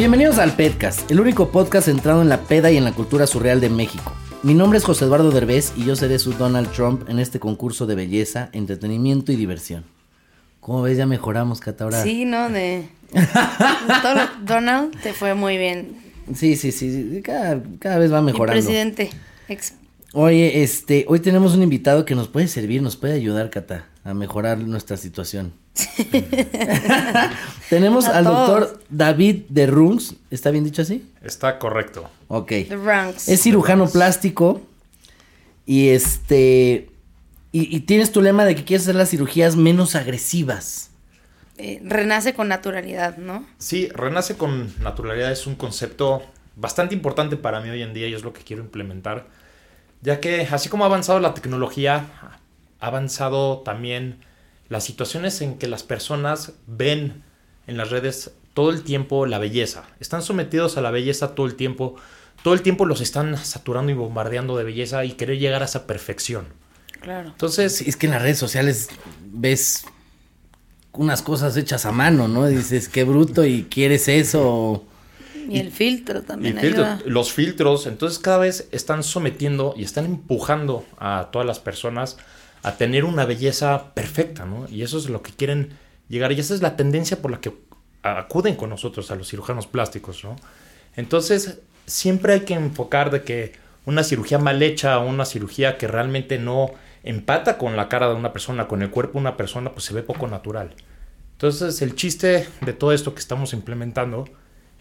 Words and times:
Bienvenidos 0.00 0.38
al 0.38 0.56
Pedcast, 0.56 1.10
el 1.10 1.20
único 1.20 1.52
podcast 1.52 1.84
centrado 1.84 2.22
en 2.22 2.30
la 2.30 2.40
peda 2.44 2.70
y 2.70 2.78
en 2.78 2.84
la 2.84 2.92
cultura 2.92 3.26
surreal 3.26 3.60
de 3.60 3.68
México. 3.68 4.16
Mi 4.42 4.54
nombre 4.54 4.78
es 4.78 4.84
José 4.86 5.04
Eduardo 5.04 5.30
Derbez 5.30 5.74
y 5.76 5.84
yo 5.84 5.94
seré 5.94 6.18
su 6.18 6.32
Donald 6.32 6.72
Trump 6.72 7.06
en 7.10 7.18
este 7.18 7.38
concurso 7.38 7.84
de 7.84 7.96
belleza, 7.96 8.48
entretenimiento 8.54 9.30
y 9.30 9.36
diversión. 9.36 9.84
¿Cómo 10.60 10.80
ves? 10.80 10.96
Ya 10.96 11.04
mejoramos, 11.04 11.60
Cata. 11.60 11.84
Ahora... 11.84 12.02
Sí, 12.02 12.24
¿no? 12.24 12.48
De... 12.48 12.88
Donald 14.46 14.98
te 15.02 15.12
fue 15.12 15.34
muy 15.34 15.58
bien. 15.58 15.98
Sí, 16.34 16.56
sí, 16.56 16.72
sí. 16.72 17.20
Cada, 17.22 17.62
cada 17.78 17.98
vez 17.98 18.10
va 18.10 18.22
mejorando. 18.22 18.58
Presidente. 18.58 19.10
Ex 19.48 19.74
Oye, 20.14 20.62
este, 20.62 21.04
hoy 21.08 21.20
tenemos 21.20 21.54
un 21.54 21.62
invitado 21.62 22.06
que 22.06 22.14
nos 22.14 22.28
puede 22.28 22.48
servir, 22.48 22.80
nos 22.80 22.96
puede 22.96 23.12
ayudar, 23.12 23.50
Cata, 23.50 23.84
a 24.04 24.14
mejorar 24.14 24.58
nuestra 24.58 24.96
situación. 24.96 25.52
tenemos 27.70 28.06
al 28.06 28.24
doctor 28.24 28.82
David 28.88 29.42
de 29.48 29.66
Rungs, 29.66 30.14
¿está 30.30 30.50
bien 30.50 30.64
dicho 30.64 30.82
así? 30.82 31.10
Está 31.22 31.58
correcto. 31.58 32.08
Ok. 32.28 32.52
Es 33.26 33.42
cirujano 33.42 33.88
plástico 33.88 34.62
y 35.66 35.90
este, 35.90 36.90
y, 37.52 37.76
y, 37.76 37.80
tienes 37.80 38.12
tu 38.12 38.22
lema 38.22 38.44
de 38.44 38.54
que 38.54 38.64
quieres 38.64 38.84
hacer 38.84 38.96
las 38.96 39.10
cirugías 39.10 39.56
menos 39.56 39.94
agresivas. 39.94 40.90
Eh, 41.58 41.80
renace 41.84 42.32
con 42.32 42.48
naturalidad, 42.48 43.18
¿no? 43.18 43.46
Sí, 43.58 43.88
renace 43.90 44.36
con 44.36 44.72
naturalidad 44.82 45.30
es 45.30 45.46
un 45.46 45.56
concepto 45.56 46.22
bastante 46.56 46.94
importante 46.94 47.36
para 47.36 47.60
mí 47.60 47.68
hoy 47.68 47.82
en 47.82 47.92
día 47.92 48.08
y 48.08 48.14
es 48.14 48.22
lo 48.22 48.32
que 48.32 48.42
quiero 48.42 48.62
implementar 48.62 49.26
ya 50.02 50.20
que 50.20 50.42
así 50.50 50.68
como 50.68 50.84
ha 50.84 50.86
avanzado 50.86 51.20
la 51.20 51.34
tecnología, 51.34 52.06
ha 52.80 52.86
avanzado 52.86 53.58
también 53.58 54.20
las 54.68 54.84
situaciones 54.84 55.40
en 55.42 55.58
que 55.58 55.68
las 55.68 55.82
personas 55.82 56.52
ven 56.66 57.22
en 57.66 57.76
las 57.76 57.90
redes 57.90 58.32
todo 58.54 58.70
el 58.70 58.82
tiempo 58.82 59.26
la 59.26 59.38
belleza. 59.38 59.84
Están 60.00 60.22
sometidos 60.22 60.76
a 60.76 60.80
la 60.80 60.90
belleza 60.90 61.34
todo 61.34 61.46
el 61.46 61.54
tiempo. 61.54 61.96
Todo 62.42 62.54
el 62.54 62.62
tiempo 62.62 62.86
los 62.86 63.00
están 63.00 63.36
saturando 63.36 63.92
y 63.92 63.94
bombardeando 63.94 64.56
de 64.56 64.64
belleza 64.64 65.04
y 65.04 65.12
querer 65.12 65.38
llegar 65.38 65.62
a 65.62 65.66
esa 65.66 65.86
perfección. 65.86 66.46
Claro. 67.00 67.28
Entonces, 67.30 67.80
es 67.82 67.96
que 67.96 68.06
en 68.06 68.12
las 68.12 68.22
redes 68.22 68.38
sociales 68.38 68.88
ves 69.24 69.84
unas 70.92 71.22
cosas 71.22 71.56
hechas 71.56 71.86
a 71.86 71.92
mano, 71.92 72.28
¿no? 72.28 72.46
Dices, 72.46 72.88
qué 72.88 73.04
bruto 73.04 73.44
y 73.44 73.64
quieres 73.64 74.08
eso. 74.08 74.84
Y 75.48 75.58
el 75.58 75.72
filtro 75.72 76.22
también. 76.22 76.58
los 77.06 77.32
filtros, 77.32 77.86
entonces 77.86 78.18
cada 78.18 78.38
vez 78.38 78.68
están 78.72 79.02
sometiendo 79.02 79.74
y 79.76 79.84
están 79.84 80.04
empujando 80.04 80.84
a 80.98 81.28
todas 81.32 81.46
las 81.46 81.58
personas 81.58 82.18
a 82.62 82.76
tener 82.76 83.04
una 83.04 83.24
belleza 83.24 83.94
perfecta, 83.94 84.44
¿no? 84.44 84.66
Y 84.68 84.82
eso 84.82 84.98
es 84.98 85.08
lo 85.08 85.22
que 85.22 85.32
quieren 85.32 85.78
llegar. 86.08 86.32
Y 86.32 86.40
esa 86.40 86.54
es 86.54 86.62
la 86.62 86.76
tendencia 86.76 87.20
por 87.22 87.30
la 87.30 87.40
que 87.40 87.52
acuden 88.02 88.56
con 88.56 88.70
nosotros 88.70 89.10
a 89.10 89.16
los 89.16 89.28
cirujanos 89.28 89.66
plásticos, 89.66 90.24
¿no? 90.24 90.36
Entonces, 90.96 91.60
siempre 91.86 92.34
hay 92.34 92.40
que 92.40 92.54
enfocar 92.54 93.10
de 93.10 93.22
que 93.22 93.52
una 93.86 94.04
cirugía 94.04 94.38
mal 94.38 94.62
hecha 94.62 94.98
una 94.98 95.24
cirugía 95.24 95.78
que 95.78 95.88
realmente 95.88 96.38
no 96.38 96.70
empata 97.02 97.56
con 97.58 97.76
la 97.76 97.88
cara 97.88 98.08
de 98.08 98.14
una 98.14 98.32
persona, 98.32 98.68
con 98.68 98.82
el 98.82 98.90
cuerpo 98.90 99.14
de 99.14 99.20
una 99.20 99.36
persona, 99.36 99.72
pues 99.72 99.84
se 99.84 99.94
ve 99.94 100.02
poco 100.02 100.26
natural. 100.26 100.74
Entonces, 101.32 101.80
el 101.80 101.94
chiste 101.94 102.46
de 102.60 102.72
todo 102.74 102.92
esto 102.92 103.14
que 103.14 103.20
estamos 103.20 103.54
implementando 103.54 104.26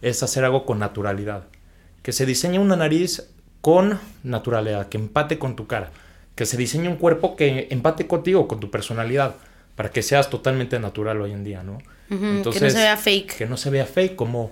es 0.02 0.22
hacer 0.23 0.44
algo 0.44 0.66
con 0.66 0.80
naturalidad. 0.80 1.45
Que 2.03 2.11
se 2.11 2.25
diseñe 2.25 2.59
una 2.59 2.75
nariz 2.75 3.30
con 3.61 4.00
naturalidad, 4.23 4.89
que 4.89 4.97
empate 4.97 5.39
con 5.39 5.55
tu 5.55 5.67
cara. 5.67 5.91
Que 6.40 6.45
se 6.45 6.56
diseñe 6.56 6.88
un 6.88 6.95
cuerpo 6.95 7.36
que 7.36 7.68
empate 7.70 8.08
contigo, 8.08 8.48
con 8.48 8.62
tu 8.62 8.72
personalidad, 8.72 9.36
para 9.76 9.92
que 9.92 10.02
seas 10.02 10.30
totalmente 10.30 10.80
natural 10.80 11.20
hoy 11.20 11.34
en 11.34 11.44
día, 11.44 11.64
¿no? 11.64 11.80
Entonces, 12.09 12.62
que 12.62 12.68
no 12.68 12.72
se 12.72 12.78
vea 12.78 12.96
fake. 12.96 13.38
Que 13.38 13.46
no 13.46 13.58
se 13.58 13.70
vea 13.70 13.86
fake, 13.86 14.16
como 14.16 14.52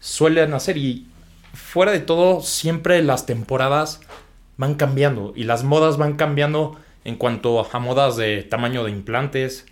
suelen 0.00 0.52
hacer. 0.52 0.76
Y 0.76 1.06
fuera 1.54 1.92
de 1.92 2.00
todo, 2.00 2.40
siempre 2.40 3.00
las 3.04 3.24
temporadas 3.24 4.00
van 4.56 4.74
cambiando 4.74 5.32
y 5.36 5.44
las 5.44 5.62
modas 5.62 5.96
van 5.96 6.16
cambiando 6.16 6.76
en 7.04 7.14
cuanto 7.14 7.64
a 7.72 7.78
modas 7.78 8.16
de 8.16 8.42
tamaño 8.42 8.82
de 8.82 8.90
implantes, 8.90 9.66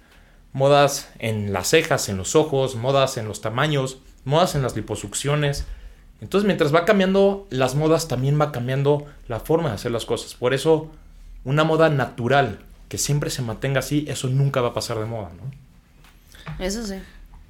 modas 0.53 1.11
en 1.19 1.53
las 1.53 1.67
cejas, 1.71 2.09
en 2.09 2.17
los 2.17 2.37
ojos, 2.37 2.77
modas 2.77 3.17
en 3.17 3.27
los 3.27 3.41
tamaños 3.41 3.99
modas 4.27 4.55
en 4.55 4.63
las 4.63 4.77
liposucciones. 4.77 5.65
Entonces, 6.21 6.47
mientras 6.47 6.75
va 6.75 6.85
cambiando 6.85 7.47
las 7.49 7.75
modas, 7.75 8.09
también 8.09 8.39
va 8.39 8.53
cambiando 8.53 9.07
la 9.29 9.41
forma 9.41 9.71
de 9.71 9.77
hacer 9.77 9.93
las 9.93 10.05
cosas. 10.05 10.35
Por 10.35 10.53
eso, 10.53 10.91
una 11.47 11.65
moda 11.65 11.89
natural 11.89 12.59
que 12.91 12.99
siempre 12.99 13.31
se 13.31 13.41
mantenga 13.41 13.79
así, 13.79 14.05
eso 14.07 14.29
nunca 14.29 14.61
va 14.61 14.69
a 14.69 14.75
pasar 14.75 14.99
de 14.99 15.07
moda, 15.07 15.31
¿no? 15.31 16.65
Eso 16.65 16.87
sí, 16.87 16.97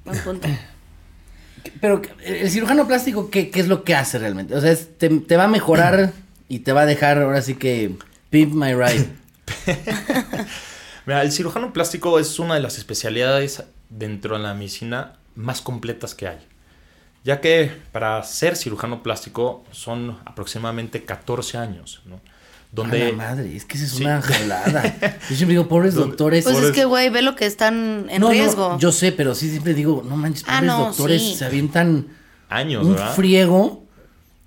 buen 0.05 0.19
punto. 0.19 0.47
Pero 1.81 2.01
el 2.23 2.49
cirujano 2.49 2.87
plástico, 2.87 3.29
¿qué, 3.29 3.51
es 3.53 3.67
lo 3.67 3.83
que 3.83 3.93
hace 3.93 4.17
realmente? 4.19 4.55
O 4.55 4.61
sea, 4.61 4.73
te, 4.75 5.35
va 5.35 5.43
a 5.43 5.49
mejorar 5.49 6.13
y 6.47 6.59
te 6.59 6.71
va 6.71 6.81
a 6.81 6.85
dejar 6.85 7.21
ahora 7.21 7.41
sí 7.41 7.55
que 7.55 7.93
pimp 8.29 8.53
my 8.53 8.73
ride. 8.73 9.09
Mira, 11.05 11.21
el 11.21 11.33
cirujano 11.33 11.73
plástico 11.73 12.19
es 12.19 12.39
una 12.39 12.55
de 12.55 12.61
las 12.61 12.77
especialidades 12.77 13.63
dentro 13.89 14.37
de 14.37 14.43
la 14.43 14.53
medicina 14.53 15.17
más 15.35 15.61
completas 15.61 16.15
que 16.15 16.27
hay 16.27 16.39
ya 17.27 17.41
que 17.41 17.69
para 17.91 18.23
ser 18.23 18.55
cirujano 18.55 19.03
plástico 19.03 19.65
son 19.71 20.17
aproximadamente 20.23 21.03
14 21.03 21.57
años, 21.57 22.01
¿no? 22.05 22.21
Donde... 22.71 23.13
madre, 23.13 23.55
es 23.55 23.65
que 23.65 23.77
esa 23.77 23.85
es 23.85 23.93
una 23.99 24.21
jalada. 24.21 24.83
Yo 25.29 25.35
siempre 25.35 25.53
digo, 25.53 25.67
pobres 25.67 25.95
doctores. 25.95 26.43
Pues 26.43 26.57
es 26.57 26.71
que, 26.71 26.85
güey, 26.85 27.09
ve 27.09 27.21
lo 27.21 27.35
que 27.35 27.45
están 27.45 28.07
en 28.09 28.27
riesgo. 28.27 28.71
No, 28.71 28.79
yo 28.79 28.91
sé, 28.91 29.11
pero 29.11 29.33
sí 29.33 29.49
siempre 29.49 29.73
digo, 29.73 30.03
no 30.07 30.17
manches, 30.17 30.43
ah, 30.47 30.59
pobres 30.59 30.77
doctores 30.77 31.37
se 31.37 31.45
avientan 31.45 32.07
años, 32.49 32.85
un 32.85 32.97
friego 33.15 33.87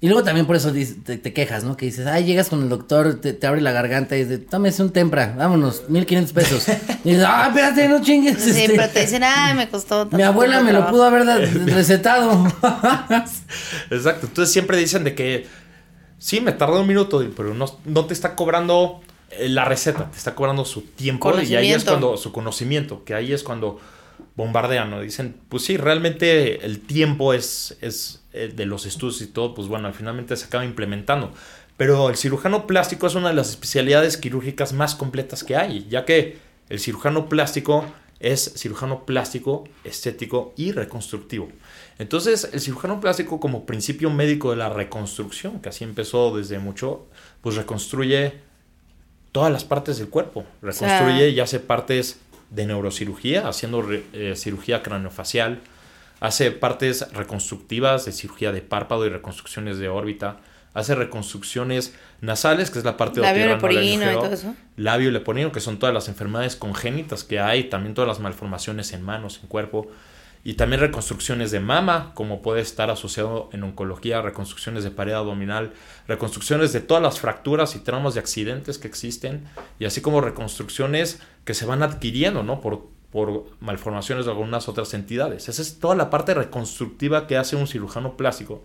y 0.02 0.08
luego 0.08 0.24
también 0.24 0.46
por 0.46 0.56
eso 0.56 0.72
te, 0.72 1.32
quejas, 1.34 1.62
¿no? 1.62 1.76
Que 1.76 1.84
dices, 1.84 2.06
ay, 2.06 2.24
llegas 2.24 2.48
con 2.48 2.62
el 2.62 2.70
doctor, 2.70 3.20
te, 3.20 3.46
abre 3.46 3.60
la 3.60 3.70
garganta 3.70 4.16
y 4.16 4.24
dices, 4.24 4.46
tómese 4.48 4.82
un 4.82 4.92
tempra, 4.92 5.34
vámonos, 5.36 5.90
1500 5.90 6.32
pesos. 6.32 6.68
y 7.04 7.10
dices, 7.10 7.26
ah, 7.28 7.48
espérate, 7.48 7.86
no 7.86 8.00
chingues. 8.00 8.42
Sí, 8.42 8.62
este". 8.62 8.76
pero 8.76 8.88
te 8.88 9.02
dicen, 9.02 9.22
ay, 9.22 9.54
me 9.54 9.68
costó. 9.68 10.08
Mi 10.10 10.22
abuela 10.22 10.62
me 10.62 10.72
lo 10.72 10.88
pudo 10.88 11.04
haber 11.04 11.26
recetado. 11.66 12.46
Exacto, 13.90 14.26
entonces 14.26 14.50
siempre 14.50 14.78
dicen 14.78 15.04
de 15.04 15.14
que, 15.14 15.46
sí, 16.20 16.40
me 16.40 16.52
tardó 16.52 16.80
un 16.80 16.86
minuto, 16.86 17.26
pero 17.36 17.52
no, 17.54 17.66
no 17.84 18.04
te 18.04 18.14
está 18.14 18.36
cobrando 18.36 19.00
eh, 19.32 19.48
la 19.48 19.64
receta, 19.64 20.08
te 20.10 20.18
está 20.18 20.36
cobrando 20.36 20.64
su 20.64 20.82
tiempo 20.82 21.32
y 21.40 21.56
ahí 21.56 21.72
es 21.72 21.84
cuando, 21.84 22.16
su 22.16 22.30
conocimiento, 22.30 23.02
que 23.04 23.14
ahí 23.14 23.32
es 23.32 23.42
cuando 23.42 23.80
bombardean, 24.36 24.90
¿no? 24.90 25.00
Dicen, 25.00 25.34
pues 25.48 25.64
sí, 25.64 25.76
realmente 25.76 26.64
el 26.64 26.80
tiempo 26.80 27.32
es, 27.32 27.76
es 27.80 28.22
eh, 28.32 28.52
de 28.54 28.66
los 28.66 28.86
estudios 28.86 29.20
y 29.22 29.26
todo, 29.26 29.54
pues 29.54 29.66
bueno, 29.66 29.92
finalmente 29.92 30.36
se 30.36 30.44
acaba 30.44 30.64
implementando. 30.64 31.32
Pero 31.76 32.10
el 32.10 32.16
cirujano 32.16 32.66
plástico 32.66 33.06
es 33.06 33.14
una 33.14 33.28
de 33.28 33.34
las 33.34 33.48
especialidades 33.48 34.18
quirúrgicas 34.18 34.74
más 34.74 34.94
completas 34.94 35.42
que 35.42 35.56
hay, 35.56 35.86
ya 35.88 36.04
que 36.04 36.38
el 36.68 36.78
cirujano 36.78 37.28
plástico 37.28 37.86
es 38.20 38.52
cirujano 38.56 39.06
plástico, 39.06 39.64
estético 39.82 40.52
y 40.56 40.72
reconstructivo. 40.72 41.48
Entonces, 41.98 42.48
el 42.52 42.60
cirujano 42.60 43.00
plástico 43.00 43.40
como 43.40 43.66
principio 43.66 44.10
médico 44.10 44.50
de 44.50 44.56
la 44.56 44.68
reconstrucción, 44.68 45.60
que 45.60 45.70
así 45.70 45.84
empezó 45.84 46.36
desde 46.36 46.58
mucho, 46.58 47.06
pues 47.40 47.56
reconstruye 47.56 48.34
todas 49.32 49.50
las 49.50 49.64
partes 49.64 49.98
del 49.98 50.08
cuerpo. 50.08 50.44
Reconstruye 50.62 51.30
y 51.30 51.40
hace 51.40 51.60
partes 51.60 52.20
de 52.50 52.66
neurocirugía, 52.66 53.48
haciendo 53.48 53.84
eh, 53.90 54.34
cirugía 54.36 54.82
craneofacial, 54.82 55.60
Hace 56.20 56.50
partes 56.50 57.10
reconstructivas 57.14 58.04
de 58.04 58.12
cirugía 58.12 58.52
de 58.52 58.60
párpado 58.60 59.06
y 59.06 59.08
reconstrucciones 59.08 59.78
de 59.78 59.88
órbita. 59.88 60.36
Hace 60.72 60.94
reconstrucciones 60.94 61.94
nasales, 62.20 62.70
que 62.70 62.78
es 62.78 62.84
la 62.84 62.96
parte 62.96 63.20
labio 63.20 63.46
leporino 63.46 64.10
y 64.10 64.14
todo 64.14 64.32
eso. 64.32 64.54
Labio 64.76 65.10
leporino, 65.10 65.50
que 65.52 65.60
son 65.60 65.78
todas 65.78 65.94
las 65.94 66.08
enfermedades 66.08 66.56
congénitas 66.56 67.24
que 67.24 67.40
hay, 67.40 67.64
también 67.64 67.94
todas 67.94 68.08
las 68.08 68.20
malformaciones 68.20 68.92
en 68.92 69.02
manos, 69.02 69.40
en 69.42 69.48
cuerpo. 69.48 69.88
Y 70.42 70.54
también 70.54 70.80
reconstrucciones 70.80 71.50
de 71.50 71.60
mama, 71.60 72.12
como 72.14 72.40
puede 72.40 72.62
estar 72.62 72.88
asociado 72.88 73.50
en 73.52 73.62
oncología, 73.62 74.22
reconstrucciones 74.22 74.84
de 74.84 74.90
pared 74.90 75.12
abdominal, 75.12 75.72
reconstrucciones 76.08 76.72
de 76.72 76.80
todas 76.80 77.02
las 77.02 77.20
fracturas 77.20 77.76
y 77.76 77.80
traumas 77.80 78.14
de 78.14 78.20
accidentes 78.20 78.78
que 78.78 78.88
existen, 78.88 79.44
y 79.78 79.84
así 79.84 80.00
como 80.00 80.22
reconstrucciones 80.22 81.20
que 81.44 81.52
se 81.52 81.66
van 81.66 81.82
adquiriendo, 81.82 82.42
¿no? 82.42 82.60
Por 82.60 82.88
por 83.10 83.46
malformaciones 83.60 84.24
de 84.24 84.30
algunas 84.30 84.68
otras 84.68 84.94
entidades. 84.94 85.48
Esa 85.48 85.62
es 85.62 85.80
toda 85.80 85.96
la 85.96 86.10
parte 86.10 86.34
reconstructiva 86.34 87.26
que 87.26 87.36
hace 87.36 87.56
un 87.56 87.66
cirujano 87.66 88.16
plástico. 88.16 88.62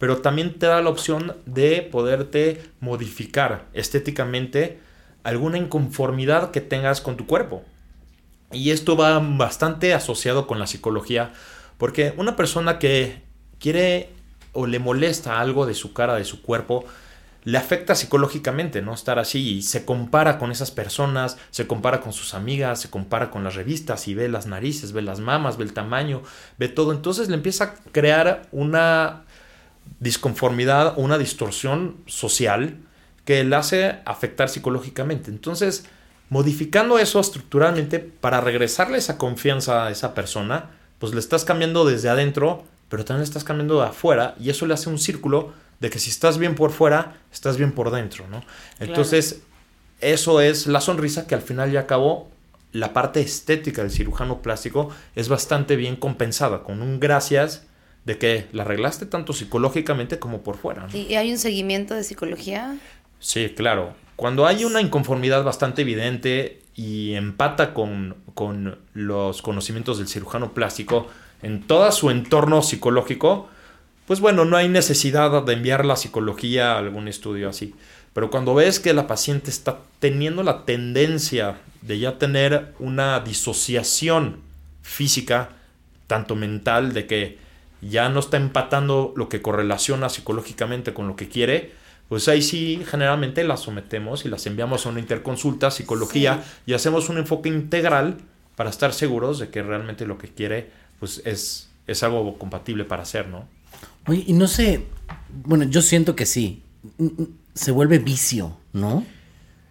Pero 0.00 0.22
también 0.22 0.58
te 0.58 0.64
da 0.64 0.80
la 0.80 0.88
opción 0.88 1.36
de 1.44 1.82
poderte 1.82 2.62
modificar 2.80 3.66
estéticamente 3.74 4.80
alguna 5.24 5.58
inconformidad 5.58 6.50
que 6.52 6.62
tengas 6.62 7.02
con 7.02 7.18
tu 7.18 7.26
cuerpo. 7.26 7.62
Y 8.50 8.70
esto 8.70 8.96
va 8.96 9.18
bastante 9.20 9.92
asociado 9.92 10.46
con 10.46 10.58
la 10.58 10.66
psicología, 10.66 11.32
porque 11.76 12.14
una 12.16 12.34
persona 12.34 12.78
que 12.78 13.22
quiere 13.58 14.08
o 14.52 14.66
le 14.66 14.78
molesta 14.78 15.38
algo 15.38 15.66
de 15.66 15.74
su 15.74 15.92
cara, 15.92 16.14
de 16.14 16.24
su 16.24 16.40
cuerpo, 16.40 16.86
le 17.44 17.58
afecta 17.58 17.94
psicológicamente, 17.94 18.80
¿no? 18.80 18.94
Estar 18.94 19.18
así 19.18 19.56
y 19.56 19.62
se 19.62 19.84
compara 19.84 20.38
con 20.38 20.50
esas 20.50 20.70
personas, 20.70 21.36
se 21.50 21.66
compara 21.66 22.00
con 22.00 22.14
sus 22.14 22.32
amigas, 22.32 22.80
se 22.80 22.88
compara 22.88 23.30
con 23.30 23.44
las 23.44 23.54
revistas 23.54 24.08
y 24.08 24.14
ve 24.14 24.30
las 24.30 24.46
narices, 24.46 24.92
ve 24.92 25.02
las 25.02 25.20
mamas, 25.20 25.58
ve 25.58 25.64
el 25.64 25.74
tamaño, 25.74 26.22
ve 26.56 26.68
todo. 26.68 26.92
Entonces 26.92 27.28
le 27.28 27.34
empieza 27.34 27.64
a 27.64 27.74
crear 27.92 28.48
una 28.50 29.24
disconformidad, 29.98 30.94
una 30.96 31.18
distorsión 31.18 31.96
social 32.06 32.78
que 33.24 33.44
le 33.44 33.56
hace 33.56 33.98
afectar 34.04 34.48
psicológicamente. 34.48 35.30
Entonces, 35.30 35.84
modificando 36.30 36.98
eso 36.98 37.20
estructuralmente 37.20 37.98
para 37.98 38.40
regresarle 38.40 38.98
esa 38.98 39.18
confianza 39.18 39.86
a 39.86 39.90
esa 39.90 40.14
persona, 40.14 40.70
pues 40.98 41.12
le 41.12 41.20
estás 41.20 41.44
cambiando 41.44 41.84
desde 41.84 42.08
adentro, 42.08 42.64
pero 42.88 43.04
también 43.04 43.20
le 43.20 43.24
estás 43.24 43.44
cambiando 43.44 43.80
de 43.80 43.88
afuera 43.88 44.34
y 44.40 44.50
eso 44.50 44.66
le 44.66 44.74
hace 44.74 44.88
un 44.88 44.98
círculo 44.98 45.52
de 45.80 45.90
que 45.90 45.98
si 45.98 46.10
estás 46.10 46.38
bien 46.38 46.54
por 46.54 46.72
fuera, 46.72 47.16
estás 47.32 47.56
bien 47.56 47.72
por 47.72 47.90
dentro, 47.90 48.26
¿no? 48.28 48.42
Entonces, 48.80 49.42
eso 50.00 50.40
es 50.40 50.66
la 50.66 50.80
sonrisa 50.80 51.26
que 51.26 51.34
al 51.34 51.42
final 51.42 51.72
ya 51.72 51.80
acabó 51.80 52.30
la 52.72 52.92
parte 52.92 53.20
estética 53.20 53.82
del 53.82 53.90
cirujano 53.90 54.42
plástico 54.42 54.90
es 55.16 55.28
bastante 55.28 55.76
bien 55.76 55.96
compensada 55.96 56.62
con 56.62 56.82
un 56.82 57.00
gracias 57.00 57.64
de 58.04 58.18
que 58.18 58.46
la 58.52 58.62
arreglaste 58.62 59.06
tanto 59.06 59.32
psicológicamente 59.32 60.18
como 60.18 60.42
por 60.42 60.56
fuera. 60.56 60.86
¿Y 60.92 61.14
hay 61.14 61.30
un 61.30 61.38
seguimiento 61.38 61.94
de 61.94 62.04
psicología? 62.04 62.76
Sí, 63.18 63.52
claro. 63.56 63.94
Cuando 64.16 64.46
hay 64.46 64.64
una 64.64 64.80
inconformidad 64.80 65.44
bastante 65.44 65.82
evidente 65.82 66.62
y 66.74 67.14
empata 67.14 67.74
con, 67.74 68.16
con 68.34 68.78
los 68.94 69.42
conocimientos 69.42 69.98
del 69.98 70.08
cirujano 70.08 70.52
plástico 70.52 71.08
en 71.42 71.62
todo 71.62 71.90
su 71.92 72.10
entorno 72.10 72.62
psicológico, 72.62 73.48
pues 74.06 74.20
bueno, 74.20 74.44
no 74.44 74.56
hay 74.56 74.68
necesidad 74.68 75.42
de 75.42 75.52
enviar 75.52 75.84
la 75.84 75.96
psicología 75.96 76.72
a 76.72 76.78
algún 76.78 77.08
estudio 77.08 77.48
así. 77.48 77.74
Pero 78.12 78.30
cuando 78.30 78.54
ves 78.54 78.80
que 78.80 78.92
la 78.92 79.06
paciente 79.06 79.50
está 79.50 79.78
teniendo 80.00 80.42
la 80.42 80.64
tendencia 80.64 81.58
de 81.82 81.98
ya 81.98 82.18
tener 82.18 82.74
una 82.78 83.20
disociación 83.20 84.40
física, 84.82 85.50
tanto 86.06 86.34
mental, 86.34 86.92
de 86.92 87.06
que 87.06 87.38
ya 87.82 88.08
no 88.08 88.20
está 88.20 88.36
empatando 88.36 89.12
lo 89.16 89.28
que 89.28 89.42
correlaciona 89.42 90.08
psicológicamente 90.08 90.92
con 90.92 91.08
lo 91.08 91.16
que 91.16 91.28
quiere, 91.28 91.72
pues 92.08 92.28
ahí 92.28 92.42
sí 92.42 92.82
generalmente 92.86 93.44
las 93.44 93.60
sometemos 93.60 94.24
y 94.24 94.28
las 94.28 94.46
enviamos 94.46 94.84
a 94.84 94.88
una 94.88 95.00
interconsulta, 95.00 95.70
psicología, 95.70 96.42
y 96.66 96.74
hacemos 96.74 97.08
un 97.08 97.18
enfoque 97.18 97.48
integral 97.48 98.18
para 98.56 98.70
estar 98.70 98.92
seguros 98.92 99.38
de 99.38 99.48
que 99.48 99.62
realmente 99.62 100.06
lo 100.06 100.18
que 100.18 100.28
quiere 100.28 100.70
pues 100.98 101.22
es, 101.24 101.70
es 101.86 102.02
algo 102.02 102.36
compatible 102.36 102.84
para 102.84 103.02
hacer, 103.02 103.28
¿no? 103.28 103.48
Oye, 104.06 104.24
y 104.26 104.32
no 104.32 104.48
sé, 104.48 104.86
bueno, 105.44 105.64
yo 105.64 105.82
siento 105.82 106.16
que 106.16 106.26
sí, 106.26 106.62
se 107.54 107.70
vuelve 107.70 107.98
vicio, 107.98 108.58
¿no? 108.72 109.04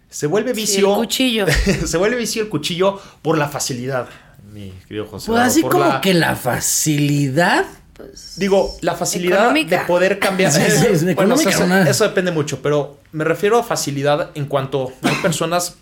Se 0.08 0.26
vuelve 0.26 0.52
vicio. 0.52 0.90
el 0.90 0.94
cuchillo. 0.96 1.46
se 1.86 1.96
vuelve 1.96 2.16
vicio 2.16 2.42
el 2.42 2.48
cuchillo 2.48 3.00
por 3.22 3.38
la 3.38 3.48
facilidad, 3.48 4.08
mi 4.52 4.72
querido 4.88 5.06
José. 5.06 5.28
Pues 5.28 5.40
así 5.40 5.62
como 5.62 6.00
que 6.00 6.14
la 6.14 6.34
facilidad. 6.36 7.66
Pues, 8.00 8.34
Digo, 8.36 8.76
la 8.80 8.94
facilidad 8.94 9.52
de 9.52 9.78
poder 9.86 10.18
cambiar. 10.18 10.52
eso, 11.88 12.04
depende 12.04 12.30
mucho, 12.30 12.60
pero 12.62 12.98
me 13.12 13.24
refiero 13.24 13.58
a 13.58 13.62
facilidad 13.62 14.30
en 14.34 14.46
cuanto 14.46 14.92
hay 15.02 15.14
personas 15.16 15.76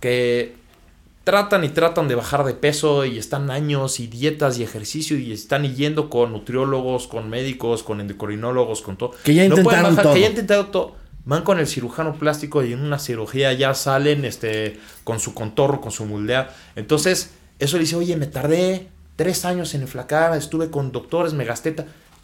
que 0.00 0.56
tratan 1.24 1.64
y 1.64 1.68
tratan 1.68 2.08
de 2.08 2.14
bajar 2.14 2.44
de 2.44 2.54
peso 2.54 3.04
y 3.04 3.18
están 3.18 3.50
años 3.50 4.00
y 4.00 4.06
dietas 4.06 4.58
y 4.58 4.62
ejercicio 4.62 5.18
y 5.18 5.32
están 5.32 5.74
yendo 5.74 6.08
con 6.08 6.32
nutriólogos, 6.32 7.06
con 7.06 7.28
médicos, 7.28 7.82
con 7.82 8.00
endocrinólogos, 8.00 8.80
con 8.80 8.96
todo. 8.96 9.12
Que 9.24 9.34
ya 9.34 9.44
intentaron 9.44 9.96
todo. 9.96 10.14
Que 10.14 10.20
ya 10.20 10.28
intentaron 10.28 10.70
todo. 10.70 10.96
Van 11.24 11.42
con 11.42 11.58
el 11.58 11.66
cirujano 11.66 12.14
plástico 12.14 12.64
y 12.64 12.72
en 12.72 12.80
una 12.80 12.98
cirugía 12.98 13.52
ya 13.52 13.74
salen 13.74 14.24
este, 14.24 14.80
con 15.04 15.20
su 15.20 15.34
contorno, 15.34 15.82
con 15.82 15.92
su 15.92 16.06
moldea. 16.06 16.54
Entonces, 16.76 17.32
eso 17.58 17.76
le 17.76 17.82
dice, 17.82 17.96
oye, 17.96 18.16
me 18.16 18.26
tardé 18.26 18.88
tres 19.18 19.44
años 19.44 19.74
en 19.74 19.82
enflacar, 19.82 20.34
estuve 20.36 20.70
con 20.70 20.92
doctores, 20.92 21.34
me 21.34 21.44
gasté. 21.44 21.74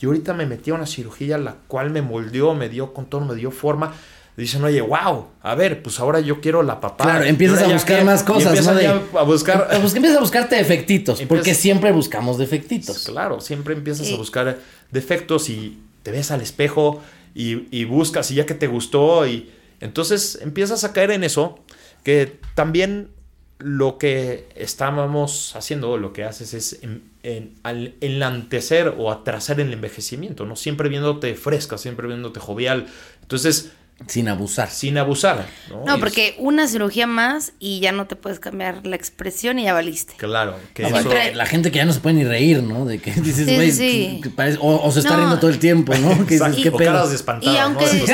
Y 0.00 0.06
ahorita 0.06 0.32
me 0.32 0.46
metí 0.46 0.70
a 0.70 0.74
una 0.74 0.86
cirugía 0.86 1.38
la 1.38 1.56
cual 1.66 1.90
me 1.90 2.02
moldeó, 2.02 2.54
me 2.54 2.68
dio 2.68 2.94
contorno, 2.94 3.32
me 3.32 3.34
dio 3.34 3.50
forma. 3.50 3.92
Dicen, 4.36 4.62
oye, 4.62 4.80
wow, 4.80 5.26
a 5.42 5.54
ver, 5.56 5.82
pues 5.82 5.98
ahora 5.98 6.20
yo 6.20 6.40
quiero 6.40 6.62
la 6.62 6.80
papá. 6.80 7.04
Claro, 7.04 7.24
empiezas 7.24 7.62
a 7.62 7.72
buscar 7.72 8.04
más 8.04 8.22
cosas, 8.22 8.64
¿no? 8.64 9.18
a 9.18 9.22
buscar. 9.24 9.68
empiezas 9.72 10.18
a 10.18 10.20
buscarte 10.20 10.54
defectitos, 10.54 11.20
porque 11.22 11.54
siempre 11.54 11.90
buscamos 11.90 12.38
defectitos. 12.38 13.06
Claro, 13.06 13.40
siempre 13.40 13.74
empiezas 13.74 14.12
a 14.12 14.16
buscar 14.16 14.58
defectos 14.92 15.50
y 15.50 15.80
te 16.04 16.12
ves 16.12 16.30
al 16.30 16.42
espejo 16.42 17.02
y, 17.34 17.66
y 17.76 17.84
buscas 17.84 18.30
y 18.30 18.36
ya 18.36 18.46
que 18.46 18.54
te 18.54 18.68
gustó 18.68 19.26
y 19.26 19.50
entonces 19.80 20.38
empiezas 20.42 20.84
a 20.84 20.92
caer 20.92 21.10
en 21.10 21.24
eso 21.24 21.58
que 22.04 22.38
también 22.54 23.10
lo 23.58 23.98
que 23.98 24.48
estábamos 24.56 25.54
haciendo, 25.56 25.96
lo 25.96 26.12
que 26.12 26.24
haces 26.24 26.54
es 26.54 26.80
en, 26.82 27.54
enlantecer 28.00 28.94
o 28.98 29.10
atrasar 29.10 29.60
el 29.60 29.72
envejecimiento, 29.72 30.44
¿no? 30.44 30.56
Siempre 30.56 30.88
viéndote 30.88 31.34
fresca, 31.34 31.78
siempre 31.78 32.06
viéndote 32.06 32.40
jovial. 32.40 32.86
Entonces... 33.22 33.72
Sin 34.08 34.28
abusar. 34.28 34.70
Sin 34.70 34.98
abusar. 34.98 35.46
No, 35.70 35.84
no 35.84 36.00
porque 36.00 36.34
una 36.38 36.66
cirugía 36.66 37.06
más 37.06 37.52
y 37.60 37.78
ya 37.78 37.92
no 37.92 38.08
te 38.08 38.16
puedes 38.16 38.40
cambiar 38.40 38.84
la 38.84 38.96
expresión 38.96 39.60
y 39.60 39.64
ya 39.64 39.72
valiste. 39.72 40.14
Claro. 40.16 40.56
Que 40.74 40.90
La 41.32 41.46
gente 41.46 41.70
que 41.70 41.78
ya 41.78 41.84
no 41.84 41.92
se 41.92 42.00
puede 42.00 42.16
ni 42.16 42.24
reír, 42.24 42.60
¿no? 42.60 42.86
De 42.86 42.98
que 42.98 43.12
dices, 43.20 43.46
güey, 43.46 44.20
o, 44.60 44.90
se 44.90 44.98
está 44.98 45.16
riendo 45.16 45.38
todo 45.38 45.48
el 45.48 45.60
tiempo, 45.60 45.94
¿no? 45.94 46.10
Que 46.26 46.34
dices, 46.34 46.56
¿qué 46.56 46.72
pedo? 46.72 47.08
y 47.40 47.56
aunque... 47.56 47.86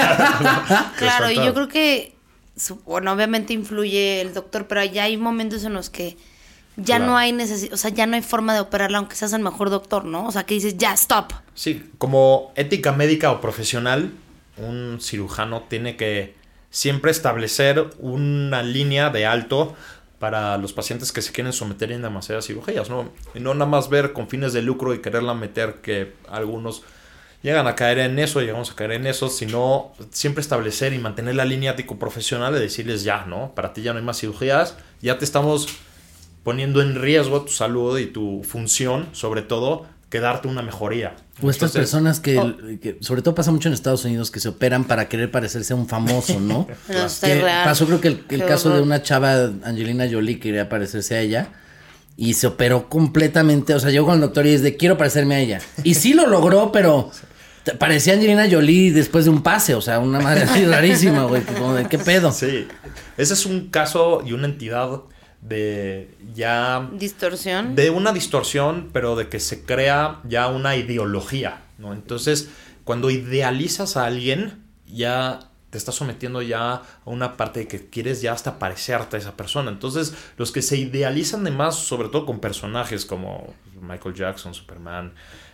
claro, 0.99 1.31
y 1.31 1.37
yo 1.37 1.55
creo 1.55 1.69
que 1.69 2.20
bueno, 2.85 3.13
obviamente 3.13 3.53
influye 3.53 4.21
el 4.21 4.35
doctor, 4.35 4.67
pero 4.67 4.85
ya 4.85 5.05
hay 5.05 5.17
momentos 5.17 5.65
en 5.65 5.73
los 5.73 5.91
que 5.91 6.17
ya 6.77 6.99
no 6.99 7.17
hay 7.17 7.33
necesidad, 7.33 7.75
o 7.75 7.77
sea, 7.77 7.91
ya 7.91 8.07
no 8.07 8.17
hay 8.17 8.23
forma 8.23 8.55
de 8.55 8.61
operarla 8.61 8.99
aunque 8.99 9.17
seas 9.17 9.33
el 9.33 9.43
mejor 9.43 9.71
doctor, 9.71 10.05
¿no? 10.05 10.27
O 10.27 10.33
sea, 10.33 10.45
que 10.45 10.55
dices, 10.55 10.77
ya, 10.79 10.93
stop. 10.95 11.33
Sí, 11.55 11.91
como 11.99 12.53
ética 12.57 12.93
médica 12.93 13.33
o 13.33 13.41
profesional, 13.41 14.13
un 14.57 14.99
cirujano 15.01 15.65
tiene 15.69 15.97
que 15.97 16.35
siempre 16.71 17.11
establecer 17.11 17.91
una 17.99 18.63
línea 18.63 19.11
de 19.11 19.27
alto 19.27 19.75
para 20.19 20.59
los 20.59 20.73
pacientes 20.73 21.13
que 21.13 21.23
se 21.23 21.33
quieren 21.33 21.53
someter 21.53 21.91
en 21.93 22.03
demasiadas 22.03 22.47
cirugías, 22.47 22.91
¿no? 22.91 23.11
Y 23.35 23.41
no 23.41 23.55
nada 23.55 23.71
más 23.71 23.89
ver 23.89 24.13
con 24.13 24.29
fines 24.29 24.53
de 24.53 24.63
lucro 24.63 24.95
y 24.95 25.01
quererla 25.01 25.35
meter 25.35 25.77
que 25.83 26.15
algunos 26.29 26.83
llegan 27.43 27.67
a 27.67 27.75
caer 27.75 27.99
en 27.99 28.19
eso, 28.19 28.41
llegamos 28.41 28.71
a 28.71 28.75
caer 28.75 28.93
en 28.93 29.07
eso, 29.07 29.29
sino 29.29 29.93
siempre 30.11 30.41
establecer 30.41 30.93
y 30.93 30.99
mantener 30.99 31.35
la 31.37 31.45
línea 31.45 31.73
ético 31.73 31.99
profesional 31.99 32.53
de 32.53 32.61
decirles 32.61 33.05
ya, 33.05 33.25
¿no? 33.27 33.55
Para 33.55 33.73
ti 33.73 33.83
ya 33.83 33.93
no 33.93 33.99
hay 33.99 34.05
más 34.05 34.19
cirugías, 34.19 34.77
ya 35.01 35.19
te 35.19 35.25
estamos 35.25 35.69
poniendo 36.43 36.83
en 36.83 37.01
riesgo 37.01 37.43
tu 37.43 37.53
salud 37.53 37.99
y 37.99 38.07
tu 38.07 38.43
función, 38.45 39.09
sobre 39.13 39.43
todo, 39.43 39.87
que 40.11 40.21
darte 40.21 40.49
una 40.49 40.63
mejoría. 40.63 41.15
O 41.41 41.49
estas 41.49 41.73
personas 41.73 42.19
oh. 42.19 42.23
que, 42.23 42.99
sobre 43.01 43.23
todo 43.23 43.35
pasa 43.35 43.53
mucho 43.53 43.69
en 43.69 43.75
Estados 43.75 44.05
Unidos, 44.05 44.31
que 44.31 44.41
se 44.41 44.49
operan 44.49 44.85
para 44.85 45.09
querer 45.09 45.31
parecerse 45.31 45.73
a 45.73 45.77
un 45.77 45.87
famoso, 45.87 46.41
¿no? 46.41 46.67
Pasó 47.65 47.87
creo 47.87 48.01
que 48.01 48.09
el, 48.09 48.45
caso 48.45 48.75
de 48.75 48.83
una 48.83 49.03
chava, 49.03 49.51
Angelina 49.65 50.07
Jolie, 50.11 50.35
que 50.35 50.49
quería 50.49 50.69
parecerse 50.69 51.15
a 51.15 51.21
ella 51.21 51.49
y 52.17 52.35
se 52.35 52.49
operó 52.49 52.89
completamente, 52.89 53.73
o 53.73 53.81
sea, 53.81 53.91
llegó 53.91 54.07
con 54.07 54.17
el 54.17 54.21
doctor 54.21 54.47
y 54.47 54.51
es 54.51 54.63
de 54.63 54.77
quiero 54.77 54.99
parecerme 54.99 55.37
a 55.37 55.41
ella. 55.41 55.61
Y 55.85 55.95
sí 55.95 56.13
lo 56.13 56.27
logró, 56.27 56.73
pero 56.73 57.11
parecía 57.79 58.15
Angelina 58.15 58.49
Jolie 58.51 58.93
después 58.93 59.25
de 59.25 59.31
un 59.31 59.43
pase, 59.43 59.75
o 59.75 59.81
sea, 59.81 59.99
una 59.99 60.21
madre 60.21 60.43
así 60.43 60.65
rarísima, 60.67 61.25
güey, 61.25 61.43
como 61.43 61.75
de 61.75 61.87
qué 61.87 61.99
pedo. 61.99 62.33
Sí, 62.33 62.67
ese 63.17 63.35
es 63.35 63.47
un 63.47 63.71
caso 63.71 64.23
y 64.25 64.33
una 64.33 64.47
entidad 64.47 65.03
de 65.41 66.15
ya... 66.35 66.89
Distorsión. 66.93 67.75
De 67.75 67.91
una 67.91 68.13
distorsión, 68.13 68.91
pero 68.93 69.17
de 69.17 69.29
que 69.29 69.41
se 69.41 69.65
crea 69.65 70.21
ya 70.25 70.49
una 70.49 70.77
ideología, 70.77 71.63
¿no? 71.79 71.93
Entonces, 71.93 72.51
cuando 72.85 73.11
idealizas 73.11 73.97
a 73.97 74.07
alguien, 74.07 74.65
ya 74.87 75.51
te 75.71 75.79
estás 75.79 75.95
sometiendo 75.95 76.43
ya 76.43 76.73
a 76.75 76.83
una 77.05 77.37
parte 77.37 77.61
de 77.61 77.69
que 77.69 77.89
quieres 77.89 78.21
ya 78.21 78.33
hasta 78.33 78.59
parecerte 78.59 79.17
a 79.17 79.21
esa 79.21 79.37
persona. 79.37 79.71
Entonces, 79.71 80.15
los 80.37 80.51
que 80.51 80.63
se 80.63 80.77
idealizan 80.77 81.45
de 81.45 81.53
más, 81.53 81.77
sobre 81.77 82.09
todo 82.09 82.27
con 82.27 82.41
personajes 82.41 83.07
como 83.07 83.55
Michael 83.81 84.15
Jackson, 84.15 84.53
Superman, 84.53 85.13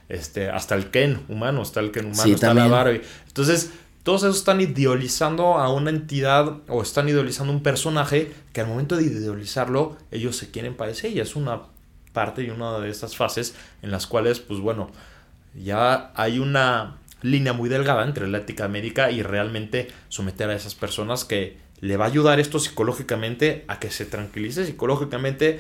este, 0.09 0.49
hasta 0.49 0.75
el 0.75 0.91
Ken 0.91 1.25
humano, 1.29 1.63
está 1.63 1.81
el 1.81 1.91
Ken 1.91 2.07
humano, 2.07 2.35
está 2.35 2.55
la 2.55 2.69
Barbie. 2.69 3.03
Entonces, 3.27 3.71
todos 4.03 4.23
esos 4.23 4.37
están 4.37 4.61
idealizando 4.61 5.59
a 5.59 5.73
una 5.73 5.91
entidad 5.91 6.59
o 6.69 6.81
están 6.81 7.09
idealizando 7.09 7.53
un 7.53 7.63
personaje 7.63 8.33
que 8.53 8.61
al 8.61 8.69
momento 8.69 8.97
de 8.97 9.05
idealizarlo, 9.05 9.97
ellos 10.13 10.37
se 10.37 10.51
quieren 10.51 10.77
parecer 10.77 11.11
y 11.11 11.21
es 11.21 11.35
una 11.35 11.63
parte 12.13 12.43
y 12.43 12.51
una 12.51 12.79
de 12.79 12.89
estas 12.89 13.17
fases 13.17 13.55
en 13.83 13.91
las 13.91 14.07
cuales, 14.07 14.39
pues 14.39 14.61
bueno, 14.61 14.91
ya 15.55 16.13
hay 16.15 16.39
una 16.39 16.99
línea 17.23 17.53
muy 17.53 17.69
delgada 17.69 18.05
entre 18.05 18.29
la 18.29 18.39
ética 18.39 18.69
médica 18.69 19.11
y 19.11 19.23
realmente 19.23 19.89
someter 20.09 20.51
a 20.51 20.55
esas 20.55 20.75
personas 20.75 21.25
que 21.25 21.59
le 21.81 21.97
va 21.97 22.07
a 22.07 22.09
ayudar 22.09 22.41
esto 22.41 22.59
psicológicamente 22.59 23.65
a 23.69 23.79
que 23.79 23.91
se 23.91 24.07
tranquilice 24.07 24.65
psicológicamente 24.65 25.59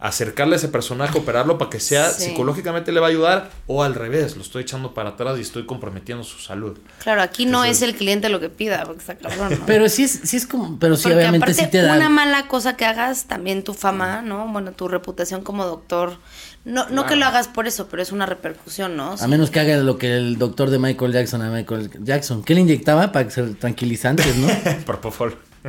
acercarle 0.00 0.54
a 0.54 0.58
ese 0.58 0.68
personaje, 0.68 1.18
operarlo 1.18 1.58
para 1.58 1.70
que 1.70 1.80
sea 1.80 2.10
psicológicamente 2.10 2.92
le 2.92 3.00
va 3.00 3.06
a 3.06 3.10
ayudar 3.10 3.50
o 3.66 3.82
al 3.82 3.94
revés, 3.96 4.36
lo 4.36 4.42
estoy 4.42 4.62
echando 4.62 4.94
para 4.94 5.10
atrás 5.10 5.38
y 5.38 5.40
estoy 5.40 5.66
comprometiendo 5.66 6.22
su 6.22 6.38
salud. 6.38 6.78
Claro, 7.02 7.20
aquí 7.20 7.46
no 7.46 7.64
es 7.64 7.82
el 7.82 7.96
cliente 7.96 8.28
lo 8.28 8.38
que 8.38 8.48
pida, 8.48 8.84
porque 8.84 9.00
está 9.00 9.16
cabrón, 9.16 9.60
Pero 9.66 9.88
sí 9.88 10.04
es, 10.04 10.20
sí 10.22 10.36
es 10.36 10.46
como, 10.46 10.78
pero 10.78 10.96
sí 10.96 11.10
obviamente 11.10 11.52
sí 11.52 11.66
te 11.66 11.82
da 11.82 11.96
una 11.96 12.08
mala 12.08 12.46
cosa 12.46 12.76
que 12.76 12.84
hagas, 12.84 13.24
también 13.24 13.64
tu 13.64 13.74
fama, 13.74 14.22
¿no? 14.22 14.46
Bueno, 14.46 14.72
tu 14.72 14.86
reputación 14.86 15.42
como 15.42 15.64
doctor. 15.64 16.18
No, 16.64 16.88
no 16.90 17.06
que 17.06 17.16
lo 17.16 17.24
hagas 17.24 17.48
por 17.48 17.66
eso, 17.66 17.88
pero 17.88 18.02
es 18.02 18.12
una 18.12 18.26
repercusión, 18.26 18.96
¿no? 18.96 19.14
A 19.18 19.26
menos 19.26 19.50
que 19.50 19.58
haga 19.58 19.78
lo 19.78 19.96
que 19.96 20.16
el 20.16 20.38
doctor 20.38 20.70
de 20.70 20.78
Michael 20.78 21.12
Jackson 21.12 21.40
a 21.42 21.50
Michael 21.50 21.90
Jackson. 22.04 22.44
¿Qué 22.44 22.54
le 22.54 22.60
inyectaba 22.60 23.10
para 23.10 23.30
ser 23.30 23.54
tranquilizantes, 23.54 24.36
no? 24.36 24.48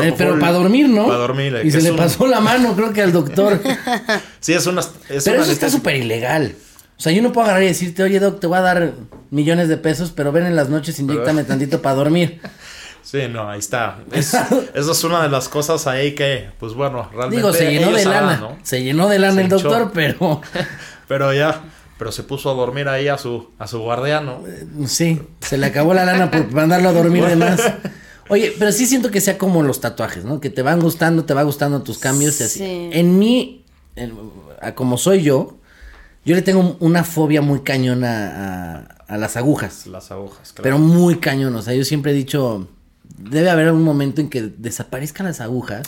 Eh, 0.00 0.14
pero 0.16 0.38
para 0.38 0.52
dormir, 0.52 0.88
¿no? 0.88 1.06
Para 1.06 1.18
dormir. 1.18 1.60
Y 1.64 1.70
se 1.70 1.80
le 1.80 1.92
pasó 1.92 2.26
la 2.26 2.40
mano, 2.40 2.76
creo 2.76 2.92
que 2.92 3.02
al 3.02 3.12
doctor. 3.12 3.60
sí, 4.40 4.52
es 4.52 4.66
una. 4.66 4.82
pero 5.08 5.42
eso 5.42 5.50
está 5.50 5.68
súper 5.70 5.96
ilegal. 5.96 6.54
O 6.96 7.00
sea, 7.00 7.12
yo 7.12 7.22
no 7.22 7.32
puedo 7.32 7.44
agarrar 7.44 7.62
y 7.62 7.66
decirte, 7.66 8.02
oye, 8.02 8.20
doc, 8.20 8.40
te 8.40 8.46
voy 8.46 8.58
a 8.58 8.60
dar 8.60 8.92
millones 9.30 9.68
de 9.68 9.76
pesos, 9.76 10.12
pero 10.14 10.32
ven 10.32 10.46
en 10.46 10.56
las 10.56 10.68
noches, 10.68 10.98
inyectame 10.98 11.44
tantito 11.44 11.80
para 11.82 11.94
dormir. 11.96 12.40
Sí, 13.02 13.22
no, 13.30 13.48
ahí 13.48 13.58
está. 13.58 13.98
eso 14.12 14.92
es 14.92 15.04
una 15.04 15.22
de 15.22 15.28
las 15.28 15.48
cosas 15.48 15.86
ahí 15.86 16.14
que, 16.14 16.50
pues 16.58 16.74
bueno, 16.74 17.08
realmente. 17.10 17.36
Digo, 17.36 17.52
se 17.52 17.72
llenó 17.72 17.92
de 17.92 18.04
lana. 18.04 18.58
Se 18.62 18.82
llenó 18.82 19.08
de 19.08 19.18
lana 19.18 19.40
el 19.40 19.48
doctor, 19.48 19.90
pero. 19.94 20.40
pero 21.08 21.32
ya. 21.32 21.62
Pero 21.98 22.12
se 22.12 22.22
puso 22.22 22.50
a 22.50 22.54
dormir 22.54 22.88
ahí 22.88 23.08
a 23.08 23.18
su, 23.18 23.50
a 23.58 23.66
su 23.66 23.80
guardiano. 23.80 24.44
Sí, 24.86 25.20
se 25.40 25.58
le 25.58 25.66
acabó 25.66 25.94
la 25.94 26.04
lana 26.04 26.30
por 26.30 26.52
mandarlo 26.52 26.90
a 26.90 26.92
dormir 26.92 27.24
de 27.24 27.34
más. 27.34 27.60
Oye, 28.28 28.54
pero 28.58 28.72
sí 28.72 28.86
siento 28.86 29.10
que 29.10 29.20
sea 29.20 29.38
como 29.38 29.62
los 29.62 29.80
tatuajes, 29.80 30.24
¿no? 30.24 30.40
Que 30.40 30.50
te 30.50 30.62
van 30.62 30.80
gustando, 30.80 31.24
te 31.24 31.34
va 31.34 31.42
gustando 31.42 31.82
tus 31.82 31.98
cambios 31.98 32.40
y 32.40 32.44
así. 32.44 32.62
En 32.92 33.18
mí, 33.18 33.64
como 34.74 34.98
soy 34.98 35.22
yo, 35.22 35.58
yo 36.24 36.34
le 36.34 36.42
tengo 36.42 36.76
una 36.80 37.04
fobia 37.04 37.40
muy 37.40 37.60
cañona 37.60 38.86
a, 39.06 39.16
las 39.16 39.36
agujas. 39.36 39.86
Las 39.86 40.10
agujas, 40.10 40.52
claro. 40.52 40.62
Pero 40.62 40.78
muy 40.78 41.16
cañón, 41.16 41.56
o 41.56 41.62
sea, 41.62 41.74
yo 41.74 41.84
siempre 41.84 42.12
he 42.12 42.14
dicho, 42.14 42.68
debe 43.16 43.48
haber 43.48 43.72
un 43.72 43.82
momento 43.82 44.20
en 44.20 44.28
que 44.28 44.42
desaparezcan 44.42 45.26
las 45.26 45.40
agujas 45.40 45.86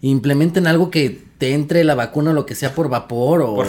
e 0.00 0.06
implementen 0.06 0.68
algo 0.68 0.90
que 0.90 1.24
te 1.38 1.54
entre 1.54 1.82
la 1.82 1.96
vacuna 1.96 2.30
o 2.30 2.34
lo 2.34 2.46
que 2.46 2.54
sea 2.54 2.74
por 2.74 2.88
vapor 2.88 3.42
o, 3.42 3.64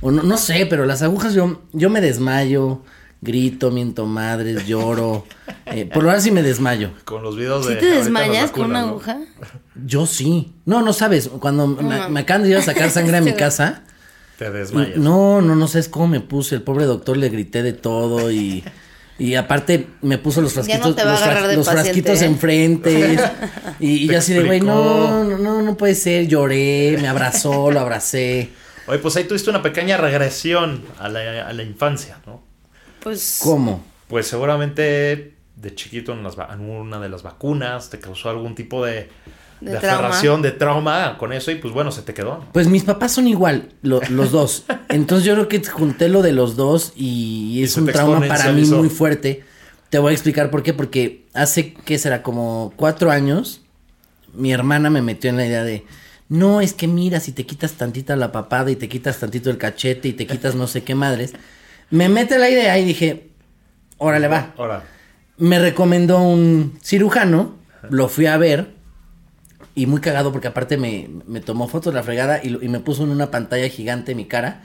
o 0.00 0.10
no, 0.10 0.22
no, 0.22 0.36
sé, 0.36 0.66
pero 0.68 0.84
las 0.84 1.02
agujas 1.02 1.34
yo, 1.34 1.62
yo 1.72 1.90
me 1.90 2.00
desmayo 2.00 2.82
grito, 3.20 3.70
miento 3.70 4.06
madres, 4.06 4.66
lloro. 4.66 5.26
Eh, 5.66 5.86
por 5.86 6.02
lo 6.02 6.10
menos 6.10 6.22
sí 6.22 6.30
me 6.30 6.42
desmayo. 6.42 6.90
Con 7.04 7.22
los 7.22 7.36
videos 7.36 7.66
de. 7.66 7.74
¿Sí 7.74 7.80
te 7.80 7.86
desmayas 7.86 8.50
con 8.50 8.66
una 8.66 8.80
aguja? 8.80 9.18
Yo 9.74 10.06
sí. 10.06 10.54
No, 10.64 10.82
no 10.82 10.92
sabes. 10.92 11.28
Cuando 11.28 11.66
me, 11.66 12.20
acaban 12.20 12.42
de 12.42 12.50
ir 12.50 12.56
a 12.56 12.62
sacar 12.62 12.90
sangre 12.90 13.16
a 13.16 13.20
mi 13.20 13.32
casa. 13.34 13.82
Te 14.38 14.50
desmayas. 14.50 14.96
No, 14.96 15.40
no, 15.40 15.56
no 15.56 15.68
sabes 15.68 15.88
cómo 15.88 16.08
me 16.08 16.20
puse. 16.20 16.56
El 16.56 16.62
pobre 16.62 16.84
doctor 16.84 17.16
le 17.16 17.28
grité 17.28 17.62
de 17.62 17.72
todo 17.72 18.30
y. 18.30 18.64
Y 19.18 19.34
aparte 19.34 19.86
me 20.02 20.18
puso 20.18 20.42
los 20.42 20.52
frasquitos, 20.52 20.94
los, 20.94 21.66
frasquitos 21.66 22.20
¿eh? 22.20 22.26
enfrente. 22.26 23.16
y, 23.80 24.04
y 24.04 24.08
yo 24.08 24.18
así 24.18 24.34
de, 24.34 24.42
güey, 24.44 24.60
no, 24.60 25.24
no, 25.24 25.62
no 25.62 25.76
puede 25.78 25.94
ser. 25.94 26.26
Lloré, 26.26 26.98
me 27.00 27.08
abrazó, 27.08 27.70
lo 27.70 27.80
abracé. 27.80 28.50
Oye, 28.86 28.98
pues 28.98 29.16
ahí 29.16 29.24
tuviste 29.24 29.48
una 29.48 29.62
pequeña 29.62 29.96
regresión 29.96 30.84
a 30.98 31.08
la, 31.08 31.48
a 31.48 31.52
la 31.54 31.62
infancia, 31.62 32.18
¿no? 32.26 32.45
Pues. 33.06 33.38
¿Cómo? 33.40 33.84
Pues 34.08 34.26
seguramente 34.26 35.36
de 35.54 35.74
chiquito 35.76 36.12
en, 36.12 36.26
una 36.60 36.98
de 36.98 37.08
las 37.08 37.22
vacunas 37.22 37.88
te 37.88 38.00
causó 38.00 38.30
algún 38.30 38.56
tipo 38.56 38.84
de, 38.84 39.08
de, 39.60 39.76
aferración, 39.76 40.42
de 40.42 40.50
trauma 40.50 41.16
con 41.16 41.32
eso 41.32 41.52
y 41.52 41.54
pues 41.54 41.72
bueno, 41.72 41.92
se 41.92 42.02
te 42.02 42.12
quedó. 42.14 42.44
Pues 42.52 42.66
mis 42.66 42.82
papás 42.82 43.12
son 43.12 43.28
igual, 43.28 43.68
los 43.82 44.32
dos. 44.32 44.64
Entonces 44.88 45.24
yo 45.24 45.34
creo 45.34 45.46
que 45.46 45.64
junté 45.64 46.08
lo 46.08 46.20
de 46.20 46.32
los 46.32 46.56
dos 46.56 46.94
y 46.96 47.62
es 47.62 47.76
un 47.76 47.86
trauma 47.86 48.26
para 48.26 48.50
mí 48.50 48.64
muy 48.64 48.88
fuerte. 48.88 49.44
Te 49.88 50.00
voy 50.00 50.10
a 50.10 50.12
explicar 50.12 50.50
por 50.50 50.64
qué, 50.64 50.74
porque 50.74 51.26
hace 51.32 51.74
que 51.74 51.98
será 51.98 52.24
como 52.24 52.72
cuatro 52.74 53.12
años, 53.12 53.60
mi 54.34 54.52
hermana 54.52 54.90
me 54.90 55.00
metió 55.00 55.30
en 55.30 55.36
la 55.36 55.46
idea 55.46 55.62
de, 55.62 55.84
no, 56.28 56.60
es 56.60 56.74
que 56.74 56.88
mira, 56.88 57.20
si 57.20 57.30
te 57.30 57.46
quitas 57.46 57.74
tantita 57.74 58.16
la 58.16 58.32
papada 58.32 58.68
y 58.68 58.74
te 58.74 58.88
quitas 58.88 59.20
tantito 59.20 59.48
el 59.48 59.58
cachete 59.58 60.08
y 60.08 60.12
te 60.12 60.26
quitas 60.26 60.56
no 60.56 60.66
sé 60.66 60.82
qué 60.82 60.96
madres, 60.96 61.34
me 61.90 62.08
mete 62.08 62.38
la 62.38 62.50
idea 62.50 62.78
y 62.78 62.84
dije, 62.84 63.28
órale 63.98 64.28
va. 64.28 64.54
Me 65.38 65.58
recomendó 65.58 66.20
un 66.20 66.78
cirujano, 66.82 67.56
lo 67.90 68.08
fui 68.08 68.26
a 68.26 68.36
ver 68.36 68.74
y 69.74 69.86
muy 69.86 70.00
cagado 70.00 70.32
porque 70.32 70.48
aparte 70.48 70.78
me, 70.78 71.40
tomó 71.40 71.68
fotos 71.68 71.92
de 71.92 71.98
la 71.98 72.02
fregada 72.02 72.40
y, 72.42 72.50
me 72.50 72.80
puso 72.80 73.04
en 73.04 73.10
una 73.10 73.30
pantalla 73.30 73.68
gigante 73.68 74.14
mi 74.14 74.24
cara 74.24 74.64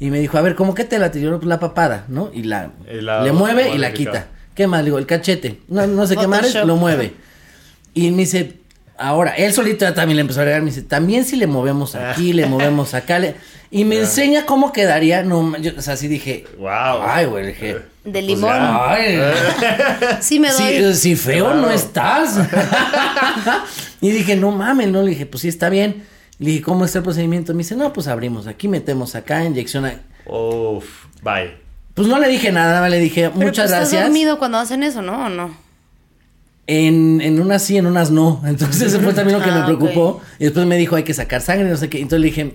y 0.00 0.10
me 0.10 0.20
dijo, 0.20 0.38
a 0.38 0.42
ver, 0.42 0.54
¿cómo 0.54 0.74
que 0.74 0.84
te 0.84 0.98
la 0.98 1.10
tiró 1.10 1.38
pues, 1.38 1.48
la 1.48 1.60
papada? 1.60 2.04
¿No? 2.08 2.30
Y 2.32 2.44
la, 2.44 2.70
le 2.88 3.32
mueve 3.32 3.70
y 3.74 3.78
la 3.78 3.92
quita. 3.92 4.28
¿Qué 4.54 4.66
más? 4.66 4.80
Le 4.80 4.86
digo, 4.86 4.98
el 4.98 5.06
cachete. 5.06 5.60
No, 5.68 5.86
no 5.86 6.06
sé 6.06 6.16
qué 6.16 6.26
más, 6.26 6.54
lo 6.54 6.76
mueve. 6.76 7.14
Y 7.94 8.10
me 8.10 8.18
dice, 8.18 8.58
ahora, 8.98 9.32
él 9.32 9.52
solito 9.52 9.84
ya 9.84 9.94
también 9.94 10.16
le 10.16 10.20
empezó 10.22 10.40
a 10.40 10.42
agregar, 10.42 10.62
me 10.62 10.70
dice, 10.70 10.82
también 10.82 11.24
si 11.24 11.36
le 11.36 11.46
movemos 11.46 11.94
aquí, 11.94 12.32
le 12.32 12.46
movemos 12.46 12.94
acá, 12.94 13.18
le... 13.18 13.34
Y 13.70 13.84
me 13.84 13.98
enseña 13.98 14.46
cómo 14.46 14.72
quedaría. 14.72 15.22
No, 15.22 15.56
yo, 15.58 15.72
o 15.76 15.82
sea, 15.82 15.94
así 15.94 16.08
dije. 16.08 16.46
Wow. 16.56 17.02
Ay, 17.02 17.26
güey, 17.26 17.48
dije. 17.48 17.74
De 17.74 17.82
pues 18.04 18.24
limón. 18.24 18.50
ay. 18.54 19.20
sí 20.20 20.40
me 20.40 20.50
doy. 20.50 20.94
Si, 20.94 21.16
feo 21.16 21.52
no 21.52 21.70
estás. 21.70 22.38
y 24.00 24.10
dije, 24.10 24.36
no 24.36 24.52
mames, 24.52 24.88
no. 24.88 25.02
Le 25.02 25.10
dije, 25.10 25.26
pues 25.26 25.42
sí 25.42 25.48
está 25.48 25.68
bien. 25.68 26.06
Le 26.38 26.52
dije, 26.52 26.62
¿cómo 26.62 26.86
está 26.86 26.98
el 26.98 27.04
procedimiento? 27.04 27.52
Me 27.52 27.58
dice, 27.58 27.76
no, 27.76 27.92
pues 27.92 28.06
abrimos 28.06 28.46
aquí, 28.46 28.68
metemos 28.68 29.14
acá, 29.14 29.44
inyección. 29.44 29.92
Uf, 30.24 30.86
bye. 31.20 31.54
Pues 31.92 32.08
no 32.08 32.18
le 32.18 32.28
dije 32.28 32.52
nada, 32.52 32.88
le 32.88 32.98
dije, 33.00 33.28
muchas 33.28 33.42
pues, 33.42 33.70
gracias. 33.70 33.92
¿Estás 33.92 34.04
dormido 34.04 34.38
cuando 34.38 34.58
hacen 34.58 34.82
eso, 34.82 35.02
no? 35.02 35.26
¿O 35.26 35.28
no? 35.28 35.67
En, 36.68 37.20
en 37.20 37.40
unas 37.40 37.62
sí, 37.62 37.76
en 37.76 37.86
unas 37.86 38.12
no. 38.12 38.40
Entonces, 38.46 38.82
ese 38.82 39.00
fue 39.00 39.12
también 39.12 39.38
lo 39.38 39.44
que 39.44 39.50
me 39.50 39.58
ah, 39.58 39.66
preocupó. 39.66 40.20
Y 40.38 40.44
después 40.44 40.64
me 40.66 40.76
dijo, 40.76 40.94
hay 40.94 41.02
que 41.02 41.14
sacar 41.14 41.40
sangre, 41.40 41.68
no 41.68 41.76
sé 41.76 41.88
qué. 41.88 41.98
Entonces 41.98 42.20
le 42.20 42.26
dije, 42.26 42.54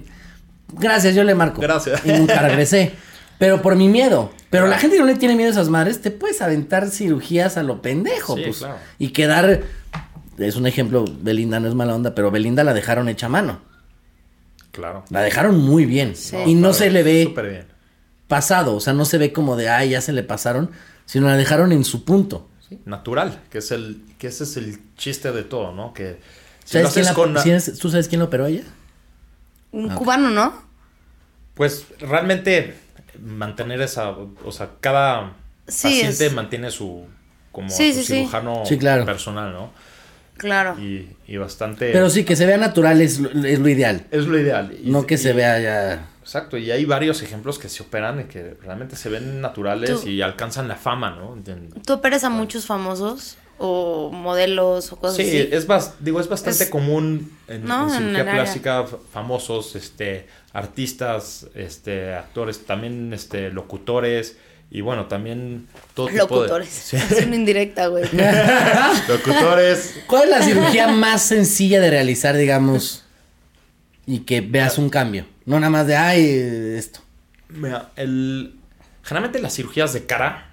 Gracias, 0.79 1.15
yo 1.15 1.23
le 1.23 1.35
marco. 1.35 1.61
Gracias. 1.61 2.05
Y 2.05 2.11
nunca 2.11 2.39
regresé. 2.39 2.93
Pero 3.37 3.61
por 3.61 3.75
mi 3.75 3.87
miedo. 3.87 4.31
Pero 4.49 4.67
la 4.67 4.77
gente 4.77 4.95
que 4.95 5.01
no 5.01 5.07
le 5.07 5.15
tiene 5.15 5.35
miedo 5.35 5.49
a 5.49 5.51
esas 5.51 5.69
madres, 5.69 6.01
te 6.01 6.11
puedes 6.11 6.41
aventar 6.41 6.89
cirugías 6.89 7.57
a 7.57 7.63
lo 7.63 7.81
pendejo. 7.81 8.35
pues, 8.35 8.65
Y 8.99 9.09
quedar. 9.09 9.61
Es 10.37 10.55
un 10.55 10.65
ejemplo, 10.65 11.05
Belinda 11.21 11.59
no 11.59 11.67
es 11.67 11.75
mala 11.75 11.93
onda, 11.93 12.15
pero 12.15 12.31
Belinda 12.31 12.63
la 12.63 12.73
dejaron 12.73 13.09
hecha 13.09 13.27
a 13.27 13.29
mano. 13.29 13.59
Claro. 14.71 15.03
La 15.09 15.21
dejaron 15.21 15.59
muy 15.59 15.85
bien. 15.85 16.13
y 16.45 16.55
no 16.55 16.73
se 16.73 16.89
le 16.89 17.03
ve 17.03 17.33
bien. 17.35 17.65
pasado. 18.27 18.75
O 18.75 18.79
sea, 18.79 18.93
no 18.93 19.05
se 19.05 19.17
ve 19.17 19.33
como 19.33 19.55
de, 19.55 19.69
ay, 19.69 19.89
ya 19.89 20.01
se 20.01 20.13
le 20.13 20.23
pasaron. 20.23 20.71
Sino 21.05 21.27
la 21.27 21.35
dejaron 21.35 21.71
en 21.71 21.83
su 21.83 22.05
punto. 22.05 22.47
Natural. 22.85 23.41
Que 23.49 23.59
es 23.59 23.71
el, 23.71 24.03
que 24.17 24.27
ese 24.27 24.43
es 24.43 24.57
el 24.57 24.79
chiste 24.95 25.31
de 25.31 25.43
todo, 25.43 25.73
¿no? 25.73 25.93
Que 25.93 26.19
si 26.65 26.79
¿Tú 27.79 27.89
sabes 27.89 28.07
quién 28.07 28.19
lo 28.19 28.25
operó 28.25 28.45
ella? 28.45 28.63
Un 29.71 29.89
cubano, 29.89 30.29
¿no? 30.29 30.63
Pues 31.55 31.85
realmente 31.99 32.75
mantener 33.19 33.81
esa, 33.81 34.11
o 34.11 34.51
sea, 34.51 34.71
cada 34.79 35.33
paciente 35.65 36.29
mantiene 36.29 36.71
su 36.71 37.05
como 37.51 37.69
cirujano 37.69 38.63
personal, 39.05 39.53
¿no? 39.53 39.71
Claro. 40.37 40.77
Y, 40.79 41.15
y, 41.27 41.37
bastante. 41.37 41.91
Pero 41.91 42.09
sí, 42.09 42.23
que 42.23 42.35
se 42.35 42.45
vea 42.45 42.57
natural 42.57 43.01
es, 43.01 43.19
es 43.19 43.59
lo 43.59 43.69
ideal. 43.69 44.07
Es 44.09 44.25
lo 44.25 44.39
ideal. 44.39 44.75
no 44.83 45.05
que 45.05 45.17
se 45.17 45.31
vea 45.33 45.59
ya. 45.59 46.07
Exacto, 46.23 46.57
y 46.57 46.71
hay 46.71 46.85
varios 46.85 47.21
ejemplos 47.21 47.59
que 47.59 47.67
se 47.67 47.83
operan 47.83 48.21
y 48.21 48.23
que 48.23 48.55
realmente 48.61 48.95
se 48.95 49.09
ven 49.09 49.41
naturales 49.41 50.05
y 50.05 50.21
alcanzan 50.21 50.69
la 50.69 50.75
fama, 50.75 51.11
¿no? 51.11 51.37
¿Tú 51.85 51.93
operas 51.93 52.23
a 52.23 52.29
muchos 52.29 52.65
famosos? 52.65 53.37
o 53.59 54.09
modelos 54.11 54.91
o 54.91 54.97
cosas 54.97 55.19
así. 55.19 55.29
Sí, 55.29 55.49
es, 55.51 55.67
digo, 55.99 56.19
es 56.19 56.27
bastante 56.27 56.69
común 56.69 57.31
en, 57.47 57.61
cirugía 57.61 58.23
plástica, 58.23 58.85
famosos, 59.11 59.75
este, 59.75 60.27
artistas, 60.53 61.47
este, 61.55 62.13
actores, 62.13 62.65
también 62.65 63.13
este, 63.13 63.49
locutores. 63.51 64.37
Y 64.71 64.81
bueno, 64.81 65.05
también 65.05 65.67
todo 65.93 66.07
tipo 66.07 66.35
Locutores. 66.35 66.89
De... 66.91 66.97
Es 66.97 67.25
una 67.27 67.35
indirecta, 67.35 67.87
güey. 67.87 68.05
Locutores. 69.07 69.99
¿Cuál 70.07 70.23
es 70.23 70.29
la 70.29 70.41
cirugía 70.41 70.87
más 70.87 71.21
sencilla 71.21 71.79
de 71.79 71.91
realizar, 71.91 72.35
digamos, 72.35 73.02
y 74.05 74.19
que 74.19 74.41
veas 74.41 74.77
un 74.77 74.89
cambio? 74.89 75.25
No 75.45 75.59
nada 75.59 75.69
más 75.69 75.87
de, 75.87 75.95
ay, 75.95 76.25
esto. 76.77 76.99
Mira, 77.49 77.91
el... 77.95 78.55
Generalmente 79.03 79.41
las 79.41 79.53
cirugías 79.53 79.91
de 79.93 80.05
cara, 80.05 80.51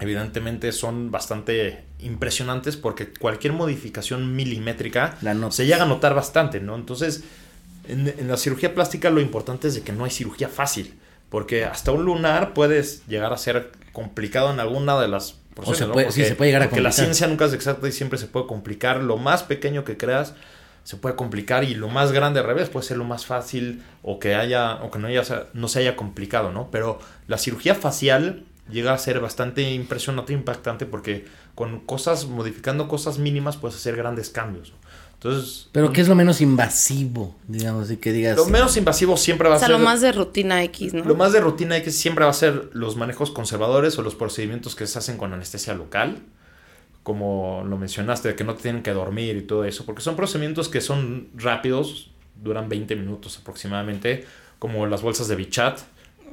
evidentemente, 0.00 0.72
son 0.72 1.10
bastante 1.12 1.84
impresionantes 2.00 2.76
porque 2.76 3.12
cualquier 3.12 3.52
modificación 3.52 4.34
milimétrica 4.34 5.16
se 5.50 5.66
llega 5.66 5.84
a 5.84 5.86
notar 5.86 6.14
bastante, 6.14 6.60
¿no? 6.60 6.74
Entonces, 6.74 7.22
en, 7.86 8.12
la 8.26 8.36
cirugía 8.36 8.74
plástica 8.74 9.10
lo 9.10 9.20
importante 9.20 9.68
es 9.68 9.74
de 9.74 9.82
que 9.82 9.92
no 9.92 10.04
hay 10.04 10.10
cirugía 10.10 10.48
fácil, 10.48 10.94
porque 11.28 11.64
hasta 11.64 11.92
un 11.92 12.04
lunar 12.04 12.52
puedes 12.52 13.06
llegar 13.06 13.32
a 13.32 13.38
ser 13.38 13.70
complicado 13.92 14.52
en 14.52 14.58
alguna 14.58 15.00
de 15.00 15.08
las 15.08 15.36
o 15.56 15.74
se 15.74 15.86
puede, 15.86 16.10
sí, 16.10 16.24
se 16.24 16.34
puede 16.34 16.50
llegar 16.50 16.62
a 16.62 16.66
complicar. 16.66 16.84
la 16.84 16.92
ciencia 16.92 17.26
nunca 17.26 17.44
es 17.44 17.52
exacta 17.52 17.86
y 17.86 17.92
siempre 17.92 18.18
se 18.18 18.26
puede 18.26 18.46
complicar. 18.46 19.02
Lo 19.02 19.18
más 19.18 19.42
pequeño 19.42 19.84
que 19.84 19.96
creas 19.98 20.34
se 20.84 20.96
puede 20.96 21.16
complicar 21.16 21.64
y 21.64 21.74
lo 21.74 21.88
más 21.88 22.12
grande 22.12 22.40
al 22.40 22.46
revés 22.46 22.68
puede 22.68 22.86
ser 22.86 22.96
lo 22.96 23.04
más 23.04 23.26
fácil 23.26 23.82
o 24.02 24.18
que 24.18 24.34
haya 24.34 24.82
o 24.82 24.90
que 24.90 24.98
no, 24.98 25.08
haya, 25.08 25.22
no 25.52 25.68
se 25.68 25.78
haya 25.78 25.96
complicado, 25.96 26.50
¿no? 26.50 26.70
Pero 26.70 26.98
la 27.28 27.38
cirugía 27.38 27.74
facial 27.74 28.44
llega 28.70 28.92
a 28.92 28.98
ser 28.98 29.20
bastante 29.20 29.72
impresionante 29.72 30.32
e 30.32 30.36
impactante 30.36 30.86
porque 30.86 31.26
con 31.54 31.80
cosas, 31.80 32.26
modificando 32.26 32.88
cosas 32.88 33.18
mínimas 33.18 33.56
puedes 33.56 33.76
hacer 33.76 33.96
grandes 33.96 34.30
cambios. 34.30 34.72
Entonces, 35.14 35.68
Pero 35.70 35.92
¿qué 35.92 36.00
es 36.00 36.08
lo 36.08 36.16
menos 36.16 36.40
invasivo? 36.40 37.36
Digamos, 37.46 37.88
y 37.92 37.96
que 37.96 38.10
digas. 38.10 38.36
Lo 38.36 38.46
menos 38.46 38.76
invasivo 38.76 39.16
siempre 39.16 39.48
va 39.48 39.54
a 39.54 39.58
ser. 39.60 39.66
O 39.66 39.68
sea, 39.68 39.78
lo 39.78 39.84
más 39.84 40.00
de 40.00 40.10
rutina 40.10 40.64
X, 40.64 40.94
¿no? 40.94 41.04
Lo 41.04 41.14
más 41.14 41.32
de 41.32 41.38
rutina 41.38 41.76
X 41.76 41.96
siempre 41.96 42.24
va 42.24 42.32
a 42.32 42.34
ser 42.34 42.70
los 42.72 42.96
manejos 42.96 43.30
conservadores 43.30 43.96
o 43.98 44.02
los 44.02 44.16
procedimientos 44.16 44.74
que 44.74 44.88
se 44.88 44.98
hacen 44.98 45.18
con 45.18 45.32
anestesia 45.32 45.74
local. 45.74 46.22
Como 47.02 47.64
lo 47.66 47.76
mencionaste, 47.76 48.28
de 48.28 48.36
que 48.36 48.44
no 48.44 48.54
tienen 48.54 48.82
que 48.82 48.92
dormir 48.92 49.36
y 49.36 49.42
todo 49.42 49.64
eso. 49.64 49.84
Porque 49.84 50.02
son 50.02 50.16
procedimientos 50.16 50.68
que 50.68 50.80
son 50.80 51.28
rápidos, 51.34 52.10
duran 52.36 52.68
20 52.68 52.96
minutos 52.96 53.38
aproximadamente. 53.38 54.26
Como 54.58 54.86
las 54.86 55.02
bolsas 55.02 55.28
de 55.28 55.36
Bichat. 55.36 55.80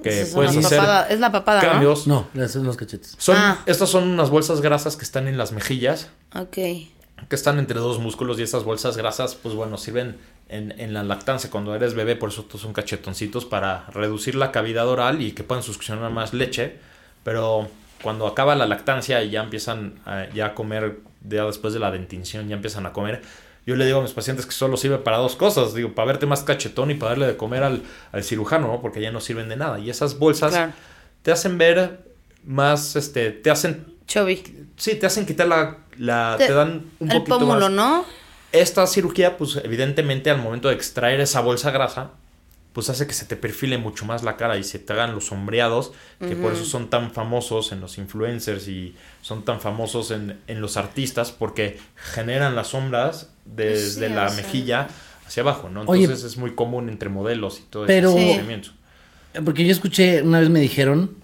Que 0.03 0.21
es 0.21 0.29
puedes 0.29 0.55
hacer 0.55 0.79
es 1.09 1.19
la 1.19 1.31
papada, 1.31 1.59
cambios. 1.59 2.07
No, 2.07 2.27
no 2.33 2.47
son 2.47 2.63
los 2.63 2.77
cachetes. 2.77 3.15
Son, 3.17 3.35
ah. 3.38 3.61
Estas 3.65 3.89
son 3.89 4.07
unas 4.07 4.29
bolsas 4.29 4.61
grasas 4.61 4.95
que 4.95 5.03
están 5.03 5.27
en 5.27 5.38
las 5.38 5.51
mejillas. 5.51 6.09
Ok 6.33 6.57
que 7.27 7.35
están 7.35 7.59
entre 7.59 7.79
dos 7.79 7.99
músculos 7.99 8.39
y 8.39 8.43
esas 8.43 8.63
bolsas 8.63 8.95
grasas, 8.95 9.35
pues 9.35 9.55
bueno, 9.55 9.77
sirven 9.77 10.17
en, 10.47 10.73
en, 10.79 10.93
la 10.93 11.03
lactancia 11.03 11.49
cuando 11.49 11.75
eres 11.75 11.93
bebé, 11.93 12.15
por 12.15 12.29
eso 12.29 12.45
son 12.55 12.73
cachetoncitos 12.73 13.45
para 13.45 13.85
reducir 13.88 14.35
la 14.35 14.51
cavidad 14.51 14.88
oral 14.88 15.21
y 15.21 15.33
que 15.33 15.43
puedan 15.43 15.63
succionar 15.63 16.11
más 16.11 16.33
leche, 16.33 16.77
pero 17.23 17.69
cuando 18.01 18.27
acaba 18.27 18.56
la 18.56 18.65
lactancia 18.65 19.24
y 19.24 19.32
ya 19.32 19.44
empiezan 19.44 20.00
a, 20.06 20.27
ya 20.34 20.48
a 20.48 20.56
comer, 20.56 21.00
ya 21.27 21.46
después 21.46 21.74
de 21.74 21.79
la 21.79 21.91
dentición, 21.91 22.48
ya 22.48 22.56
empiezan 22.56 22.86
a 22.86 22.94
comer, 22.94 23.22
yo 23.65 23.75
le 23.75 23.86
digo 23.86 24.00
a 24.00 24.01
mis 24.01 24.12
pacientes 24.12 24.46
que 24.46 24.51
solo 24.51 24.77
sirve 24.77 24.98
para 24.98 25.18
dos 25.18 25.36
cosas, 25.36 25.74
digo, 25.74 25.94
para 25.94 26.08
verte 26.08 26.25
más 26.25 26.44
cachetón 26.44 26.91
y 26.91 26.96
para 26.96 27.12
darle 27.12 27.27
de 27.27 27.38
comer 27.38 27.63
al, 27.63 27.84
al 28.12 28.24
cirujano, 28.24 28.68
¿no? 28.68 28.82
porque 28.82 29.01
ya 29.01 29.12
no 29.12 29.22
sirven 29.22 29.50
de 29.50 29.58
nada. 29.58 29.79
Y 29.79 29.89
esas 29.89 30.18
bolsas 30.18 30.72
te 31.22 31.32
hacen 31.32 31.58
ver 31.58 32.00
más, 32.44 32.96
este, 32.96 33.32
te 33.32 33.51
hacen... 33.51 33.86
Chubby. 34.08 34.68
Sí, 34.75 34.96
te 34.96 35.06
hacen 35.06 35.27
quitar 35.27 35.48
la 35.48 35.77
la, 36.00 36.36
te, 36.38 36.51
dan 36.51 36.86
un 37.00 37.12
el 37.12 37.18
poquito 37.18 37.39
pómulo, 37.39 37.70
¿no? 37.70 38.06
Esta 38.51 38.88
cirugía, 38.88 39.38
pues 39.38 39.60
evidentemente 39.63 40.32
al 40.32 40.38
momento 40.38 40.70
de 40.70 40.75
extraer 40.75 41.20
esa 41.20 41.41
bolsa 41.41 41.72
grasa, 41.72 42.12
pues 42.73 42.89
hace 42.89 43.07
que 43.07 43.13
se 43.13 43.25
te 43.25 43.35
perfile 43.35 43.77
mucho 43.77 44.05
más 44.05 44.23
la 44.23 44.38
cara 44.38 44.57
y 44.57 44.63
se 44.63 44.79
te 44.79 44.93
hagan 44.93 45.15
los 45.15 45.25
sombreados, 45.27 45.91
que 46.19 46.35
por 46.35 46.53
eso 46.53 46.65
son 46.65 46.89
tan 46.89 47.11
famosos 47.11 47.71
en 47.71 47.81
los 47.81 47.97
influencers 47.97 48.67
y 48.67 48.95
son 49.21 49.43
tan 49.43 49.59
famosos 49.59 50.11
en, 50.11 50.39
en 50.47 50.61
los 50.61 50.77
artistas, 50.77 51.31
porque 51.31 51.79
generan 51.95 52.55
las 52.55 52.67
sombras 52.67 53.31
desde 53.45 54.09
la 54.09 54.29
mejilla 54.31 54.88
hacia 55.25 55.41
abajo, 55.41 55.69
¿no? 55.69 55.81
Entonces 55.81 56.23
es 56.23 56.38
muy 56.38 56.53
común 56.53 56.89
entre 56.89 57.09
modelos 57.09 57.59
y 57.59 57.63
todo 57.63 57.85
pero, 57.85 58.15
ese 58.17 58.61
Porque 59.43 59.65
yo 59.65 59.71
escuché, 59.71 60.21
una 60.21 60.39
vez 60.39 60.49
me 60.49 60.59
dijeron 60.59 61.15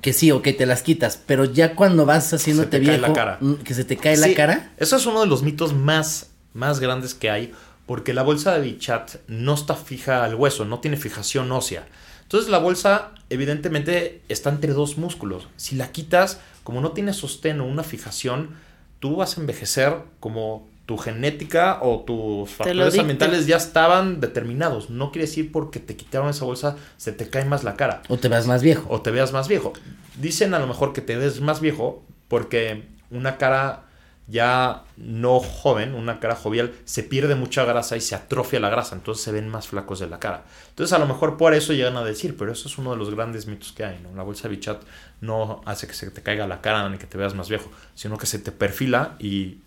que 0.00 0.12
sí, 0.12 0.30
o 0.30 0.40
que 0.40 0.52
te 0.54 0.64
las 0.64 0.82
quitas, 0.82 1.20
pero 1.26 1.44
ya 1.44 1.74
cuando 1.74 2.06
vas 2.06 2.32
haciéndote 2.32 2.78
viejo, 2.78 3.12
mm, 3.40 3.54
que 3.56 3.74
se 3.74 3.84
te 3.84 3.96
cae 3.96 4.16
la 4.16 4.32
cara. 4.34 4.72
Eso 4.78 4.96
es 4.96 5.04
uno 5.04 5.20
de 5.20 5.26
los 5.26 5.42
mitos 5.42 5.74
más, 5.74 6.30
más 6.54 6.80
grandes 6.80 7.14
que 7.14 7.30
hay, 7.30 7.52
porque 7.86 8.14
la 8.14 8.22
bolsa 8.22 8.54
de 8.54 8.60
Bichat 8.62 9.16
no 9.26 9.54
está 9.54 9.74
fija 9.74 10.24
al 10.24 10.34
hueso, 10.34 10.64
no 10.64 10.80
tiene 10.80 10.96
fijación 10.96 11.50
ósea. 11.52 11.86
Entonces 12.22 12.50
la 12.50 12.58
bolsa 12.58 13.12
evidentemente 13.28 14.22
está 14.28 14.50
entre 14.50 14.72
dos 14.72 14.96
músculos. 14.96 15.48
Si 15.56 15.76
la 15.76 15.92
quitas, 15.92 16.40
como 16.64 16.80
no 16.80 16.92
tiene 16.92 17.12
sostén 17.12 17.60
o 17.60 17.66
una 17.66 17.82
fijación, 17.82 18.56
tú 19.00 19.16
vas 19.16 19.36
a 19.36 19.40
envejecer 19.40 19.96
como 20.20 20.66
tu 20.86 20.96
genética 20.96 21.78
o 21.82 22.00
tus 22.00 22.50
factores 22.50 22.98
ambientales 22.98 23.46
ya 23.46 23.56
estaban 23.56 24.20
determinados. 24.20 24.90
No 24.90 25.12
quiere 25.12 25.26
decir 25.26 25.52
porque 25.52 25.78
te 25.78 25.96
quitaron 25.96 26.28
esa 26.28 26.44
bolsa 26.44 26.76
se 26.96 27.12
te 27.12 27.28
cae 27.28 27.44
más 27.44 27.64
la 27.64 27.76
cara. 27.76 28.02
O 28.08 28.16
te 28.16 28.28
veas 28.28 28.46
más 28.46 28.62
viejo. 28.62 28.86
O 28.88 29.02
te 29.02 29.10
veas 29.10 29.32
más 29.32 29.48
viejo. 29.48 29.72
Dicen 30.20 30.54
a 30.54 30.58
lo 30.58 30.66
mejor 30.66 30.92
que 30.92 31.00
te 31.00 31.16
ves 31.16 31.40
más 31.40 31.60
viejo 31.60 32.02
porque 32.28 32.84
una 33.10 33.36
cara 33.36 33.84
ya 34.28 34.84
no 34.96 35.40
joven, 35.40 35.94
una 35.94 36.20
cara 36.20 36.36
jovial, 36.36 36.72
se 36.84 37.02
pierde 37.02 37.34
mucha 37.34 37.64
grasa 37.64 37.96
y 37.96 38.00
se 38.00 38.14
atrofia 38.14 38.60
la 38.60 38.70
grasa, 38.70 38.94
entonces 38.94 39.24
se 39.24 39.32
ven 39.32 39.48
más 39.48 39.68
flacos 39.68 39.98
de 39.98 40.06
la 40.06 40.18
cara. 40.20 40.44
Entonces 40.70 40.92
a 40.92 40.98
lo 40.98 41.06
mejor 41.06 41.36
por 41.36 41.54
eso 41.54 41.72
llegan 41.72 41.96
a 41.96 42.04
decir, 42.04 42.36
pero 42.36 42.52
eso 42.52 42.68
es 42.68 42.78
uno 42.78 42.92
de 42.92 42.96
los 42.96 43.10
grandes 43.10 43.46
mitos 43.46 43.72
que 43.72 43.84
hay, 43.84 43.98
¿no? 44.02 44.14
La 44.16 44.22
bolsa 44.22 44.44
de 44.48 44.54
bichat 44.54 44.80
no 45.20 45.60
hace 45.66 45.86
que 45.86 45.94
se 45.94 46.10
te 46.10 46.22
caiga 46.22 46.46
la 46.46 46.60
cara 46.60 46.88
ni 46.88 46.98
que 46.98 47.06
te 47.06 47.18
veas 47.18 47.34
más 47.34 47.48
viejo, 47.48 47.70
sino 47.94 48.16
que 48.16 48.26
se 48.26 48.38
te 48.38 48.52
perfila 48.52 49.16
y 49.18 49.58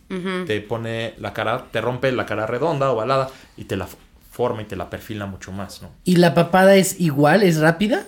te 0.45 0.61
pone 0.61 1.15
la 1.17 1.33
cara, 1.33 1.65
te 1.71 1.81
rompe 1.81 2.11
la 2.11 2.25
cara 2.25 2.45
redonda, 2.45 2.91
ovalada 2.91 3.29
y 3.57 3.65
te 3.65 3.75
la 3.75 3.87
forma 4.31 4.61
y 4.61 4.65
te 4.65 4.75
la 4.75 4.89
perfila 4.89 5.25
mucho 5.25 5.51
más, 5.51 5.81
¿no? 5.81 5.91
¿Y 6.03 6.17
la 6.17 6.33
papada 6.33 6.75
es 6.75 6.99
igual, 6.99 7.43
es 7.43 7.59
rápida? 7.59 8.05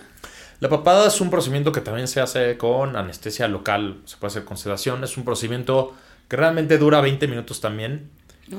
La 0.60 0.70
papada 0.70 1.08
es 1.08 1.22
un 1.22 1.30
procedimiento 1.30 1.72
que 1.72 1.82
también 1.82 2.08
se 2.08 2.20
hace 2.20 2.58
con 2.58 2.96
anestesia 2.96 3.48
local, 3.48 4.02
se 4.06 4.18
puede 4.18 4.32
hacer 4.32 4.44
con 4.46 4.58
sedación, 4.58 5.04
es 5.04 5.16
un 5.18 5.24
procedimiento 5.24 5.94
que 6.28 6.38
realmente 6.38 6.78
dura 6.78 7.02
20 7.02 7.28
minutos 7.28 7.62
también. 7.62 8.10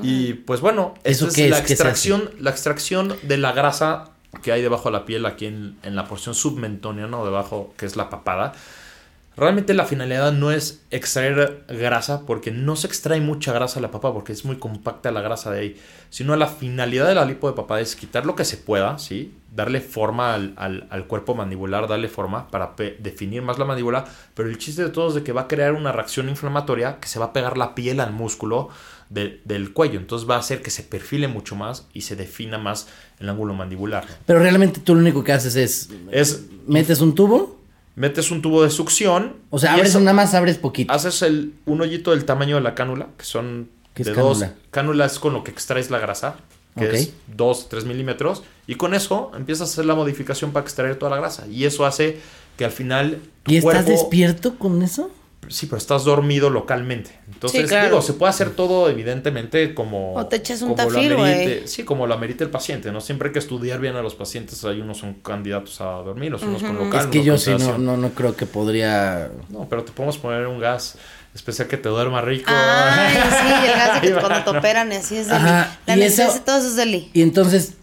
Y 0.03 0.33
pues 0.33 0.61
bueno, 0.61 0.93
eso 1.03 1.27
es, 1.27 1.37
la 1.49 1.57
extracción, 1.57 2.29
la 2.39 2.51
extracción 2.51 3.15
de 3.23 3.37
la 3.37 3.53
grasa 3.53 4.11
que 4.43 4.51
hay 4.51 4.61
debajo 4.61 4.89
de 4.89 4.93
la 4.93 5.05
piel 5.05 5.25
aquí 5.25 5.47
en, 5.47 5.77
en 5.81 5.95
la 5.95 6.05
porción 6.05 6.35
submentónea, 6.35 7.07
¿no? 7.07 7.25
Debajo, 7.25 7.73
que 7.75 7.87
es 7.87 7.95
la 7.95 8.09
papada. 8.09 8.53
Realmente 9.37 9.73
la 9.73 9.85
finalidad 9.85 10.33
no 10.33 10.51
es 10.51 10.81
extraer 10.91 11.63
grasa, 11.69 12.25
porque 12.25 12.51
no 12.51 12.75
se 12.75 12.87
extrae 12.87 13.21
mucha 13.21 13.53
grasa 13.53 13.75
de 13.75 13.83
la 13.83 13.91
papa, 13.91 14.11
porque 14.11 14.33
es 14.33 14.43
muy 14.43 14.57
compacta 14.57 15.11
la 15.11 15.21
grasa 15.21 15.49
de 15.51 15.59
ahí, 15.59 15.81
sino 16.09 16.35
la 16.35 16.47
finalidad 16.47 17.07
de 17.07 17.15
la 17.15 17.23
lipo 17.23 17.47
de 17.47 17.55
papa 17.55 17.79
es 17.79 17.95
quitar 17.95 18.25
lo 18.25 18.35
que 18.35 18.43
se 18.43 18.57
pueda, 18.57 18.99
¿sí? 18.99 19.33
Darle 19.55 19.79
forma 19.79 20.33
al, 20.33 20.55
al, 20.57 21.07
cuerpo 21.07 21.35
mandibular, 21.35 21.87
darle 21.87 22.09
forma 22.09 22.49
para 22.49 22.73
definir 22.99 23.41
más 23.41 23.57
la 23.57 23.65
mandíbula, 23.65 24.05
pero 24.33 24.49
el 24.49 24.57
chiste 24.57 24.83
de 24.83 24.89
todo 24.89 25.07
es 25.07 25.15
de 25.15 25.23
que 25.23 25.31
va 25.31 25.41
a 25.41 25.47
crear 25.47 25.73
una 25.73 25.93
reacción 25.93 26.27
inflamatoria 26.27 26.99
que 26.99 27.07
se 27.07 27.17
va 27.17 27.25
a 27.25 27.33
pegar 27.33 27.57
la 27.57 27.75
piel 27.75 28.01
al 28.01 28.11
músculo 28.11 28.69
del 29.09 29.73
cuello, 29.73 29.99
entonces 29.99 30.29
va 30.29 30.35
a 30.35 30.39
hacer 30.39 30.61
que 30.61 30.69
se 30.69 30.83
perfile 30.83 31.27
mucho 31.27 31.55
más 31.55 31.87
y 31.93 32.01
se 32.01 32.15
defina 32.15 32.57
más 32.57 32.87
el 33.19 33.29
ángulo 33.29 33.53
mandibular. 33.53 34.05
Pero 34.25 34.39
realmente 34.39 34.81
tú 34.81 34.95
lo 34.95 35.01
único 35.01 35.23
que 35.23 35.31
haces 35.31 35.55
es... 35.55 35.89
es 36.11 36.45
metes 36.67 37.01
un 37.01 37.15
tubo 37.15 37.58
metes 37.99 38.31
un 38.31 38.41
tubo 38.41 38.63
de 38.63 38.69
succión. 38.69 39.35
O 39.49 39.59
sea, 39.59 39.73
abres 39.73 39.93
nada 39.95 40.13
más 40.13 40.33
abres 40.33 40.57
poquito. 40.57 40.91
Haces 40.91 41.21
el, 41.21 41.53
un 41.65 41.81
hoyito 41.81 42.11
del 42.11 42.23
tamaño 42.23 42.55
de 42.55 42.61
la 42.61 42.73
cánula, 42.73 43.09
que 43.17 43.25
son 43.25 43.69
¿Qué 43.93 44.05
de 44.05 44.11
es 44.11 44.17
dos. 44.17 44.45
Cánula 44.71 45.05
es 45.05 45.19
con 45.19 45.33
lo 45.33 45.43
que 45.43 45.51
extraes 45.51 45.91
la 45.91 45.99
grasa, 45.99 46.37
que 46.77 46.89
es 46.89 47.13
2, 47.35 47.67
3 47.67 47.83
milímetros. 47.83 48.43
Y 48.67 48.75
con 48.75 48.93
eso 48.93 49.31
empiezas 49.35 49.67
a 49.67 49.73
hacer 49.73 49.85
la 49.85 49.95
modificación 49.95 50.53
para 50.53 50.63
extraer 50.63 50.95
toda 50.95 51.11
la 51.11 51.17
grasa. 51.17 51.45
Y 51.47 51.65
eso 51.65 51.85
hace 51.85 52.19
que 52.57 52.63
al 52.63 52.71
final. 52.71 53.19
¿Y 53.45 53.57
estás 53.57 53.85
despierto 53.85 54.57
con 54.57 54.81
eso? 54.81 55.11
Sí, 55.47 55.65
pero 55.65 55.77
estás 55.77 56.03
dormido 56.03 56.49
localmente. 56.49 57.11
Entonces, 57.27 57.69
digo, 57.69 58.01
se 58.01 58.13
puede 58.13 58.29
hacer 58.29 58.51
todo 58.51 58.89
evidentemente 58.89 59.73
como... 59.73 60.13
O 60.13 60.25
te 60.27 60.35
echas 60.35 60.61
un 60.61 60.75
tafil, 60.75 61.15
güey. 61.15 61.67
Sí, 61.67 61.83
como 61.83 62.05
lo 62.05 62.13
amerita 62.13 62.43
el 62.43 62.49
paciente, 62.49 62.91
¿no? 62.91 63.01
Siempre 63.01 63.29
hay 63.29 63.33
que 63.33 63.39
estudiar 63.39 63.79
bien 63.79 63.95
a 63.95 64.01
los 64.01 64.15
pacientes. 64.15 64.63
Hay 64.65 64.81
unos 64.81 64.97
son 64.97 65.15
candidatos 65.15 65.79
a 65.81 65.85
dormir, 65.85 66.31
los 66.31 66.43
unos 66.43 66.61
con 66.61 66.77
local. 66.77 66.99
Es 66.99 67.07
que 67.07 67.23
yo 67.23 67.37
sí 67.37 67.51
no, 67.57 67.77
no, 67.77 67.97
no 67.97 68.09
creo 68.09 68.35
que 68.35 68.45
podría... 68.45 69.31
No, 69.49 69.67
pero 69.69 69.83
te 69.83 69.91
podemos 69.91 70.17
poner 70.17 70.45
un 70.45 70.59
gas 70.59 70.97
especial 71.33 71.67
que 71.67 71.77
te 71.77 71.89
duerma 71.89 72.21
rico. 72.21 72.51
Ay, 72.53 73.15
sí, 73.15 73.67
el 73.67 73.73
gas 73.73 74.01
de 74.01 74.07
que 74.07 74.13
cuando 74.19 74.51
te 74.51 74.57
operan 74.57 74.91
así 74.91 75.17
es 75.17 75.27
deli. 75.27 75.39
La 75.39 75.97
y 75.97 76.01
eso, 76.03 76.23
todo 76.45 76.57
eso 76.57 76.67
es 76.67 76.75
deli. 76.75 77.09
Y 77.13 77.21
entonces 77.21 77.75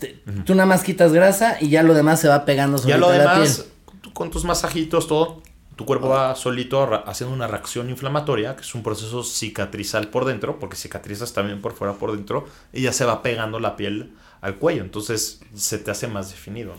tú 0.44 0.54
nada 0.54 0.66
más 0.66 0.82
quitas 0.82 1.12
grasa 1.12 1.56
y 1.60 1.70
ya 1.70 1.82
lo 1.82 1.94
demás 1.94 2.20
se 2.20 2.28
va 2.28 2.44
pegando 2.44 2.78
sobre 2.78 2.94
ya 2.94 2.98
lo 2.98 3.10
demás, 3.10 3.66
con 4.12 4.30
tus 4.30 4.44
masajitos, 4.44 5.08
todo 5.08 5.42
tu 5.76 5.84
cuerpo 5.84 6.08
va 6.08 6.34
solito 6.34 7.06
haciendo 7.06 7.34
una 7.34 7.46
reacción 7.46 7.90
inflamatoria, 7.90 8.56
que 8.56 8.62
es 8.62 8.74
un 8.74 8.82
proceso 8.82 9.22
cicatrizal 9.22 10.08
por 10.08 10.24
dentro, 10.24 10.58
porque 10.58 10.76
cicatrizas 10.76 11.34
también 11.34 11.60
por 11.60 11.74
fuera 11.74 11.94
por 11.94 12.12
dentro, 12.12 12.46
y 12.72 12.82
ya 12.82 12.92
se 12.92 13.04
va 13.04 13.22
pegando 13.22 13.60
la 13.60 13.76
piel 13.76 14.12
al 14.40 14.56
cuello, 14.56 14.82
entonces 14.82 15.40
se 15.54 15.78
te 15.78 15.90
hace 15.90 16.08
más 16.08 16.30
definido. 16.30 16.72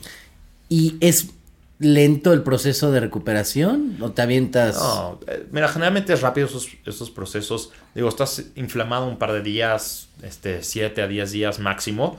¿Y 0.67 0.97
es 0.99 1.29
lento 1.79 2.33
el 2.33 2.41
proceso 2.41 2.91
de 2.91 2.99
recuperación? 2.99 3.97
¿O 4.01 4.11
te 4.11 4.23
avientas? 4.23 4.77
No, 4.77 5.19
eh, 5.27 5.45
mira, 5.51 5.67
generalmente 5.67 6.13
es 6.13 6.21
rápido 6.21 6.47
esos, 6.47 6.69
esos 6.85 7.11
procesos. 7.11 7.71
Digo, 7.93 8.09
estás 8.09 8.45
inflamado 8.55 9.07
un 9.07 9.17
par 9.17 9.31
de 9.31 9.41
días, 9.41 10.09
este, 10.23 10.63
7 10.63 11.03
a 11.03 11.07
10 11.07 11.31
días 11.31 11.59
máximo. 11.59 12.17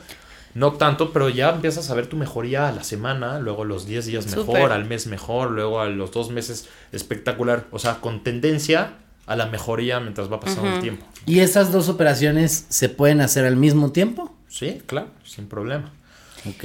No 0.54 0.72
tanto, 0.72 1.12
pero 1.12 1.28
ya 1.28 1.50
empiezas 1.50 1.90
a 1.90 1.94
ver 1.94 2.06
tu 2.06 2.16
mejoría 2.16 2.68
a 2.68 2.72
la 2.72 2.82
semana, 2.82 3.38
luego 3.38 3.62
a 3.62 3.66
los 3.66 3.86
10 3.86 4.06
días 4.06 4.36
mejor, 4.36 4.72
al 4.72 4.84
mes 4.84 5.06
mejor, 5.06 5.50
luego 5.50 5.80
a 5.80 5.86
los 5.86 6.10
dos 6.10 6.30
meses 6.30 6.68
espectacular. 6.92 7.66
O 7.70 7.78
sea, 7.78 8.00
con 8.00 8.22
tendencia 8.22 8.94
a 9.26 9.36
la 9.36 9.46
mejoría 9.46 10.00
mientras 10.00 10.32
va 10.32 10.40
pasando 10.40 10.74
el 10.74 10.80
tiempo. 10.80 11.06
¿Y 11.26 11.40
esas 11.40 11.70
dos 11.70 11.88
operaciones 11.88 12.66
se 12.68 12.88
pueden 12.88 13.20
hacer 13.20 13.44
al 13.44 13.56
mismo 13.56 13.92
tiempo? 13.92 14.34
Sí, 14.48 14.82
claro, 14.86 15.08
sin 15.24 15.46
problema. 15.46 15.92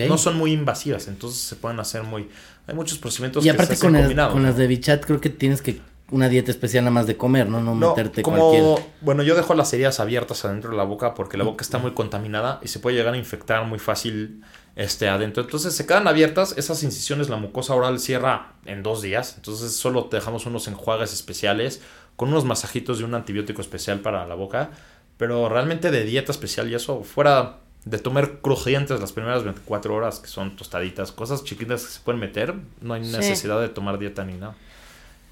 No 0.07 0.17
son 0.17 0.37
muy 0.37 0.53
invasivas, 0.53 1.07
entonces 1.07 1.41
se 1.41 1.55
pueden 1.55 1.79
hacer 1.79 2.03
muy... 2.03 2.29
Hay 2.65 2.75
muchos 2.75 2.97
procedimientos 2.97 3.45
y 3.45 3.49
aparte 3.49 3.77
con, 3.77 3.93
con 3.93 4.43
las 4.43 4.55
de 4.55 4.67
Bichat 4.67 5.05
creo 5.05 5.19
que 5.19 5.29
tienes 5.29 5.61
que 5.61 5.81
una 6.11 6.29
dieta 6.29 6.51
especial 6.51 6.83
nada 6.83 6.93
más 6.93 7.07
de 7.07 7.17
comer, 7.17 7.47
¿no? 7.49 7.61
No, 7.61 7.73
meterte 7.75 8.21
como, 8.21 8.49
cualquier... 8.49 8.85
Bueno, 9.01 9.23
yo 9.23 9.35
dejo 9.35 9.53
las 9.53 9.73
heridas 9.73 9.99
abiertas 9.99 10.45
adentro 10.45 10.71
de 10.71 10.77
la 10.77 10.83
boca 10.83 11.13
porque 11.15 11.37
la 11.37 11.43
boca 11.43 11.63
está 11.63 11.77
muy 11.79 11.91
contaminada 11.91 12.59
y 12.61 12.67
se 12.67 12.79
puede 12.79 12.97
llegar 12.97 13.13
a 13.13 13.17
infectar 13.17 13.65
muy 13.65 13.79
fácil 13.79 14.43
este, 14.75 15.07
adentro. 15.07 15.43
Entonces 15.43 15.75
se 15.75 15.85
quedan 15.85 16.07
abiertas, 16.07 16.55
esas 16.57 16.83
incisiones 16.83 17.29
la 17.29 17.37
mucosa 17.37 17.73
oral 17.73 17.99
cierra 17.99 18.53
en 18.65 18.83
dos 18.83 19.01
días. 19.01 19.35
Entonces 19.37 19.75
solo 19.75 20.05
te 20.05 20.17
dejamos 20.17 20.45
unos 20.45 20.67
enjuagues 20.67 21.13
especiales 21.13 21.81
con 22.15 22.29
unos 22.29 22.45
masajitos 22.45 22.99
y 22.99 23.03
un 23.03 23.15
antibiótico 23.15 23.61
especial 23.61 24.01
para 24.01 24.27
la 24.27 24.35
boca. 24.35 24.71
Pero 25.17 25.47
realmente 25.49 25.89
de 25.89 26.03
dieta 26.03 26.31
especial 26.31 26.69
y 26.69 26.75
eso, 26.75 27.03
fuera 27.03 27.59
de 27.85 27.97
tomar 27.97 28.39
crujientes 28.39 28.99
las 28.99 29.11
primeras 29.11 29.43
24 29.43 29.93
horas, 29.93 30.19
que 30.19 30.27
son 30.27 30.55
tostaditas, 30.55 31.11
cosas 31.11 31.43
chiquitas 31.43 31.83
que 31.85 31.91
se 31.91 31.99
pueden 31.99 32.19
meter, 32.21 32.55
no 32.81 32.93
hay 32.93 33.01
necesidad 33.01 33.59
de 33.59 33.69
tomar 33.69 33.99
dieta 33.99 34.23
ni 34.23 34.33
nada. 34.33 34.55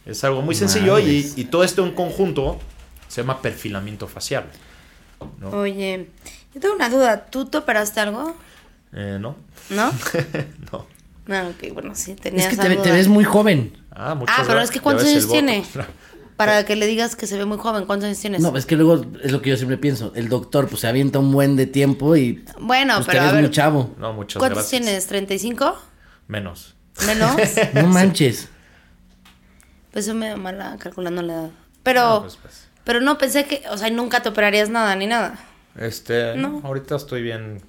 Es 0.05 0.23
algo 0.23 0.41
muy 0.41 0.55
sencillo 0.55 0.99
y, 0.99 1.31
y, 1.35 1.45
todo 1.45 1.63
esto 1.63 1.85
en 1.85 1.93
conjunto 1.93 2.59
se 3.07 3.21
llama 3.21 3.41
perfilamiento 3.41 4.07
facial. 4.07 4.45
Oye, 5.51 6.07
yo 6.53 6.59
tengo 6.61 6.75
una 6.75 6.89
duda, 6.89 7.25
¿tú 7.25 7.45
te 7.45 7.59
operaste 7.59 7.99
algo? 7.99 8.35
Eh, 8.93 9.17
no. 9.19 9.35
¿No? 9.69 9.91
no. 10.71 10.87
No, 11.27 11.35
ah, 11.35 11.49
ok, 11.49 11.73
bueno, 11.73 11.93
sí, 11.93 12.15
tenías 12.15 12.51
Es 12.51 12.59
que 12.59 12.75
te, 12.75 12.91
ves 12.91 13.07
muy 13.07 13.23
joven. 13.23 13.77
Ah, 13.91 14.15
muchas 14.15 14.39
Ah, 14.39 14.43
pero 14.45 14.59
es 14.59 14.71
que 14.71 14.79
¿cuántos 14.79 15.05
años 15.05 15.29
tiene? 15.29 15.63
Para 16.35 16.65
que 16.65 16.75
le 16.75 16.87
digas 16.87 17.15
que 17.15 17.27
se 17.27 17.37
ve 17.37 17.45
muy 17.45 17.59
joven, 17.59 17.85
¿cuántos 17.85 18.07
años 18.07 18.19
tienes? 18.19 18.41
No, 18.41 18.57
es 18.57 18.65
que 18.65 18.75
luego 18.75 19.05
es 19.23 19.31
lo 19.31 19.41
que 19.41 19.51
yo 19.51 19.55
siempre 19.55 19.77
pienso. 19.77 20.11
El 20.15 20.29
doctor, 20.29 20.67
pues 20.67 20.81
se 20.81 20.87
avienta 20.87 21.19
un 21.19 21.31
buen 21.31 21.55
de 21.55 21.67
tiempo 21.67 22.15
y. 22.15 22.43
Bueno, 22.59 22.95
pues, 22.95 23.05
pero. 23.05 23.19
Te 23.19 23.23
ves 23.23 23.29
a 23.29 23.35
ver, 23.35 23.43
muy 23.43 23.51
chavo. 23.51 23.95
No, 23.99 24.13
muchas 24.13 24.39
¿Cuántos 24.39 24.67
tienes? 24.67 25.09
¿35? 25.09 25.75
Menos. 26.27 26.75
¿Menos? 27.05 27.35
no 27.75 27.85
manches. 27.85 28.49
Pues 29.91 30.05
yo 30.05 30.13
me 30.13 30.35
mala 30.35 30.77
calculando 30.79 31.21
la 31.21 31.33
edad. 31.33 31.49
Pero. 31.83 32.21
Pues, 32.21 32.37
pues. 32.41 32.67
Pero 32.83 33.01
no 33.01 33.17
pensé 33.17 33.45
que. 33.45 33.63
O 33.69 33.77
sea, 33.77 33.89
nunca 33.89 34.21
te 34.21 34.29
operarías 34.29 34.69
nada 34.69 34.95
ni 34.95 35.07
nada. 35.07 35.37
Este, 35.79 36.35
no. 36.35 36.61
ahorita 36.65 36.97
estoy 36.97 37.21
bien. 37.21 37.61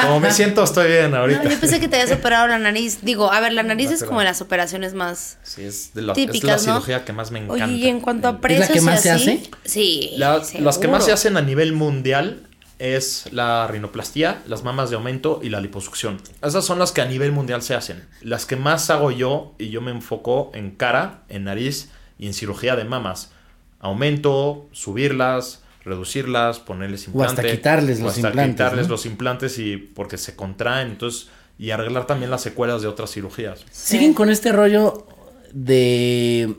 Como, 0.00 0.20
me 0.20 0.30
siento, 0.32 0.64
estoy 0.64 0.88
bien 0.88 1.14
ahorita. 1.14 1.44
No, 1.44 1.50
yo 1.50 1.60
pensé 1.60 1.80
que 1.80 1.88
te 1.88 2.00
habías 2.00 2.16
operado 2.16 2.48
la 2.48 2.58
nariz. 2.58 3.00
Digo, 3.02 3.30
a 3.30 3.40
ver, 3.40 3.52
la 3.52 3.62
nariz 3.62 3.90
es 3.90 4.04
como 4.04 4.20
de 4.20 4.24
las 4.24 4.40
operaciones 4.40 4.94
más 4.94 5.38
sí, 5.42 5.64
es 5.64 5.92
de 5.92 6.02
la, 6.02 6.14
típicas, 6.14 6.62
es 6.62 6.66
la 6.66 6.74
cirugía 6.74 7.04
que 7.04 7.12
más 7.12 7.30
me 7.30 7.40
encanta. 7.40 7.64
Oye, 7.64 7.74
y 7.74 7.88
en 7.88 8.00
cuanto 8.00 8.28
a 8.28 8.40
precios 8.40 8.70
¿Es 8.70 8.70
la 8.70 8.74
que 8.74 8.80
más 8.80 9.02
se 9.02 9.10
hace? 9.10 9.42
Sí. 9.64 10.14
las 10.16 10.78
que 10.78 10.88
más 10.88 11.04
se 11.04 11.12
hacen 11.12 11.36
a 11.36 11.42
nivel 11.42 11.74
mundial 11.74 12.48
es 12.82 13.32
la 13.32 13.68
rinoplastía, 13.68 14.42
las 14.48 14.64
mamas 14.64 14.90
de 14.90 14.96
aumento 14.96 15.38
y 15.40 15.50
la 15.50 15.60
liposucción. 15.60 16.20
Esas 16.42 16.64
son 16.64 16.80
las 16.80 16.90
que 16.90 17.00
a 17.00 17.04
nivel 17.04 17.30
mundial 17.30 17.62
se 17.62 17.76
hacen. 17.76 18.02
Las 18.22 18.44
que 18.44 18.56
más 18.56 18.90
hago 18.90 19.12
yo, 19.12 19.54
y 19.56 19.68
yo 19.68 19.80
me 19.80 19.92
enfoco 19.92 20.50
en 20.52 20.72
cara, 20.72 21.22
en 21.28 21.44
nariz 21.44 21.90
y 22.18 22.26
en 22.26 22.34
cirugía 22.34 22.74
de 22.74 22.82
mamas. 22.84 23.30
Aumento, 23.78 24.66
subirlas, 24.72 25.62
reducirlas, 25.84 26.58
ponerles 26.58 27.06
implantes. 27.06 27.38
O 27.38 27.40
hasta 27.40 27.56
quitarles 27.56 28.00
los 28.00 28.16
hasta 28.16 28.28
implantes. 28.28 28.54
quitarles 28.54 28.88
los 28.88 29.06
implantes 29.06 29.58
y 29.60 29.76
porque 29.76 30.18
se 30.18 30.34
contraen, 30.34 30.88
entonces, 30.88 31.28
y 31.60 31.70
arreglar 31.70 32.08
también 32.08 32.32
las 32.32 32.42
secuelas 32.42 32.82
de 32.82 32.88
otras 32.88 33.12
cirugías. 33.12 33.64
¿Siguen 33.70 34.12
con 34.12 34.28
este 34.28 34.50
rollo 34.50 35.06
de, 35.52 36.52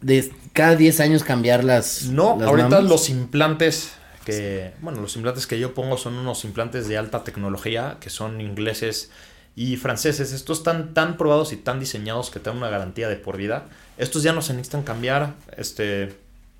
de 0.00 0.30
cada 0.52 0.76
10 0.76 1.00
años 1.00 1.24
cambiar 1.24 1.64
las 1.64 2.04
No, 2.04 2.38
ahorita 2.40 2.82
los 2.82 3.10
implantes 3.10 3.90
que, 4.26 4.72
bueno, 4.80 5.00
los 5.00 5.16
implantes 5.16 5.46
que 5.46 5.58
yo 5.58 5.72
pongo 5.72 5.96
son 5.96 6.14
unos 6.14 6.44
implantes 6.44 6.88
de 6.88 6.98
alta 6.98 7.24
tecnología, 7.24 7.96
que 8.00 8.10
son 8.10 8.42
ingleses 8.42 9.10
y 9.54 9.76
franceses. 9.76 10.32
Estos 10.32 10.58
están 10.58 10.92
tan 10.92 11.16
probados 11.16 11.54
y 11.54 11.56
tan 11.56 11.80
diseñados 11.80 12.30
que 12.30 12.40
te 12.40 12.50
dan 12.50 12.58
una 12.58 12.68
garantía 12.68 13.08
de 13.08 13.16
por 13.16 13.38
vida. 13.38 13.66
Estos 13.96 14.22
ya 14.22 14.32
no 14.32 14.42
se 14.42 14.52
necesitan 14.52 14.82
cambiar, 14.82 15.34
este, 15.56 16.14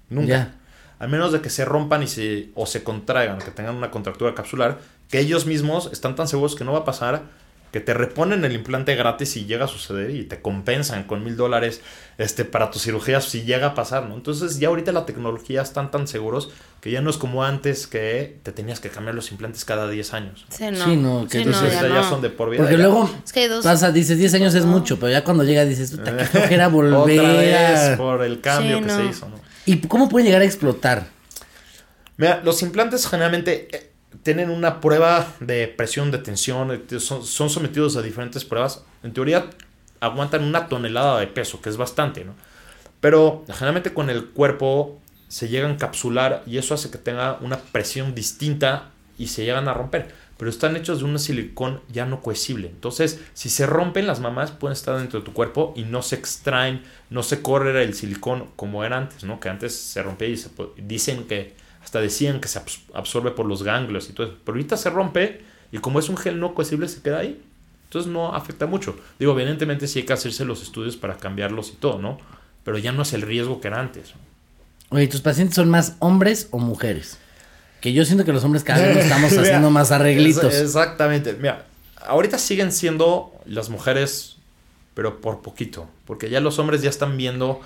nunca 0.09 0.55
al 0.99 1.09
menos 1.09 1.33
de 1.33 1.41
que 1.41 1.51
se 1.51 1.65
rompan 1.65 2.03
y 2.03 2.07
se, 2.07 2.51
o 2.55 2.67
se 2.67 2.83
contraigan, 2.83 3.39
que 3.39 3.51
tengan 3.51 3.75
una 3.75 3.91
contractura 3.91 4.35
capsular, 4.35 4.79
que 5.11 5.19
ellos 5.19 5.47
mismos 5.47 5.91
están 5.93 6.17
tan 6.17 6.27
seguros 6.27 6.55
que 6.55 6.65
no 6.65 6.73
va 6.73 6.81
a 6.81 6.85
pasar, 6.85 7.25
que 7.77 7.81
te 7.83 7.93
reponen 7.93 8.43
el 8.43 8.53
implante 8.53 8.95
gratis 8.95 9.33
si 9.33 9.45
llega 9.45 9.67
a 9.67 9.69
suceder 9.69 10.09
y 10.09 10.25
te 10.25 10.41
compensan 10.41 11.05
con 11.05 11.23
mil 11.23 11.37
dólares 11.37 11.83
este, 12.17 12.47
para 12.47 12.71
tus 12.71 12.85
cirugías 12.85 13.27
si 13.27 13.43
llega 13.43 13.67
a 13.67 13.75
pasar, 13.75 14.09
¿no? 14.09 14.15
Entonces 14.15 14.59
ya 14.59 14.69
ahorita 14.69 14.93
la 14.93 15.05
tecnología 15.05 15.61
están 15.61 15.91
tan 15.91 16.09
seguros 16.09 16.49
que 16.81 16.91
ya 16.91 17.03
no 17.03 17.11
es 17.11 17.19
como 17.19 17.45
antes 17.45 17.87
que 17.87 18.39
te 18.43 18.53
tenías 18.53 18.81
que 18.81 18.89
cambiar 18.89 19.15
los 19.15 19.31
implantes 19.31 19.67
cada 19.67 19.91
10 19.91 20.15
años. 20.15 20.47
Sí, 20.49 20.65
no. 20.71 21.29
que 21.31 21.43
entonces 21.43 21.79
ya, 21.79 22.03
son 22.05 22.23
de 22.23 22.31
por 22.31 22.49
vida. 22.49 22.63
Porque 22.63 22.79
luego 22.79 23.11
pasa, 23.63 23.93
dices 23.93 24.17
10 24.17 24.33
años 24.33 24.55
es 24.55 24.65
mucho, 24.65 24.99
pero 24.99 25.13
ya 25.13 25.23
cuando 25.23 25.45
llega 25.45 25.67
dices, 25.67 25.91
puta, 25.91 26.17
qué 26.17 26.25
flojera 26.25 26.69
volver. 26.71 27.21
Otra 27.21 27.33
vez 27.35 27.97
por 27.99 28.23
el 28.25 28.41
cambio 28.41 28.81
que 28.81 28.89
se 28.89 29.05
hizo, 29.05 29.29
¿no? 29.29 29.39
¿Y 29.67 29.81
cómo 29.81 30.09
puede 30.09 30.25
llegar 30.25 30.41
a 30.41 30.47
explotar? 30.47 31.09
Mira, 32.17 32.41
los 32.43 32.63
implantes 32.63 33.07
generalmente 33.07 33.69
eh, 33.71 33.91
tienen 34.23 34.51
una 34.51 34.81
prueba 34.81 35.27
de 35.41 35.69
presión, 35.69 36.11
de 36.11 36.19
tensión, 36.19 36.71
eh, 36.73 37.01
son, 37.01 37.25
son, 37.25 37.51
sometidos 37.51 37.97
a 37.97 38.03
diferentes 38.03 38.45
pruebas. 38.45 38.85
En 39.03 39.13
teoría 39.13 39.51
aguantan 40.01 40.45
una 40.45 40.69
tonelada 40.69 41.21
de 41.21 41.27
peso, 41.27 41.61
que 41.61 41.69
es 41.69 41.77
bastante, 41.77 42.25
¿no? 42.25 42.35
Pero 43.01 43.45
generalmente 43.47 43.93
con 43.93 44.11
el 44.11 44.27
cuerpo 44.27 45.01
se 45.29 45.49
llegan 45.49 45.71
a 45.71 45.75
encapsular 45.75 46.43
y 46.47 46.59
eso 46.59 46.75
hace 46.75 46.91
que 46.91 46.99
tenga 46.99 47.39
una 47.41 47.59
presión 47.59 48.15
distinta 48.15 48.91
y 49.19 49.29
se 49.29 49.45
llegan 49.45 49.69
a 49.69 49.75
romper. 49.75 50.15
Pero 50.37 50.51
están 50.51 50.77
hechos 50.77 50.99
de 50.99 51.07
un 51.07 51.19
silicón 51.19 51.81
ya 51.91 52.05
no 52.05 52.21
cohesible. 52.21 52.69
Entonces, 52.69 53.21
si 53.33 53.49
se 53.49 53.65
rompen 53.65 54.07
las 54.07 54.21
mamás, 54.21 54.51
pueden 54.51 54.75
estar 54.75 54.99
dentro 54.99 55.21
de 55.21 55.25
tu 55.25 55.33
cuerpo 55.33 55.73
y 55.77 55.85
no 55.85 56.03
se 56.03 56.17
extraen, 56.17 56.83
no 57.09 57.23
se 57.23 57.41
corre 57.41 57.83
el 57.83 57.95
silicón 57.95 58.49
como 58.55 58.85
era 58.85 58.99
antes, 58.99 59.25
¿no? 59.25 59.41
Que 59.41 59.49
antes 59.49 59.75
se 59.75 60.03
rompía 60.03 60.29
y 60.29 60.37
se 60.37 60.51
dicen 60.77 61.27
que 61.27 61.55
hasta 61.87 62.01
decían 62.01 62.41
que 62.41 62.49
se 62.49 62.61
absorbe 62.95 63.31
por 63.31 63.47
los 63.47 63.63
ganglios 63.63 64.11
y 64.11 64.13
todo 64.13 64.27
eso. 64.27 64.37
Pero 64.45 64.57
ahorita 64.57 64.77
se 64.77 64.91
rompe 64.91 65.43
y 65.71 65.79
como 65.79 66.01
es 66.01 66.09
un 66.09 66.17
gel 66.17 66.41
no 66.41 66.53
cohesible 66.53 66.89
se 66.89 67.01
queda 67.01 67.19
ahí. 67.19 67.41
Entonces 67.85 68.11
no 68.11 68.35
afecta 68.35 68.67
mucho. 68.67 68.99
Digo, 69.21 69.39
evidentemente 69.39 69.87
sí 69.87 70.01
hay 70.01 70.05
que 70.05 70.13
hacerse 70.13 70.45
los 70.45 70.63
estudios 70.63 70.97
para 70.97 71.17
cambiarlos 71.17 71.69
y 71.71 71.75
todo, 71.75 72.01
¿no? 72.01 72.19
Pero 72.65 72.79
ya 72.79 72.91
no 72.91 73.03
es 73.03 73.13
el 73.13 73.23
riesgo 73.23 73.61
que 73.61 73.69
era 73.69 73.79
antes. 73.79 74.15
Oye, 74.89 75.07
¿tus 75.07 75.21
pacientes 75.21 75.55
son 75.55 75.71
más 75.71 75.95
hombres 76.01 76.49
o 76.51 76.59
mujeres? 76.59 77.19
Que 77.81 77.93
yo 77.93 78.05
siento 78.05 78.25
que 78.25 78.33
los 78.33 78.43
hombres 78.43 78.65
cada 78.65 78.85
vez 78.85 78.97
estamos 78.97 79.33
haciendo 79.39 79.71
más 79.71 79.93
arreglitos. 79.93 80.53
exactamente. 80.55 81.35
Mira, 81.35 81.67
ahorita 82.05 82.37
siguen 82.37 82.73
siendo 82.73 83.33
las 83.45 83.71
mujeres, 83.71 84.39
pero 84.95 85.21
por 85.21 85.41
poquito. 85.41 85.89
Porque 86.05 86.31
ya 86.31 86.41
los 86.41 86.59
hombres 86.59 86.83
ya 86.83 86.91
están 86.91 87.17
viendo 87.17 87.61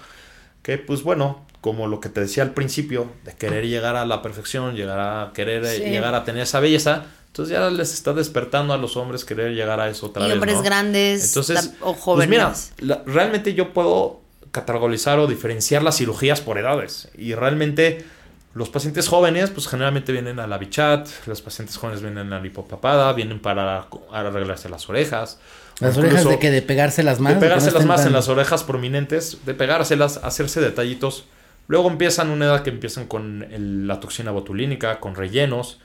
que, 0.62 0.78
pues 0.78 1.02
bueno, 1.02 1.44
como 1.60 1.86
lo 1.86 2.00
que 2.00 2.08
te 2.08 2.20
decía 2.20 2.42
al 2.42 2.52
principio, 2.52 3.10
de 3.24 3.34
querer 3.34 3.66
llegar 3.66 3.96
a 3.96 4.06
la 4.06 4.22
perfección, 4.22 4.74
llegar 4.74 5.00
a 5.00 5.32
querer 5.32 5.64
eh, 5.64 5.90
llegar 5.90 6.14
a 6.14 6.24
tener 6.24 6.42
esa 6.42 6.60
belleza, 6.60 7.04
entonces 7.26 7.52
ya 7.52 7.70
les 7.70 7.92
está 7.92 8.12
despertando 8.12 8.72
a 8.72 8.76
los 8.76 8.96
hombres 8.96 9.24
querer 9.24 9.54
llegar 9.54 9.78
a 9.78 9.88
eso 9.88 10.06
otra 10.06 10.24
y 10.24 10.28
vez. 10.28 10.34
hombres 10.34 10.62
grandes 10.62 11.28
entonces, 11.28 11.74
o 11.80 11.94
jóvenes. 11.94 12.72
Pues 12.76 12.88
mira, 12.88 13.02
realmente 13.06 13.54
yo 13.54 13.72
puedo 13.72 14.20
categorizar 14.50 15.18
o 15.18 15.26
diferenciar 15.26 15.82
las 15.82 15.98
cirugías 15.98 16.40
por 16.40 16.58
edades. 16.58 17.08
Y 17.16 17.34
realmente 17.34 18.04
los 18.54 18.68
pacientes 18.68 19.06
jóvenes, 19.06 19.50
pues 19.50 19.68
generalmente 19.68 20.12
vienen 20.12 20.40
a 20.40 20.46
la 20.46 20.58
bichat, 20.58 21.08
los 21.26 21.40
pacientes 21.40 21.76
jóvenes 21.76 22.02
vienen 22.02 22.32
a 22.32 22.36
la 22.36 22.40
lipopapada, 22.40 23.12
vienen 23.12 23.38
para 23.38 23.86
arreglarse 24.12 24.68
las 24.68 24.88
orejas. 24.88 25.38
¿Las 25.80 25.96
orejas 25.96 26.28
de 26.28 26.38
que 26.38 26.50
¿De 26.50 26.62
pegárselas 26.62 27.20
más? 27.20 27.34
De 27.34 27.40
pegárselas 27.40 27.84
más 27.84 28.06
en 28.06 28.12
las 28.12 28.28
orejas 28.28 28.64
prominentes, 28.64 29.38
de 29.44 29.54
pegárselas, 29.54 30.20
hacerse 30.22 30.60
detallitos 30.60 31.24
Luego 31.70 31.88
empiezan 31.88 32.30
una 32.30 32.46
edad 32.46 32.62
que 32.64 32.70
empiezan 32.70 33.06
con 33.06 33.46
la 33.86 34.00
toxina 34.00 34.32
botulínica, 34.32 34.98
con 34.98 35.14
rellenos, 35.14 35.78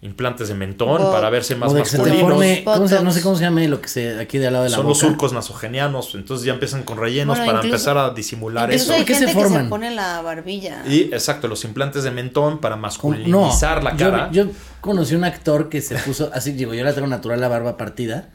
implantes 0.00 0.48
de 0.48 0.54
mentón 0.54 1.12
para 1.12 1.28
verse 1.28 1.54
más 1.56 1.74
masculinos. 1.74 3.02
no 3.02 3.12
sé 3.12 3.20
cómo 3.20 3.36
se 3.36 3.42
llama 3.42 3.60
lo 3.64 3.82
que 3.82 3.88
se 3.88 4.18
aquí 4.18 4.38
de 4.38 4.46
al 4.46 4.54
lado 4.54 4.64
de 4.64 4.70
la 4.70 4.76
Son 4.76 4.86
los 4.86 4.98
surcos 4.98 5.34
nasogenianos, 5.34 6.14
entonces 6.14 6.46
ya 6.46 6.54
empiezan 6.54 6.84
con 6.84 6.96
rellenos 6.96 7.38
para 7.38 7.60
empezar 7.60 7.98
a 7.98 8.14
disimular 8.14 8.72
eso. 8.72 8.94
Hay 8.94 9.04
gente 9.04 9.26
se 9.26 9.34
forman? 9.34 9.58
Que 9.58 9.64
se 9.64 9.68
pone 9.68 9.94
la 9.94 10.22
barbilla. 10.22 10.82
Y 10.88 11.02
exacto, 11.12 11.48
los 11.48 11.62
implantes 11.66 12.04
de 12.04 12.12
mentón 12.12 12.58
para 12.58 12.76
masculinizar 12.76 13.84
la 13.84 13.94
cara. 13.94 14.30
Yo, 14.32 14.46
conocí 14.80 15.14
un 15.16 15.24
actor 15.24 15.68
que 15.68 15.82
se 15.82 15.96
puso 15.96 16.30
así, 16.32 16.52
digo, 16.52 16.72
yo 16.72 16.82
la 16.82 16.94
tengo 16.94 17.08
natural 17.08 17.42
la 17.42 17.48
barba 17.48 17.76
partida. 17.76 18.30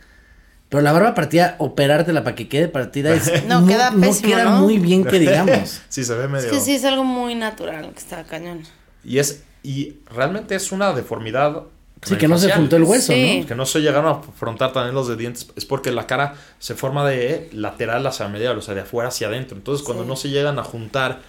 Pero 0.71 0.83
la 0.83 0.93
barba 0.93 1.13
partida, 1.13 1.57
operártela 1.59 2.23
para 2.23 2.33
que 2.33 2.47
quede 2.47 2.69
partida 2.69 3.13
es. 3.13 3.43
no, 3.45 3.67
queda 3.67 3.91
pésimo, 3.91 4.29
no 4.29 4.35
queda 4.37 4.49
muy 4.51 4.79
bien 4.79 5.03
que 5.03 5.19
digamos. 5.19 5.81
sí, 5.89 6.05
se 6.05 6.15
ve 6.15 6.29
medio. 6.29 6.45
Es 6.45 6.53
que 6.53 6.61
sí 6.61 6.71
es 6.75 6.85
algo 6.85 7.03
muy 7.03 7.35
natural 7.35 7.91
que 7.91 7.99
está 7.99 8.23
cañón. 8.23 8.63
Y 9.03 9.17
es. 9.17 9.43
Y 9.63 9.97
realmente 10.09 10.55
es 10.55 10.71
una 10.71 10.93
deformidad. 10.93 11.63
Sí, 12.03 12.15
que 12.15 12.29
no 12.29 12.37
se 12.37 12.49
juntó 12.53 12.77
el 12.77 12.83
hueso, 12.83 13.11
¿no? 13.11 13.45
Que 13.45 13.53
no 13.53 13.65
se 13.65 13.81
llegaron 13.81 14.05
a 14.07 14.19
afrontar 14.19 14.71
también 14.71 14.95
los 14.95 15.09
de 15.09 15.17
dientes. 15.17 15.49
Es 15.57 15.65
porque 15.65 15.91
la 15.91 16.07
cara 16.07 16.35
se 16.57 16.73
forma 16.73 17.07
de 17.07 17.49
lateral 17.51 18.07
hacia 18.07 18.29
medio, 18.29 18.57
o 18.57 18.61
sea, 18.61 18.73
de 18.73 18.81
afuera 18.81 19.09
hacia 19.09 19.27
adentro. 19.27 19.57
Entonces, 19.57 19.85
cuando 19.85 20.05
no 20.05 20.15
se 20.15 20.29
llegan 20.29 20.57
a 20.57 20.63
juntar 20.63 21.19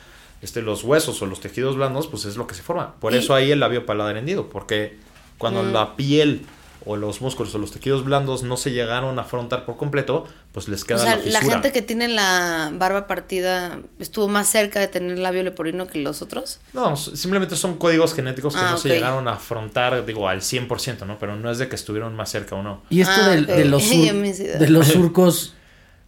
este, 0.41 0.63
los 0.63 0.85
huesos 0.85 1.21
o 1.21 1.27
los 1.27 1.41
tejidos 1.41 1.75
blandos, 1.75 2.07
pues 2.07 2.27
es 2.27 2.37
lo 2.37 2.47
que 2.47 2.55
se 2.55 2.63
forma. 2.63 2.95
Por 3.01 3.13
eso 3.13 3.35
ahí 3.35 3.51
el 3.51 3.59
labio 3.59 3.87
paladar 3.87 4.17
hendido. 4.17 4.49
Porque 4.49 4.99
cuando 5.37 5.65
mm. 5.65 5.73
la 5.73 5.97
piel 5.97 6.47
o 6.85 6.97
los 6.97 7.21
músculos 7.21 7.55
o 7.55 7.59
los 7.59 7.73
tejidos 7.73 8.05
blandos 8.05 8.43
no 8.43 8.57
se 8.57 8.71
llegaron 8.71 9.19
a 9.19 9.23
afrontar 9.23 9.65
por 9.65 9.77
completo, 9.77 10.27
pues 10.53 10.69
les 10.69 10.85
queda 10.85 10.99
o 10.99 11.01
sea, 11.01 11.17
la, 11.17 11.41
gente 11.41 11.73
que 11.73 11.83
tiene 11.83 12.09
la 12.09 12.71
barba 12.75 13.07
partida 13.07 13.81
estuvo 13.99 14.29
más 14.29 14.49
cerca 14.49 14.81
de 14.81 14.89
tener 14.89 15.19
labio 15.19 15.43
leporino 15.43 15.87
que 15.87 15.99
los 15.99 16.23
otros. 16.23 16.61
No, 16.73 16.97
simplemente 16.97 17.57
son 17.57 17.77
códigos 17.79 18.15
genéticos 18.15 18.55
que 18.55 18.61
ah, 18.61 18.73
no 18.73 18.79
se 18.79 18.89
llegaron 18.89 19.29
a 19.29 19.35
afrontar, 19.35 20.05
digo, 20.05 20.29
al 20.29 20.41
100%, 20.41 21.07
¿no? 21.07 21.19
Pero 21.19 21.37
no 21.37 21.51
es 21.51 21.59
de 21.59 21.69
que 21.69 21.77
estuvieron 21.77 22.15
más 22.15 22.31
cerca 22.31 22.57
o 22.57 22.63
no. 22.63 22.83
Y 22.91 23.01
esto 23.01 23.15
ah, 23.17 23.31
de, 23.31 23.65
los 23.65 23.89
de 23.91 24.69
los 24.69 24.89
surcos 24.89 25.55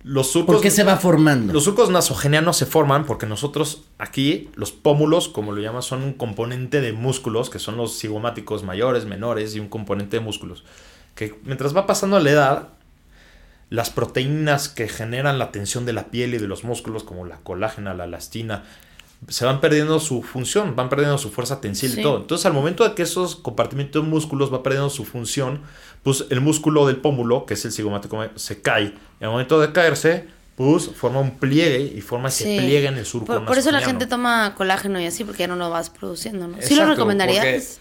los 0.04 0.30
surcos, 0.30 0.56
¿Por 0.56 0.62
qué 0.62 0.70
se 0.70 0.84
va 0.84 0.98
formando? 0.98 1.54
Los 1.54 1.64
surcos 1.64 1.88
nasogenianos 1.88 2.58
se 2.58 2.66
forman 2.66 3.06
porque 3.06 3.24
nosotros 3.24 3.84
aquí, 3.96 4.50
los 4.54 4.70
pómulos, 4.70 5.28
como 5.28 5.52
lo 5.52 5.62
llaman, 5.62 5.80
son 5.80 6.02
un 6.02 6.12
componente 6.12 6.82
de 6.82 6.92
músculos, 6.92 7.48
que 7.48 7.58
son 7.58 7.78
los 7.78 7.98
cigomáticos 7.98 8.64
mayores, 8.64 9.06
menores, 9.06 9.56
y 9.56 9.60
un 9.60 9.68
componente 9.68 10.18
de 10.18 10.22
músculos. 10.22 10.62
Que 11.14 11.40
mientras 11.44 11.74
va 11.74 11.86
pasando 11.86 12.20
la 12.20 12.30
edad, 12.30 12.68
las 13.70 13.88
proteínas 13.88 14.68
que 14.68 14.88
generan 14.88 15.38
la 15.38 15.50
tensión 15.50 15.86
de 15.86 15.94
la 15.94 16.08
piel 16.08 16.34
y 16.34 16.38
de 16.38 16.48
los 16.48 16.64
músculos, 16.64 17.02
como 17.02 17.24
la 17.24 17.38
colágena, 17.38 17.94
la 17.94 18.04
elastina, 18.04 18.64
se 19.28 19.44
van 19.44 19.60
perdiendo 19.60 20.00
su 20.00 20.22
función, 20.22 20.76
van 20.76 20.88
perdiendo 20.88 21.18
su 21.18 21.30
fuerza 21.30 21.60
tensil 21.60 21.98
y 21.98 22.02
todo. 22.02 22.18
Entonces, 22.18 22.44
al 22.46 22.52
momento 22.52 22.86
de 22.86 22.94
que 22.94 23.02
esos 23.02 23.36
compartimentos 23.36 24.02
de 24.02 24.08
músculos 24.08 24.52
va 24.52 24.62
perdiendo 24.62 24.90
su 24.90 25.04
función, 25.04 25.60
pues 26.02 26.26
el 26.30 26.40
músculo 26.40 26.86
del 26.86 26.96
pómulo, 26.96 27.46
que 27.46 27.54
es 27.54 27.64
el 27.64 27.72
cigomático, 27.72 28.22
se 28.34 28.60
cae. 28.60 28.94
Y 29.20 29.24
al 29.24 29.30
momento 29.30 29.60
de 29.60 29.72
caerse, 29.72 30.28
pues 30.56 30.90
forma 30.90 31.20
un 31.20 31.38
pliegue 31.38 31.80
y 31.80 32.00
forma 32.00 32.28
ese 32.28 32.44
pliegue 32.44 32.86
en 32.86 32.98
el 32.98 33.06
surco. 33.06 33.26
Por, 33.26 33.44
por 33.46 33.58
eso 33.58 33.70
la 33.70 33.80
gente 33.80 34.06
toma 34.06 34.54
colágeno 34.54 35.00
y 35.00 35.06
así, 35.06 35.24
porque 35.24 35.40
ya 35.40 35.48
no 35.48 35.56
lo 35.56 35.70
vas 35.70 35.90
produciendo, 35.90 36.46
¿no? 36.46 36.58
¿Sí 36.60 36.74
lo 36.74 36.86
recomendarías? 36.86 37.80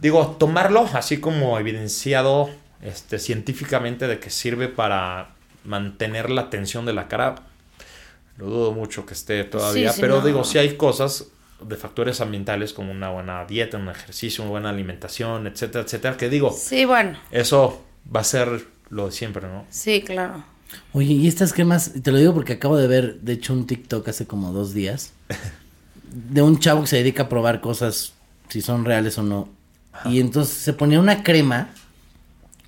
digo, 0.00 0.36
tomarlo 0.38 0.88
así 0.92 1.20
como 1.20 1.58
evidenciado 1.58 2.50
este, 2.82 3.18
científicamente 3.20 4.08
de 4.08 4.18
que 4.18 4.30
sirve 4.30 4.68
para 4.68 5.30
mantener 5.64 6.28
la 6.28 6.50
tensión 6.50 6.84
de 6.84 6.92
la 6.92 7.06
cara, 7.06 7.36
lo 8.36 8.46
dudo 8.46 8.72
mucho 8.72 9.06
que 9.06 9.14
esté 9.14 9.44
todavía, 9.44 9.92
pero 10.00 10.20
digo, 10.20 10.44
si 10.44 10.58
hay 10.58 10.76
cosas 10.76 11.26
de 11.60 11.76
factores 11.76 12.20
ambientales 12.20 12.72
como 12.72 12.90
una 12.90 13.10
buena 13.10 13.44
dieta, 13.44 13.76
un 13.76 13.88
ejercicio, 13.88 14.42
una 14.42 14.50
buena 14.50 14.70
alimentación, 14.70 15.46
etcétera, 15.46 15.84
etcétera, 15.84 16.16
que 16.16 16.28
digo, 16.28 16.52
sí, 16.52 16.84
bueno. 16.84 17.18
Eso 17.30 17.82
va 18.14 18.20
a 18.20 18.24
ser 18.24 18.66
lo 18.90 19.06
de 19.06 19.12
siempre, 19.12 19.46
¿no? 19.46 19.64
Sí, 19.70 20.02
claro. 20.02 20.44
Oye, 20.92 21.12
y 21.12 21.28
estas 21.28 21.52
cremas, 21.52 21.92
te 22.02 22.10
lo 22.10 22.18
digo 22.18 22.34
porque 22.34 22.54
acabo 22.54 22.76
de 22.76 22.86
ver, 22.86 23.20
de 23.20 23.34
hecho, 23.34 23.52
un 23.52 23.66
TikTok 23.66 24.08
hace 24.08 24.26
como 24.26 24.52
dos 24.52 24.74
días, 24.74 25.12
de 26.12 26.42
un 26.42 26.58
chavo 26.58 26.82
que 26.82 26.88
se 26.88 26.96
dedica 26.96 27.24
a 27.24 27.28
probar 27.28 27.60
cosas, 27.60 28.14
si 28.48 28.60
son 28.60 28.84
reales 28.84 29.18
o 29.18 29.22
no. 29.22 29.48
Y 30.06 30.20
entonces 30.20 30.54
se 30.54 30.72
ponía 30.72 30.98
una 30.98 31.22
crema 31.22 31.68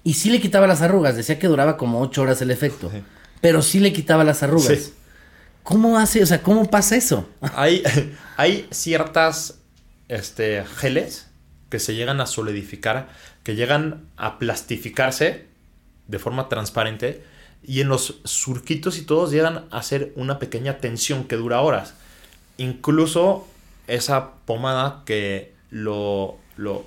y 0.03 0.15
sí 0.15 0.31
le 0.31 0.41
quitaba 0.41 0.67
las 0.67 0.83
arrugas, 0.83 1.17
decía 1.17 1.39
que 1.39 1.47
duraba 1.47 1.79
como 1.79 2.01
ocho 2.01 2.23
horas 2.23 2.43
el 2.43 2.51
efecto, 2.51 2.91
pero 3.41 3.63
sí 3.63 3.81
le 3.81 3.93
quitaba 3.93 4.25
las 4.25 4.43
arrugas. 4.43 4.93
¿Cómo 5.65 5.99
hace, 5.99 6.23
o 6.23 6.27
sea, 6.27 6.43
cómo 6.43 6.71
pasa 6.71 6.95
eso? 6.95 7.27
Hay, 7.57 7.83
hay 8.37 8.69
ciertas 8.71 9.59
este, 10.09 10.63
geles 10.77 11.29
que 11.71 11.79
se 11.79 11.95
llegan 11.95 12.21
a 12.21 12.27
solidificar, 12.27 13.09
que 13.43 13.57
llegan 13.57 14.07
a 14.19 14.39
plastificarse 14.39 15.47
de 16.07 16.19
forma 16.19 16.51
transparente 16.51 17.25
y 17.63 17.81
en 17.81 17.89
los 17.89 18.21
surquitos 18.25 18.99
y 18.99 19.03
todos 19.07 19.31
llegan 19.31 19.65
a 19.71 19.79
hacer 19.79 20.13
una 20.17 20.39
pequeña 20.39 20.79
tensión 20.79 21.25
que 21.25 21.37
dura 21.37 21.63
horas. 21.63 21.95
Incluso 22.59 23.49
esa 23.87 24.33
pomada 24.45 25.03
que 25.07 25.55
lo, 25.71 26.37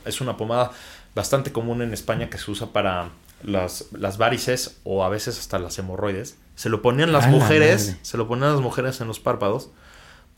es 0.05 0.21
una 0.21 0.37
pomada 0.37 0.71
bastante 1.15 1.51
común 1.51 1.81
en 1.81 1.93
España 1.93 2.29
que 2.29 2.37
se 2.37 2.51
usa 2.51 2.67
para 2.73 3.09
las 3.41 4.17
varices 4.19 4.77
o 4.83 5.03
a 5.03 5.09
veces 5.09 5.39
hasta 5.39 5.57
las 5.57 5.79
hemorroides 5.79 6.37
se 6.58 6.70
lo 6.70 6.82
ponían 6.82 7.12
las 7.12 7.28
mujeres, 7.28 7.98
se 8.02 8.17
lo 8.17 8.28
ponían 8.28 8.52
las 8.52 8.62
mujeres 8.62 9.00
en 9.00 9.08
los 9.08 9.20
párpados 9.20 9.70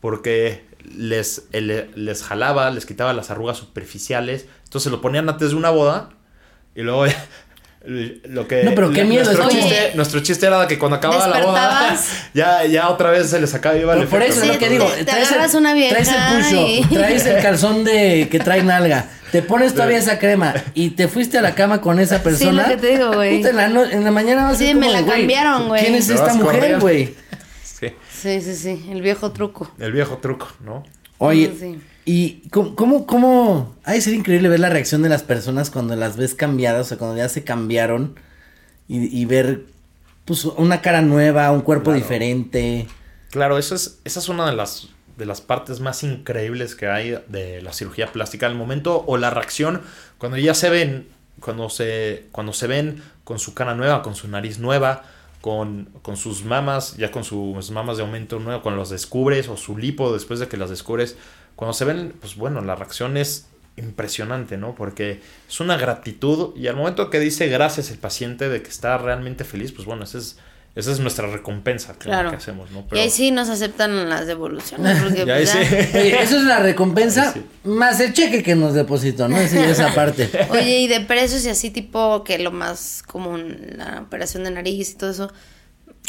porque 0.00 0.66
les, 0.84 1.48
les 1.50 2.22
jalaba, 2.22 2.70
les 2.70 2.84
quitaba 2.84 3.14
las 3.14 3.30
arrugas 3.30 3.56
superficiales. 3.56 4.46
Entonces 4.64 4.82
se 4.82 4.90
lo 4.90 5.00
ponían 5.00 5.30
antes 5.30 5.52
de 5.52 5.56
una 5.56 5.70
boda 5.70 6.10
y 6.74 6.82
luego 6.82 7.06
lo 7.84 8.46
que 8.46 8.62
no 8.62 8.74
pero 8.74 8.90
qué 8.90 9.04
miedo 9.04 9.24
nuestro, 9.24 9.48
chiste, 9.48 9.92
nuestro 9.94 10.20
chiste 10.20 10.46
era 10.46 10.68
que 10.68 10.78
cuando 10.78 10.96
acababa 10.96 11.28
la 11.28 11.46
boda 11.46 11.96
ya, 12.34 12.66
ya 12.66 12.90
otra 12.90 13.10
vez 13.10 13.30
se 13.30 13.40
les 13.40 13.54
acaba 13.54 13.76
iba 13.76 13.94
el 13.94 14.06
por 14.06 14.22
eso 14.22 14.42
es 14.42 14.48
lo 14.48 14.58
que 14.58 14.68
digo 14.68 14.86
traes, 15.06 15.32
el, 15.32 15.58
una 15.58 15.72
vieja 15.72 15.94
traes 15.94 16.08
el 16.08 16.84
pucho 16.84 16.94
traes 16.94 17.26
el 17.26 17.42
calzón 17.42 17.84
de 17.84 18.28
que 18.30 18.38
trae 18.38 18.62
nalga 18.62 19.06
te 19.32 19.42
pones 19.42 19.72
todavía 19.74 19.98
esa 19.98 20.18
crema 20.18 20.54
y 20.74 20.90
te 20.90 21.08
fuiste 21.08 21.38
a 21.38 21.42
la 21.42 21.54
cama 21.54 21.80
con 21.80 22.00
esa 22.00 22.22
persona. 22.22 22.64
Sí, 22.64 22.70
lo 22.70 22.76
que 22.76 22.80
te 22.80 22.96
digo, 22.96 23.12
güey. 23.12 23.40
En 23.40 23.56
la, 23.56 23.66
en 23.66 24.04
la 24.04 24.10
mañana 24.10 24.42
vas 24.42 24.54
a 24.54 24.58
Sí, 24.58 24.74
me 24.74 24.90
la 24.90 25.04
cambiaron, 25.04 25.68
güey. 25.68 25.82
¿Quién 25.82 25.94
es 25.94 26.08
esta 26.08 26.34
mujer, 26.34 26.80
güey? 26.80 27.14
Sí. 27.62 27.94
Sí, 28.12 28.40
sí, 28.40 28.56
sí. 28.56 28.86
El 28.90 29.02
viejo 29.02 29.30
truco. 29.30 29.70
El 29.78 29.92
viejo 29.92 30.18
truco, 30.18 30.48
¿no? 30.64 30.82
Oye, 31.18 31.78
¿y 32.04 32.48
cómo, 32.50 32.74
cómo, 32.76 33.06
cómo, 33.06 33.76
Ha 33.84 33.92
de 33.92 34.00
ser 34.00 34.14
increíble 34.14 34.48
ver 34.48 34.60
la 34.60 34.68
reacción 34.68 35.02
de 35.02 35.08
las 35.08 35.22
personas 35.22 35.70
cuando 35.70 35.96
las 35.96 36.16
ves 36.16 36.34
cambiadas, 36.34 36.86
o 36.86 36.88
sea, 36.88 36.98
cuando 36.98 37.16
ya 37.16 37.28
se 37.28 37.44
cambiaron 37.44 38.16
y, 38.92 39.24
ver, 39.24 39.66
pues, 40.24 40.44
una 40.44 40.82
cara 40.82 41.00
nueva, 41.00 41.52
un 41.52 41.60
cuerpo 41.60 41.92
diferente. 41.92 42.88
Claro, 43.30 43.56
eso 43.56 43.76
es, 43.76 44.00
esa 44.04 44.18
es 44.18 44.28
una 44.28 44.50
de 44.50 44.56
las 44.56 44.88
de 45.16 45.26
las 45.26 45.42
partes 45.42 45.80
más 45.80 46.02
increíbles 46.02 46.74
que 46.74 46.88
hay 46.88 47.22
de 47.28 47.60
la 47.60 47.74
cirugía 47.74 48.10
plástica 48.10 48.46
al 48.46 48.54
momento 48.54 49.04
o 49.06 49.18
la 49.18 49.28
reacción 49.28 49.82
cuando 50.16 50.38
ya 50.38 50.54
se 50.54 50.70
ven 50.70 51.08
cuando 51.40 51.68
se 51.68 52.26
cuando 52.32 52.54
se 52.54 52.66
ven 52.66 53.02
con 53.22 53.38
su 53.38 53.52
cara 53.52 53.74
nueva 53.74 54.02
con 54.02 54.14
su 54.14 54.28
nariz 54.28 54.58
nueva 54.58 55.04
con, 55.42 55.90
con 56.00 56.16
sus 56.16 56.44
mamas 56.44 56.96
ya 56.96 57.10
con 57.10 57.24
sus 57.24 57.70
mamas 57.70 57.98
de 57.98 58.02
aumento 58.02 58.40
nuevo 58.40 58.62
cuando 58.62 58.80
los 58.80 58.88
descubres 58.88 59.48
o 59.48 59.58
su 59.58 59.76
lipo 59.76 60.10
después 60.10 60.40
de 60.40 60.48
que 60.48 60.56
las 60.56 60.70
descubres 60.70 61.16
cuando 61.60 61.74
se 61.74 61.84
ven 61.84 62.14
pues 62.18 62.36
bueno 62.36 62.62
la 62.62 62.74
reacción 62.74 63.18
es 63.18 63.48
impresionante, 63.76 64.56
¿no? 64.56 64.74
Porque 64.74 65.20
es 65.46 65.60
una 65.60 65.76
gratitud 65.76 66.56
y 66.56 66.68
al 66.68 66.76
momento 66.76 67.10
que 67.10 67.20
dice 67.20 67.48
gracias 67.48 67.90
el 67.90 67.98
paciente 67.98 68.48
de 68.48 68.62
que 68.62 68.70
está 68.70 68.96
realmente 68.96 69.44
feliz, 69.44 69.70
pues 69.70 69.84
bueno, 69.84 70.04
ese 70.04 70.16
es 70.16 70.38
esa 70.74 70.90
es 70.92 71.00
nuestra 71.00 71.26
recompensa 71.26 71.98
que, 71.98 72.10
hacemos, 72.10 72.70
¿no? 72.70 72.86
Y 72.92 72.98
ahí 73.00 73.10
sí 73.10 73.30
nos 73.30 73.50
aceptan 73.50 74.08
las 74.08 74.26
devoluciones. 74.26 75.02
Porque 75.02 75.24
pues, 75.26 75.54
eso 75.54 76.36
es 76.38 76.44
la 76.44 76.60
recompensa 76.60 77.34
más 77.64 78.00
el 78.00 78.14
cheque 78.14 78.42
que 78.42 78.54
nos 78.54 78.72
depositó, 78.72 79.28
¿no? 79.28 79.36
Sí, 79.46 79.58
esa 79.58 79.94
parte. 79.94 80.30
Oye, 80.50 80.78
y 80.78 80.88
de 80.88 81.00
precios 81.00 81.44
y 81.44 81.50
así 81.50 81.68
tipo 81.68 82.24
que 82.24 82.38
lo 82.38 82.52
más 82.52 83.02
común, 83.06 83.74
la 83.76 84.00
operación 84.00 84.44
de 84.44 84.52
nariz 84.52 84.92
y 84.92 84.94
todo 84.94 85.10
eso. 85.10 85.30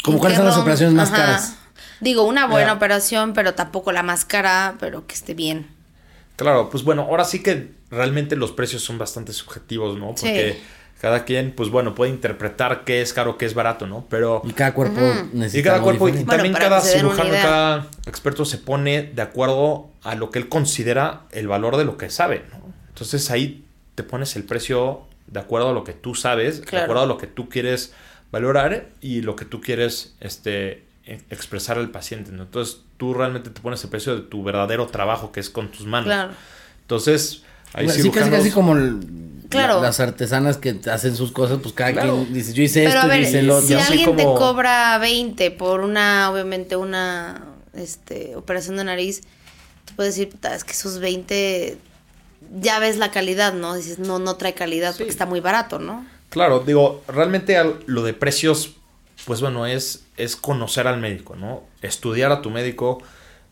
¿Cómo 0.02 0.18
cuáles 0.18 0.38
son 0.38 0.46
las 0.46 0.56
operaciones 0.56 0.94
más 0.94 1.10
caras? 1.10 1.56
Digo, 2.02 2.24
una 2.24 2.48
buena 2.48 2.72
operación, 2.72 3.32
pero 3.32 3.54
tampoco 3.54 3.92
la 3.92 4.02
más 4.02 4.24
cara, 4.24 4.74
pero 4.80 5.06
que 5.06 5.14
esté 5.14 5.34
bien. 5.34 5.68
Claro, 6.34 6.68
pues 6.68 6.82
bueno, 6.82 7.02
ahora 7.02 7.24
sí 7.24 7.44
que 7.44 7.70
realmente 7.92 8.34
los 8.34 8.50
precios 8.50 8.82
son 8.82 8.98
bastante 8.98 9.32
subjetivos, 9.32 9.96
¿no? 9.96 10.08
Porque 10.08 10.60
cada 11.00 11.24
quien, 11.24 11.52
pues 11.52 11.70
bueno, 11.70 11.94
puede 11.94 12.10
interpretar 12.10 12.82
qué 12.82 13.02
es 13.02 13.12
caro, 13.12 13.38
qué 13.38 13.46
es 13.46 13.54
barato, 13.54 13.86
¿no? 13.86 14.04
Pero... 14.10 14.42
Y 14.44 14.52
cada 14.52 14.74
cuerpo 14.74 15.00
necesita 15.32 15.60
Y 15.60 15.62
cada 15.62 15.80
cuerpo, 15.80 16.08
y 16.08 16.24
también 16.24 16.54
cada 16.54 16.80
cirujano, 16.80 17.30
cada 17.30 17.86
experto 18.04 18.44
se 18.44 18.58
pone 18.58 19.04
de 19.04 19.22
acuerdo 19.22 19.90
a 20.02 20.16
lo 20.16 20.32
que 20.32 20.40
él 20.40 20.48
considera 20.48 21.26
el 21.30 21.46
valor 21.46 21.76
de 21.76 21.84
lo 21.84 21.96
que 21.98 22.10
sabe, 22.10 22.44
¿no? 22.50 22.72
Entonces 22.88 23.30
ahí 23.30 23.64
te 23.94 24.02
pones 24.02 24.34
el 24.34 24.42
precio 24.42 25.02
de 25.28 25.38
acuerdo 25.38 25.68
a 25.68 25.72
lo 25.72 25.84
que 25.84 25.92
tú 25.92 26.16
sabes, 26.16 26.66
de 26.66 26.78
acuerdo 26.78 27.02
a 27.02 27.06
lo 27.06 27.16
que 27.16 27.28
tú 27.28 27.48
quieres 27.48 27.94
valorar 28.32 28.88
y 29.00 29.20
lo 29.20 29.36
que 29.36 29.44
tú 29.44 29.60
quieres 29.60 30.16
este, 30.18 30.82
expresar 31.04 31.78
al 31.78 31.90
paciente, 31.90 32.30
¿no? 32.32 32.44
Entonces 32.44 32.80
tú 32.96 33.14
realmente 33.14 33.50
te 33.50 33.60
pones 33.60 33.82
el 33.84 33.90
precio 33.90 34.14
de 34.14 34.22
tu 34.22 34.42
verdadero 34.44 34.86
trabajo, 34.86 35.32
que 35.32 35.40
es 35.40 35.50
con 35.50 35.70
tus 35.70 35.86
manos. 35.86 36.06
Claro. 36.06 36.32
Entonces... 36.82 37.42
Hay 37.74 37.88
sí, 37.88 38.10
casi, 38.10 38.30
casi 38.30 38.50
como 38.50 38.76
el 38.76 39.00
Claro. 39.52 39.82
las 39.82 40.00
artesanas 40.00 40.56
que 40.56 40.80
hacen 40.90 41.14
sus 41.14 41.32
cosas, 41.32 41.58
pues 41.62 41.74
cada 41.74 41.92
quien 41.92 42.32
dice, 42.32 42.52
yo 42.52 42.62
hice 42.62 42.84
esto, 42.84 43.06
yo 43.06 43.14
hice 43.14 43.42
lo 43.42 43.56
otro. 43.56 43.66
Si 43.66 43.74
alguien 43.74 44.16
te 44.16 44.24
cobra 44.24 44.98
20 44.98 45.50
por 45.52 45.80
una, 45.80 46.30
obviamente, 46.30 46.76
una 46.76 47.44
este, 47.74 48.34
operación 48.36 48.76
de 48.76 48.84
nariz, 48.84 49.22
tú 49.84 49.94
puedes 49.96 50.14
decir, 50.14 50.30
puta, 50.30 50.54
es 50.54 50.64
que 50.64 50.72
esos 50.72 50.98
20 50.98 51.76
ya 52.60 52.78
ves 52.78 52.96
la 52.96 53.10
calidad, 53.10 53.52
¿no? 53.52 53.74
Dices, 53.74 53.98
no, 53.98 54.18
no 54.18 54.36
trae 54.36 54.54
calidad 54.54 54.94
porque 54.96 55.10
está 55.10 55.26
muy 55.26 55.40
barato, 55.40 55.78
¿no? 55.78 56.06
Claro, 56.30 56.60
digo, 56.60 57.02
realmente 57.06 57.58
lo 57.86 58.02
de 58.02 58.14
precios, 58.14 58.74
pues 59.26 59.40
bueno, 59.40 59.66
es, 59.66 60.01
es 60.22 60.36
conocer 60.36 60.86
al 60.86 60.98
médico, 60.98 61.36
¿no? 61.36 61.64
Estudiar 61.82 62.32
a 62.32 62.42
tu 62.42 62.50
médico, 62.50 63.02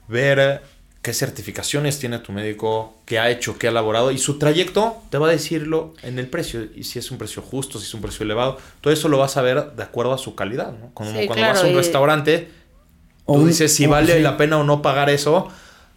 ver 0.09 0.63
qué 1.03 1.15
certificaciones 1.15 1.99
tiene 1.99 2.19
tu 2.19 2.33
médico, 2.33 2.95
qué 3.07 3.19
ha 3.19 3.31
hecho, 3.31 3.59
qué 3.59 3.69
ha 3.69 3.71
elaborado 3.71 4.11
y 4.11 4.19
su 4.19 4.39
trayecto 4.39 5.03
te 5.11 5.19
va 5.19 5.29
a 5.29 5.31
decirlo 5.31 5.95
en 6.03 6.19
el 6.19 6.27
precio 6.27 6.67
y 6.75 6.85
si 6.85 6.99
es 6.99 7.11
un 7.11 7.19
precio 7.19 7.43
justo, 7.43 7.79
si 7.79 7.87
es 7.87 7.95
un 7.95 8.03
precio 8.03 8.25
elevado, 8.25 8.59
todo 8.81 8.93
eso 8.93 9.09
lo 9.09 9.19
vas 9.19 9.37
a 9.37 9.43
ver 9.43 9.73
de 9.73 9.83
acuerdo 9.83 10.13
a 10.13 10.19
su 10.19 10.35
calidad, 10.35 10.73
¿no? 10.73 10.91
Como 10.93 11.13
cuando 11.27 11.47
vas 11.47 11.65
a 11.65 11.67
un 11.67 11.75
restaurante, 11.75 12.49
tú 13.27 13.47
dices 13.47 13.75
si 13.75 13.87
vale 13.87 14.21
la 14.21 14.37
pena 14.37 14.59
o 14.59 14.65
no 14.65 14.83
pagar 14.83 15.09
eso, 15.09 15.49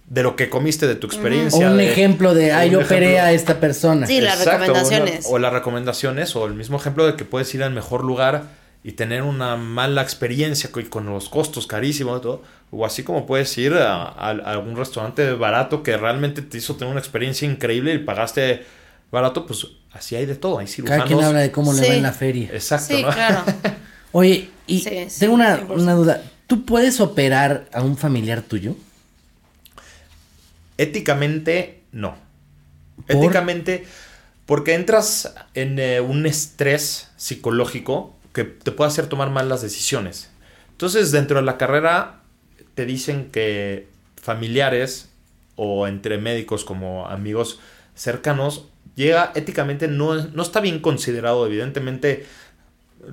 de 0.08 0.22
lo 0.22 0.36
que 0.36 0.50
comiste, 0.50 0.86
de 0.86 0.96
tu 0.96 1.08
experiencia. 1.08 1.70
O 1.70 1.74
un 1.74 1.80
ejemplo 1.80 2.34
de, 2.34 2.52
ay, 2.52 2.72
yo 2.72 2.80
operé 2.80 3.20
a 3.20 3.32
esta 3.32 3.60
persona. 3.60 4.06
Sí, 4.06 4.22
las 4.22 4.46
recomendaciones. 4.46 5.26
O, 5.30 5.40
las 5.40 5.54
recomendaciones, 5.54 6.36
o 6.36 6.46
el 6.46 6.54
mismo 6.54 6.78
ejemplo 6.78 7.06
de 7.06 7.16
que 7.16 7.26
puedes 7.26 7.54
ir 7.56 7.64
al 7.64 7.72
mejor 7.72 8.04
lugar 8.04 8.44
y 8.84 8.92
tener 8.94 9.22
una 9.22 9.56
mala 9.56 10.02
experiencia 10.02 10.70
con, 10.90 11.06
los 11.06 11.30
costos 11.30 11.68
carísimos 11.68 12.20
y 12.20 12.22
todo. 12.22 12.44
O 12.72 12.86
así 12.86 13.04
como 13.04 13.26
puedes 13.26 13.58
ir 13.58 13.74
a, 13.74 14.06
algún 14.08 14.76
restaurante 14.76 15.32
barato 15.34 15.84
que 15.84 15.96
realmente 15.96 16.42
te 16.42 16.58
hizo 16.58 16.76
tener 16.76 16.92
una 16.92 17.00
experiencia 17.00 17.48
increíble 17.50 17.94
y 17.94 18.00
pagaste 18.00 18.66
barato, 19.10 19.46
pues 19.46 19.68
así 19.94 20.16
hay 20.16 20.26
de 20.26 20.36
todo. 20.36 20.60
Hay 20.60 20.68
cirujanos. 20.68 21.06
Cada 21.06 21.08
quien 21.08 21.26
habla 21.26 21.40
de 21.40 21.52
cómo 21.52 21.72
le 21.74 21.88
va 21.88 21.96
en 21.96 22.04
la 22.04 22.12
feria. 22.12 22.50
Exacto. 22.52 22.96
Sí, 22.96 23.04
claro. 23.04 23.44
Oye, 24.12 24.50
y 24.68 24.84
tengo 25.20 25.34
una, 25.34 25.62
una 25.70 25.94
duda. 25.94 26.22
¿Tú 26.48 26.66
puedes 26.66 27.00
operar 27.00 27.70
a 27.72 27.82
un 27.82 27.96
familiar 27.96 28.42
tuyo? 28.42 28.76
Éticamente, 30.78 31.84
no. 31.92 32.16
Éticamente, 33.08 33.86
porque 34.46 34.74
entras 34.74 35.34
en 35.54 35.80
eh, 35.80 36.02
un 36.02 36.26
estrés 36.26 37.10
psicológico 37.16 38.14
que 38.34 38.44
te 38.44 38.72
puede 38.72 38.90
hacer 38.90 39.08
tomar 39.08 39.30
malas 39.30 39.62
decisiones. 39.62 40.30
Entonces, 40.72 41.12
dentro 41.12 41.38
de 41.38 41.46
la 41.46 41.58
carrera, 41.58 42.22
te 42.76 42.86
dicen 42.86 43.30
que 43.32 43.88
familiares 44.22 45.10
o 45.56 45.88
entre 45.88 46.18
médicos 46.18 46.66
como 46.66 47.08
amigos 47.08 47.60
cercanos, 47.96 48.66
llega 48.96 49.32
éticamente, 49.36 49.88
no, 49.88 50.16
no 50.16 50.42
está 50.42 50.60
bien 50.60 50.80
considerado, 50.80 51.46
evidentemente 51.46 52.26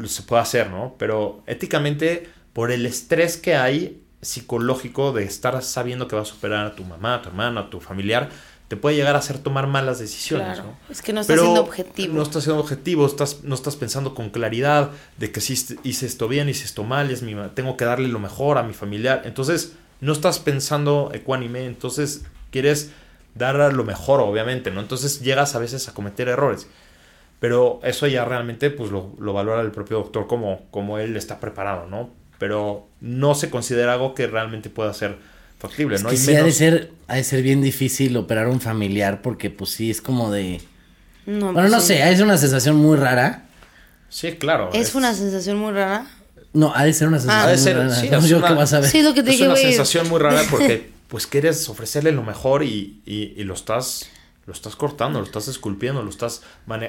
se 0.06 0.22
puede 0.22 0.42
hacer, 0.42 0.70
¿no? 0.70 0.94
Pero 0.98 1.42
éticamente, 1.46 2.28
por 2.52 2.70
el 2.70 2.87
estrés 2.87 3.37
que 3.37 3.54
hay, 3.54 4.02
psicológico 4.22 5.12
de 5.12 5.24
estar 5.24 5.62
sabiendo 5.62 6.09
que 6.09 6.16
vas 6.16 6.30
a 6.30 6.35
operar 6.35 6.66
a 6.66 6.74
tu 6.74 6.85
mamá, 6.85 7.16
a 7.16 7.22
tu 7.22 7.28
hermano, 7.30 7.61
a 7.61 7.70
tu 7.70 7.80
familiar, 7.80 8.28
te 8.68 8.76
puede 8.76 8.94
llegar 8.94 9.16
a 9.16 9.18
hacer 9.18 9.38
tomar 9.38 9.66
malas 9.66 9.98
decisiones. 9.98 10.59
Claro. 10.59 10.76
Es 10.88 11.02
que 11.02 11.12
no 11.12 11.22
estás 11.22 11.40
siendo 11.40 11.61
objetivo. 11.61 12.14
No 12.14 12.22
estás 12.22 12.44
siendo 12.44 12.61
objetivo, 12.61 13.04
estás, 13.04 13.42
no 13.42 13.54
estás 13.54 13.74
pensando 13.76 14.14
con 14.14 14.30
claridad 14.30 14.90
de 15.16 15.33
que 15.33 15.40
si 15.40 15.54
hice 15.83 16.06
esto 16.06 16.28
bien, 16.28 16.48
hice 16.48 16.66
esto 16.66 16.85
mal, 16.85 17.11
es 17.11 17.22
mi, 17.22 17.35
tengo 17.54 17.76
que 17.76 17.85
darle 17.85 18.09
lo 18.09 18.20
mejor 18.20 18.59
a 18.59 18.62
mi 18.62 18.72
familiar. 18.72 19.22
Entonces, 19.24 19.72
no 20.00 20.12
estás 20.12 20.38
pensando 20.38 21.11
ecuánime, 21.12 21.64
entonces 21.64 22.24
quieres 22.52 22.92
dar 23.35 23.72
lo 23.72 23.85
mejor, 23.85 24.20
obviamente, 24.20 24.70
¿no? 24.70 24.80
Entonces 24.80 25.20
llegas 25.20 25.54
a 25.54 25.59
veces 25.59 25.88
a 25.88 25.94
cometer 25.94 26.28
errores. 26.28 26.68
Pero 27.40 27.80
eso 27.83 28.06
ya 28.06 28.24
realmente 28.24 28.70
pues 28.70 28.90
lo, 28.90 29.14
lo 29.18 29.33
valora 29.33 29.62
el 29.62 29.70
propio 29.70 29.96
doctor 29.96 30.26
como, 30.26 30.66
como 30.70 30.98
él 30.98 31.16
está 31.16 31.40
preparado, 31.40 31.87
¿no? 31.87 32.19
Pero 32.40 32.88
no 33.03 33.35
se 33.35 33.50
considera 33.50 33.92
algo 33.92 34.14
que 34.14 34.26
realmente 34.26 34.70
pueda 34.70 34.94
ser 34.94 35.18
factible, 35.59 35.98
¿no? 35.98 36.09
Que 36.09 36.16
sí, 36.16 36.35
ha, 36.35 36.42
de 36.42 36.53
ser, 36.53 36.90
ha 37.07 37.16
de 37.16 37.22
ser 37.22 37.42
bien 37.42 37.61
difícil 37.61 38.16
operar 38.16 38.48
un 38.48 38.62
familiar 38.62 39.20
porque 39.20 39.50
pues 39.50 39.72
sí, 39.72 39.90
es 39.90 40.00
como 40.00 40.33
de... 40.33 40.62
No, 41.26 41.53
bueno, 41.53 41.68
no 41.68 41.76
pues 41.76 41.85
sé, 41.85 42.11
es 42.11 42.18
una 42.22 42.38
sensación 42.38 42.76
muy 42.76 42.96
rara. 42.96 43.44
Sí, 44.09 44.33
claro. 44.33 44.70
¿Es, 44.72 44.94
una 44.94 45.12
sensación 45.12 45.59
muy 45.59 45.72
rara? 45.72 46.07
No, 46.55 46.72
ha 46.74 46.85
de 46.85 46.94
ser 46.94 47.09
una 47.09 47.18
ah. 47.18 47.20
sensación 47.20 47.76
muy 47.76 47.83
rara. 47.83 48.00
Sí, 48.00 48.07
es 48.07 48.33
una, 48.33 48.53
vas 48.53 48.72
a 48.72 48.81
ver. 48.81 48.90
Sí, 48.90 49.03
lo 49.03 49.12
que 49.12 49.22
te 49.22 49.33
es 49.33 49.40
una 49.42 49.55
sensación 49.55 50.09
muy 50.09 50.18
rara 50.18 50.42
porque 50.50 50.90
pues 51.09 51.26
quieres 51.26 51.68
ofrecerle 51.68 52.11
lo 52.11 52.22
mejor 52.22 52.64
y, 52.64 53.03
y, 53.05 53.35
y, 53.37 53.44
lo 53.44 53.53
estás 53.53 54.09
lo 54.46 54.55
estás 54.55 54.76
cortando, 54.76 55.18
lo 55.18 55.26
estás 55.26 55.46
esculpiendo, 55.46 56.03
lo 56.03 56.09
estás 56.09 56.40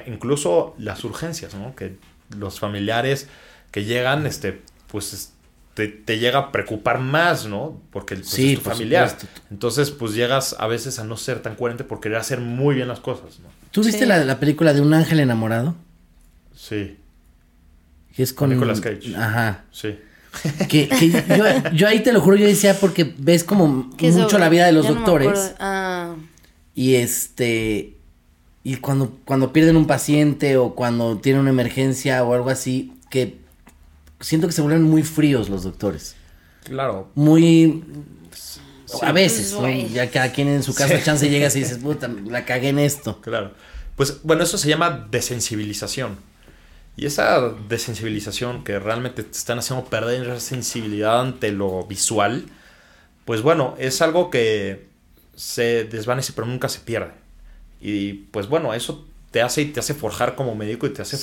incluso 0.06 0.74
las 0.78 1.04
urgencias, 1.04 1.54
¿no? 1.54 1.76
Que 1.76 1.96
los 2.38 2.58
familiares 2.58 3.26
que 3.70 3.84
llegan 3.84 4.26
este 4.26 4.62
pues 4.92 5.32
te, 5.74 6.18
llega 6.18 6.38
a 6.38 6.52
preocupar 6.52 7.00
más, 7.00 7.46
¿no? 7.46 7.80
Porque 7.90 8.16
pues, 8.16 8.38
es 8.38 8.56
tu 8.56 8.60
familiar. 8.60 9.16
Entonces, 9.50 9.90
pues 9.90 10.14
llegas 10.14 10.54
a 10.58 10.66
veces 10.66 10.98
a 10.98 11.04
no 11.04 11.16
ser 11.16 11.40
tan 11.40 11.56
coherente 11.56 11.84
por 11.84 12.00
querer 12.00 12.18
hacer 12.18 12.40
muy 12.40 12.74
bien 12.74 12.88
las 12.88 13.00
cosas, 13.00 13.40
¿no? 13.40 13.48
¿Tú 13.70 13.82
viste 13.82 14.04
la, 14.04 14.38
película 14.38 14.74
de 14.74 14.82
Un 14.82 14.92
ángel 14.92 15.20
enamorado? 15.20 15.74
Sí. 16.54 16.98
Que 18.14 18.22
es 18.22 18.32
con... 18.34 18.50
Nicolas 18.50 18.80
Cage. 18.80 19.16
Ajá. 19.16 19.64
Sí. 19.70 19.98
Que, 20.68 20.88
yo, 21.74 21.88
ahí 21.88 22.00
te 22.00 22.12
lo 22.12 22.20
juro, 22.20 22.36
yo 22.36 22.46
decía 22.46 22.78
porque 22.78 23.14
ves 23.18 23.44
como 23.44 23.66
mucho 23.66 24.38
la 24.38 24.48
vida 24.48 24.66
de 24.66 24.72
los 24.72 24.86
doctores. 24.86 25.54
ah. 25.58 26.14
Y 26.74 26.94
este... 26.96 27.96
Y 28.64 28.76
cuando, 28.76 29.18
cuando 29.24 29.52
pierden 29.52 29.76
un 29.76 29.88
paciente 29.88 30.56
o 30.56 30.74
cuando 30.74 31.18
tienen 31.18 31.40
una 31.40 31.50
emergencia 31.50 32.22
o 32.22 32.32
algo 32.32 32.48
así, 32.48 32.92
que 33.10 33.41
siento 34.22 34.46
que 34.46 34.52
se 34.52 34.62
vuelven 34.62 34.82
muy 34.82 35.02
fríos 35.02 35.48
los 35.48 35.64
doctores. 35.64 36.16
Claro. 36.64 37.10
Muy... 37.14 37.84
a 39.02 39.12
veces, 39.12 39.54
ya 39.92 40.10
cada 40.10 40.32
quien 40.32 40.48
en 40.48 40.62
su 40.62 40.74
casa 40.74 41.02
chance 41.02 41.28
llegas 41.28 41.54
y 41.56 41.60
dices, 41.60 41.78
puta, 41.78 42.08
la 42.26 42.44
cagué 42.44 42.70
en 42.70 42.78
esto. 42.78 43.20
Claro. 43.20 43.52
Pues 43.96 44.22
bueno, 44.22 44.42
eso 44.42 44.56
se 44.58 44.68
llama 44.68 45.06
desensibilización. 45.10 46.16
Y 46.96 47.06
esa 47.06 47.40
desensibilización 47.68 48.64
que 48.64 48.78
realmente 48.78 49.22
te 49.22 49.36
están 49.36 49.58
haciendo 49.58 49.86
perder 49.86 50.26
la 50.26 50.40
sensibilidad 50.40 51.20
ante 51.20 51.50
lo 51.50 51.84
visual, 51.86 52.44
pues 53.24 53.42
bueno, 53.42 53.74
es 53.78 54.02
algo 54.02 54.30
que 54.30 54.88
se 55.34 55.84
desvanece 55.84 56.32
pero 56.34 56.46
nunca 56.46 56.68
se 56.68 56.80
pierde. 56.80 57.12
Y 57.80 58.12
pues 58.12 58.48
bueno, 58.48 58.74
eso 58.74 59.06
te 59.32 59.42
hace 59.42 59.62
y 59.62 59.64
te 59.66 59.80
hace 59.80 59.94
forjar 59.94 60.36
como 60.36 60.54
médico 60.54 60.86
y 60.86 60.90
te 60.90 61.02
hace 61.02 61.16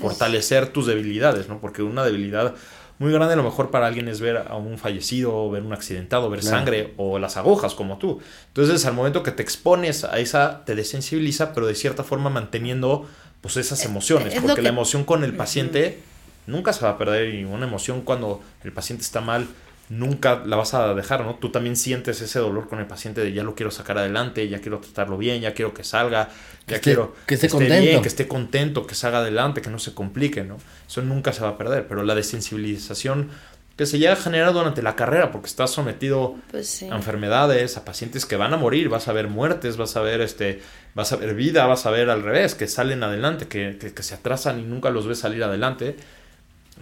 fortalecer 0.00 0.68
tus 0.68 0.86
debilidades, 0.86 1.48
¿no? 1.48 1.60
Porque 1.60 1.82
una 1.82 2.04
debilidad 2.04 2.54
muy 2.98 3.12
grande 3.12 3.34
a 3.34 3.36
lo 3.36 3.42
mejor 3.42 3.70
para 3.70 3.86
alguien 3.86 4.08
es 4.08 4.20
ver 4.20 4.36
a 4.36 4.56
un 4.56 4.76
fallecido, 4.76 5.50
ver 5.50 5.62
un 5.62 5.72
accidentado, 5.72 6.28
ver 6.30 6.42
sangre 6.42 6.94
o 6.96 7.18
las 7.18 7.36
agujas 7.36 7.74
como 7.74 7.98
tú. 7.98 8.20
Entonces 8.48 8.84
al 8.86 8.94
momento 8.94 9.22
que 9.22 9.30
te 9.30 9.42
expones 9.42 10.04
a 10.04 10.18
esa, 10.18 10.64
te 10.64 10.74
desensibiliza, 10.74 11.54
pero 11.54 11.66
de 11.66 11.74
cierta 11.74 12.04
forma 12.04 12.28
manteniendo 12.28 13.08
pues 13.40 13.56
esas 13.56 13.84
emociones, 13.84 14.34
porque 14.40 14.62
la 14.62 14.70
emoción 14.70 15.04
con 15.04 15.22
el 15.22 15.34
paciente 15.34 16.00
nunca 16.46 16.72
se 16.72 16.84
va 16.84 16.90
a 16.90 16.98
perder 16.98 17.34
y 17.34 17.44
una 17.44 17.66
emoción 17.66 18.02
cuando 18.02 18.42
el 18.64 18.72
paciente 18.72 19.02
está 19.02 19.20
mal 19.20 19.46
nunca 19.88 20.42
la 20.46 20.56
vas 20.56 20.74
a 20.74 20.94
dejar, 20.94 21.24
¿no? 21.24 21.34
Tú 21.36 21.50
también 21.50 21.76
sientes 21.76 22.20
ese 22.20 22.38
dolor 22.38 22.68
con 22.68 22.78
el 22.78 22.86
paciente 22.86 23.20
de 23.20 23.32
ya 23.32 23.42
lo 23.42 23.54
quiero 23.54 23.70
sacar 23.70 23.98
adelante, 23.98 24.48
ya 24.48 24.60
quiero 24.60 24.78
tratarlo 24.78 25.18
bien, 25.18 25.42
ya 25.42 25.52
quiero 25.52 25.74
que 25.74 25.84
salga, 25.84 26.30
ya 26.66 26.80
quiero 26.80 27.14
que 27.26 27.34
esté, 27.34 27.48
contento. 27.48 27.82
bien, 27.82 28.02
que 28.02 28.08
esté 28.08 28.26
contento, 28.26 28.86
que 28.86 28.94
salga 28.94 29.18
adelante, 29.18 29.60
que 29.60 29.70
no 29.70 29.78
se 29.78 29.92
complique, 29.92 30.42
¿no? 30.42 30.56
Eso 30.88 31.02
nunca 31.02 31.32
se 31.32 31.42
va 31.42 31.50
a 31.50 31.58
perder, 31.58 31.86
pero 31.86 32.02
la 32.02 32.14
desensibilización 32.14 33.30
que 33.76 33.86
se 33.86 33.98
llega 33.98 34.12
a 34.12 34.16
generar 34.16 34.52
durante 34.52 34.82
la 34.82 34.94
carrera, 34.94 35.32
porque 35.32 35.48
estás 35.48 35.72
sometido 35.72 36.36
pues 36.50 36.84
a 36.84 36.94
enfermedades, 36.94 37.76
a 37.76 37.84
pacientes 37.84 38.24
que 38.24 38.36
van 38.36 38.54
a 38.54 38.56
morir, 38.56 38.88
vas 38.88 39.08
a 39.08 39.12
ver 39.12 39.26
muertes, 39.26 39.76
vas 39.76 39.96
a 39.96 40.00
ver 40.00 40.20
este, 40.20 40.62
vas 40.94 41.12
a 41.12 41.16
ver 41.16 41.34
vida, 41.34 41.66
vas 41.66 41.84
a 41.84 41.90
ver 41.90 42.08
al 42.08 42.22
revés, 42.22 42.54
que 42.54 42.68
salen 42.68 43.02
adelante, 43.02 43.48
que, 43.48 43.76
que 43.76 44.02
se 44.02 44.14
atrasan 44.14 44.60
y 44.60 44.62
nunca 44.62 44.90
los 44.90 45.08
ves 45.08 45.18
salir 45.18 45.42
adelante 45.42 45.96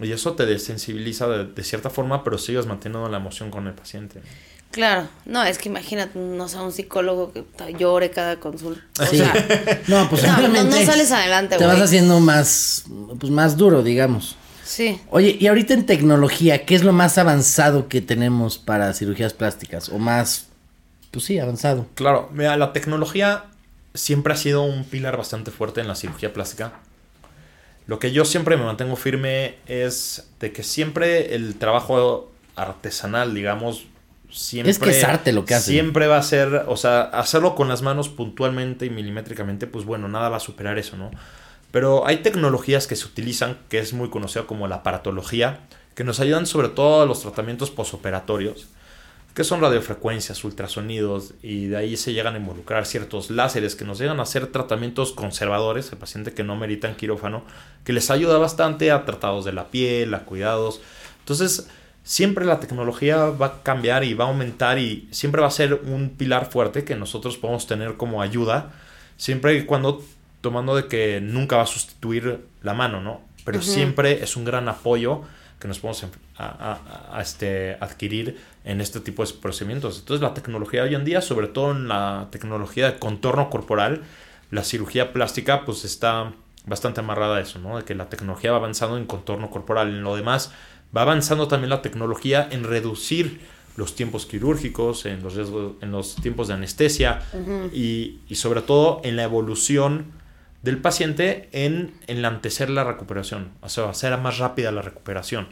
y 0.01 0.11
eso 0.11 0.33
te 0.33 0.45
desensibiliza 0.45 1.27
de, 1.27 1.63
cierta 1.63 1.89
forma, 1.89 2.23
pero 2.23 2.37
sigues 2.37 2.65
manteniendo 2.65 3.07
la 3.09 3.17
emoción 3.17 3.51
con 3.51 3.67
el 3.67 3.73
paciente. 3.73 4.21
Claro, 4.71 5.07
no, 5.25 5.43
es 5.43 5.59
que 5.59 5.69
imagínate, 5.69 6.17
no 6.17 6.47
sé, 6.47 6.57
un 6.57 6.71
psicólogo 6.71 7.31
que 7.31 7.43
llore 7.77 8.09
cada 8.09 8.39
consulta. 8.39 8.81
sí. 9.05 9.21
no, 9.87 10.09
pues 10.09 10.23
no, 10.23 10.47
no, 10.47 10.71
sales 10.85 11.11
adelante, 11.11 11.57
Te 11.57 11.65
vas 11.65 11.79
haciendo 11.79 12.19
más, 12.19 12.85
pues 13.19 13.31
más 13.31 13.55
duro, 13.55 13.83
digamos. 13.83 14.35
Sí. 14.63 14.99
Oye, 15.11 15.37
y 15.39 15.45
ahorita 15.45 15.75
en 15.75 15.85
tecnología, 15.85 16.65
¿qué 16.65 16.73
es 16.73 16.83
lo 16.83 16.93
más 16.93 17.19
avanzado 17.19 17.87
que 17.87 18.01
tenemos 18.01 18.57
para 18.57 18.93
cirugías 18.93 19.33
plásticas? 19.33 19.89
O 19.89 19.99
más, 19.99 20.47
pues 21.11 21.25
sí, 21.25 21.37
avanzado. 21.37 21.85
Claro, 21.93 22.29
mira, 22.33 22.57
la 22.57 22.73
tecnología 22.73 23.45
siempre 23.93 24.33
ha 24.33 24.37
sido 24.37 24.63
un 24.63 24.85
pilar 24.85 25.17
bastante 25.17 25.51
fuerte 25.51 25.81
en 25.81 25.87
la 25.87 25.95
cirugía 25.95 26.33
plástica. 26.33 26.79
Lo 27.85 27.99
que 27.99 28.11
yo 28.11 28.25
siempre 28.25 28.57
me 28.57 28.63
mantengo 28.63 28.95
firme 28.95 29.55
es 29.67 30.29
de 30.39 30.51
que 30.51 30.63
siempre 30.63 31.35
el 31.35 31.55
trabajo 31.55 32.31
artesanal, 32.55 33.33
digamos, 33.33 33.85
siempre... 34.31 34.71
Es 34.71 34.79
que 34.79 34.89
es 34.91 35.03
arte 35.03 35.33
lo 35.33 35.45
que 35.45 35.55
hace. 35.55 35.71
Siempre 35.71 36.07
va 36.07 36.17
a 36.17 36.23
ser, 36.23 36.65
o 36.67 36.77
sea, 36.77 37.01
hacerlo 37.01 37.55
con 37.55 37.67
las 37.67 37.81
manos 37.81 38.09
puntualmente 38.09 38.85
y 38.85 38.89
milimétricamente, 38.89 39.67
pues 39.67 39.85
bueno, 39.85 40.07
nada 40.07 40.29
va 40.29 40.37
a 40.37 40.41
superar 40.41 40.77
eso, 40.77 40.95
¿no? 40.95 41.11
Pero 41.71 42.07
hay 42.07 42.17
tecnologías 42.17 42.87
que 42.87 42.95
se 42.95 43.05
utilizan, 43.05 43.57
que 43.67 43.79
es 43.79 43.93
muy 43.93 44.09
conocida 44.09 44.43
como 44.43 44.67
la 44.67 44.75
aparatología, 44.77 45.61
que 45.95 46.03
nos 46.03 46.19
ayudan 46.19 46.45
sobre 46.45 46.69
todo 46.69 47.01
a 47.01 47.05
los 47.05 47.21
tratamientos 47.21 47.71
posoperatorios 47.71 48.67
que 49.33 49.43
son 49.43 49.61
radiofrecuencias, 49.61 50.43
ultrasonidos, 50.43 51.33
y 51.41 51.67
de 51.67 51.77
ahí 51.77 51.97
se 51.97 52.13
llegan 52.13 52.35
a 52.35 52.37
involucrar 52.37 52.85
ciertos 52.85 53.31
láseres 53.31 53.75
que 53.75 53.83
nos 53.83 53.97
llegan 53.97 54.19
a 54.19 54.23
hacer 54.23 54.47
tratamientos 54.47 55.11
conservadores, 55.11 55.91
el 55.91 55.97
paciente 55.97 56.33
que 56.33 56.43
no 56.43 56.55
meritan 56.55 56.95
quirófano, 56.95 57.43
que 57.83 57.93
les 57.93 58.11
ayuda 58.11 58.37
bastante 58.37 58.91
a 58.91 59.05
tratados 59.05 59.43
de 59.43 59.53
la 59.53 59.69
piel, 59.69 60.13
a 60.13 60.19
cuidados. 60.19 60.81
Entonces, 61.19 61.67
siempre 62.03 62.45
la 62.45 62.59
tecnología 62.59 63.25
va 63.25 63.45
a 63.47 63.63
cambiar 63.63 64.03
y 64.03 64.13
va 64.13 64.25
a 64.25 64.27
aumentar 64.27 64.77
y 64.77 65.07
siempre 65.11 65.41
va 65.41 65.47
a 65.47 65.51
ser 65.51 65.81
un 65.85 66.09
pilar 66.11 66.51
fuerte 66.51 66.83
que 66.83 66.95
nosotros 66.95 67.37
podemos 67.37 67.65
tener 67.65 67.95
como 67.95 68.21
ayuda, 68.21 68.71
siempre 69.17 69.55
y 69.55 69.65
cuando 69.65 70.03
tomando 70.41 70.75
de 70.75 70.87
que 70.87 71.21
nunca 71.21 71.55
va 71.55 71.63
a 71.63 71.67
sustituir 71.67 72.45
la 72.61 72.73
mano, 72.73 73.01
¿no? 73.01 73.21
Pero 73.45 73.61
siempre 73.61 74.23
es 74.23 74.35
un 74.37 74.45
gran 74.45 74.69
apoyo 74.69 75.23
que 75.63 75.69
nos 75.69 75.79
podemos 75.79 76.05
a, 76.37 77.19
este, 77.21 77.77
adquirir 77.79 78.37
en 78.65 78.81
este 78.81 78.99
tipo 78.99 79.25
de 79.25 79.33
procedimientos. 79.35 79.97
Entonces 79.99 80.21
la 80.21 80.33
tecnología 80.33 80.83
hoy 80.83 80.93
en 80.93 81.05
día, 81.05 81.21
sobre 81.21 81.47
todo 81.47 81.71
en 81.71 81.87
la 81.87 82.27
tecnología 82.31 82.91
de 82.91 82.99
contorno 82.99 83.49
corporal, 83.49 84.01
la 84.51 84.65
cirugía 84.65 85.13
plástica 85.13 85.63
pues 85.63 85.85
está 85.85 86.33
bastante 86.65 86.99
amarrada 86.99 87.37
a 87.37 87.39
eso, 87.39 87.59
¿no? 87.59 87.77
De 87.77 87.85
que 87.85 87.95
la 87.95 88.09
tecnología 88.09 88.51
va 88.51 88.57
avanzando 88.57 88.97
en 88.97 89.05
contorno 89.05 89.49
corporal. 89.49 89.87
En 89.87 90.03
lo 90.03 90.17
demás, 90.17 90.51
va 90.95 91.03
avanzando 91.03 91.47
también 91.47 91.69
la 91.69 91.81
tecnología 91.81 92.45
en 92.51 92.65
reducir 92.65 93.39
los 93.77 93.95
tiempos 93.95 94.25
quirúrgicos, 94.25 95.05
en 95.05 95.23
los, 95.23 95.37
en 95.37 95.91
los 95.91 96.17
tiempos 96.17 96.49
de 96.49 96.55
anestesia 96.55 97.21
y, 97.71 98.19
y, 98.27 98.35
sobre 98.35 98.61
todo 98.61 98.99
en 99.05 99.15
la 99.15 99.23
evolución 99.23 100.11
del 100.63 100.79
paciente 100.79 101.49
en 101.51 101.93
enlantecer 102.07 102.69
la 102.69 102.83
recuperación, 102.83 103.51
o 103.61 103.69
sea, 103.69 103.89
hacer 103.89 104.17
más 104.17 104.39
rápida 104.39 104.71
la 104.71 104.81
recuperación. 104.81 105.47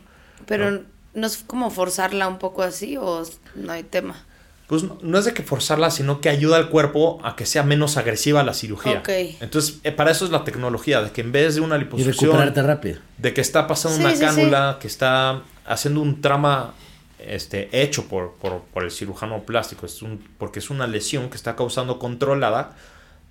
Pero 0.48 0.84
¿no? 1.14 1.28
es 1.28 1.38
como 1.46 1.70
forzarla 1.70 2.28
un 2.28 2.40
poco 2.40 2.64
así 2.64 2.98
o 2.98 3.24
no 3.56 3.72
hay 3.72 3.84
tema? 3.84 4.26
Pues 4.68 4.84
no, 4.84 5.20
es 5.20 5.26
de 5.26 5.34
que 5.34 5.44
forzarla, 5.44 5.92
sino 5.92 6.22
que 6.22 6.30
ayuda 6.30 6.56
al 6.56 6.70
cuerpo 6.70 7.20
a 7.26 7.36
que 7.36 7.46
sea 7.46 7.62
menos 7.62 7.98
agresiva 7.98 8.42
la 8.42 8.54
cirugía. 8.54 9.04
Entonces, 9.42 9.80
eh, 9.84 9.92
para 9.92 10.12
eso 10.12 10.24
es 10.24 10.32
la 10.32 10.46
tecnología, 10.46 11.02
de 11.02 11.12
que 11.12 11.20
en 11.20 11.34
vez 11.34 11.56
de 11.56 11.62
una 11.62 11.78
liposucción... 11.78 12.56
rápido. 12.56 13.00
De 13.18 13.34
que 13.34 13.42
está 13.42 13.68
pasando 13.68 14.00
una 14.00 14.18
cánula, 14.18 14.78
que 14.80 14.88
está 14.88 15.42
haciendo 15.66 16.00
un 16.00 16.22
trama 16.22 16.74
este, 17.20 17.68
hecho 17.74 18.06
por, 18.06 18.36
por, 18.36 18.62
por, 18.62 18.86
el 18.86 18.92
cirujano 18.92 19.44
plástico, 19.44 19.86
es 19.86 20.02
un, 20.02 20.26
porque 20.38 20.60
es 20.60 20.70
una 20.70 20.88
lesión 20.88 21.30
que 21.30 21.36
está 21.36 21.58
causando 21.58 22.00
controlada, 22.00 22.78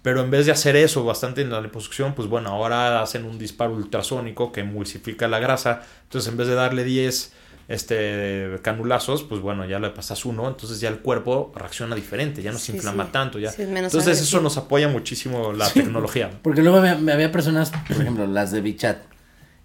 pero 0.03 0.22
en 0.22 0.30
vez 0.30 0.46
de 0.46 0.53
hacer 0.53 0.76
eso 0.76 1.05
bastante 1.05 1.42
en 1.42 1.51
la 1.51 1.61
liposucción, 1.61 2.14
pues 2.14 2.28
bueno, 2.28 2.51
ahora 2.51 3.03
hacen 3.03 3.24
un 3.24 3.38
disparo 3.38 3.74
ultrasónico 3.74 4.51
que 4.51 4.61
emulsifica 4.61 5.28
la 5.28 5.38
grasa. 5.38 5.82
Entonces, 6.05 6.30
en 6.30 6.38
vez 6.38 6.48
de 6.48 6.55
darle 6.55 6.84
10 6.84 7.32
este, 7.68 8.59
canulazos, 8.62 9.22
pues 9.22 9.40
bueno, 9.40 9.66
ya 9.66 9.78
le 9.78 9.90
pasas 9.90 10.24
uno, 10.24 10.48
entonces 10.48 10.80
ya 10.80 10.88
el 10.88 11.01
cuerpo 11.01 11.53
reacciona 11.55 11.94
diferente, 11.94 12.42
ya 12.42 12.51
no 12.51 12.59
se 12.59 12.72
inflama 12.72 13.12
tanto. 13.12 13.38
Ya. 13.38 13.53
entonces, 13.57 14.20
eso 14.20 14.40
nos 14.40 14.57
apoya 14.57 14.88
muchísimo 14.88 15.53
la 15.53 15.68
tecnología. 15.70 16.30
Porque 16.42 16.62
luego 16.62 16.78
había, 16.78 16.92
había, 16.92 17.30
personas, 17.30 17.70
por 17.86 18.01
ejemplo, 18.01 18.26
las 18.26 18.53
de 18.53 18.62
Bichat, 18.62 18.98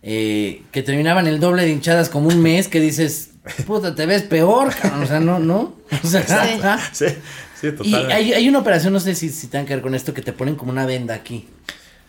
eh, 0.03 0.63
que 0.71 0.83
terminaban 0.83 1.27
el 1.27 1.39
doble 1.39 1.63
de 1.63 1.71
hinchadas 1.71 2.09
como 2.09 2.27
un 2.27 2.41
mes, 2.41 2.67
que 2.67 2.81
dices, 2.81 3.31
puta, 3.65 3.95
te 3.95 4.05
ves 4.05 4.23
peor, 4.23 4.67
o 5.01 5.05
sea, 5.05 5.19
no, 5.19 5.39
no. 5.39 5.75
O 6.03 6.07
sea, 6.07 6.79
sí. 6.91 7.05
Y 7.83 7.95
hay, 7.95 8.49
una 8.49 8.59
operación, 8.59 8.93
no 8.93 8.99
sé 8.99 9.15
si, 9.15 9.29
si 9.29 9.47
tengan 9.47 9.65
que 9.65 9.75
ver 9.75 9.83
con 9.83 9.95
esto, 9.95 10.13
que 10.13 10.21
te 10.21 10.33
ponen 10.33 10.55
como 10.55 10.71
una 10.71 10.85
venda 10.85 11.13
aquí. 11.13 11.47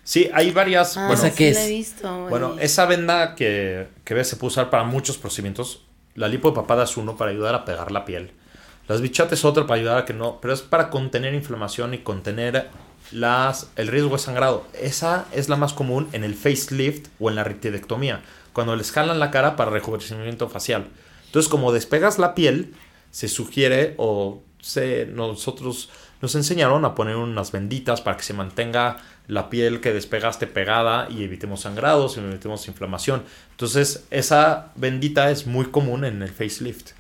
Sí, 0.05 0.31
hay 0.33 0.53
varias. 0.53 0.97
Ah, 0.97 1.09
bueno, 1.09 1.35
¿qué 1.37 1.51
es? 1.51 1.95
bueno, 2.31 2.57
esa 2.61 2.87
venda 2.87 3.35
que, 3.35 3.89
que 4.05 4.15
ves 4.15 4.29
se 4.29 4.37
puede 4.37 4.53
usar 4.53 4.71
para 4.71 4.85
muchos 4.85 5.19
procedimientos. 5.19 5.83
La 6.15 6.29
lipo 6.29 6.51
de 6.51 6.55
papada 6.55 6.85
es 6.85 6.97
uno 6.97 7.17
para 7.17 7.33
ayudar 7.33 7.55
a 7.55 7.65
pegar 7.65 7.91
la 7.91 8.05
piel. 8.05 8.31
Las 8.89 9.01
bichates 9.01 9.41
es 9.41 9.45
otro 9.45 9.67
para 9.67 9.81
ayudar 9.81 9.99
a 9.99 10.05
que 10.05 10.13
no, 10.13 10.41
pero 10.41 10.55
es 10.55 10.63
para 10.63 10.91
contener 10.91 11.35
inflamación 11.35 11.93
y 11.93 11.99
contener 11.99 12.69
las, 13.11 13.71
el 13.77 13.89
riesgo 13.89 14.11
de 14.11 14.19
sangrado. 14.19 14.65
Esa 14.81 15.27
es 15.33 15.49
la 15.49 15.57
más 15.57 15.73
común 15.73 16.09
en 16.13 16.23
el 16.23 16.35
facelift 16.35 17.09
o 17.19 17.29
en 17.29 17.37
la 17.37 17.45
ritidectomía, 17.45 18.23
cuando 18.53 18.77
les 18.77 18.93
jalan 18.93 19.19
la 19.19 19.31
cara 19.31 19.57
para 19.57 19.73
rejuvenecimiento 19.73 20.49
facial. 20.49 20.87
Entonces, 21.27 21.51
como 21.51 21.73
despegas 21.73 22.19
la 22.19 22.35
piel, 22.35 22.75
se 23.11 23.27
sugiere 23.27 23.95
o 23.97 24.43
nosotros 25.13 25.91
nos 26.23 26.35
enseñaron 26.35 26.85
a 26.85 26.95
poner 26.95 27.17
unas 27.17 27.53
benditas 27.53 28.01
para 28.01 28.17
que 28.17 28.23
se 28.23 28.33
mantenga 28.33 28.99
la 29.29 29.51
piel 29.51 29.81
que 29.81 29.93
despegaste 29.93 30.47
pegada 30.47 31.09
y 31.11 31.25
evitemos 31.25 31.63
sangrados 31.63 32.17
y 32.17 32.21
evitemos 32.21 32.67
inflamación. 32.69 33.25
Entonces, 33.51 34.05
esa 34.11 34.73
bendita 34.77 35.31
es 35.31 35.47
muy 35.47 35.67
común 35.67 36.05
en 36.05 36.23
el 36.23 36.31
facelift 36.31 36.91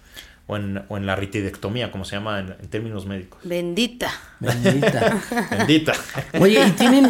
o 0.46 0.56
en, 0.56 0.82
o 0.88 0.96
en 0.96 1.06
la 1.06 1.16
ritidectomía, 1.16 1.90
como 1.90 2.04
se 2.04 2.16
llama 2.16 2.40
en, 2.40 2.56
términos 2.68 3.06
médicos. 3.06 3.40
Bendita. 3.44 4.10
Bendita. 4.40 5.22
Bendita. 5.50 5.92
Oye, 6.38 6.64
¿y 6.66 6.70
tienen 6.72 7.08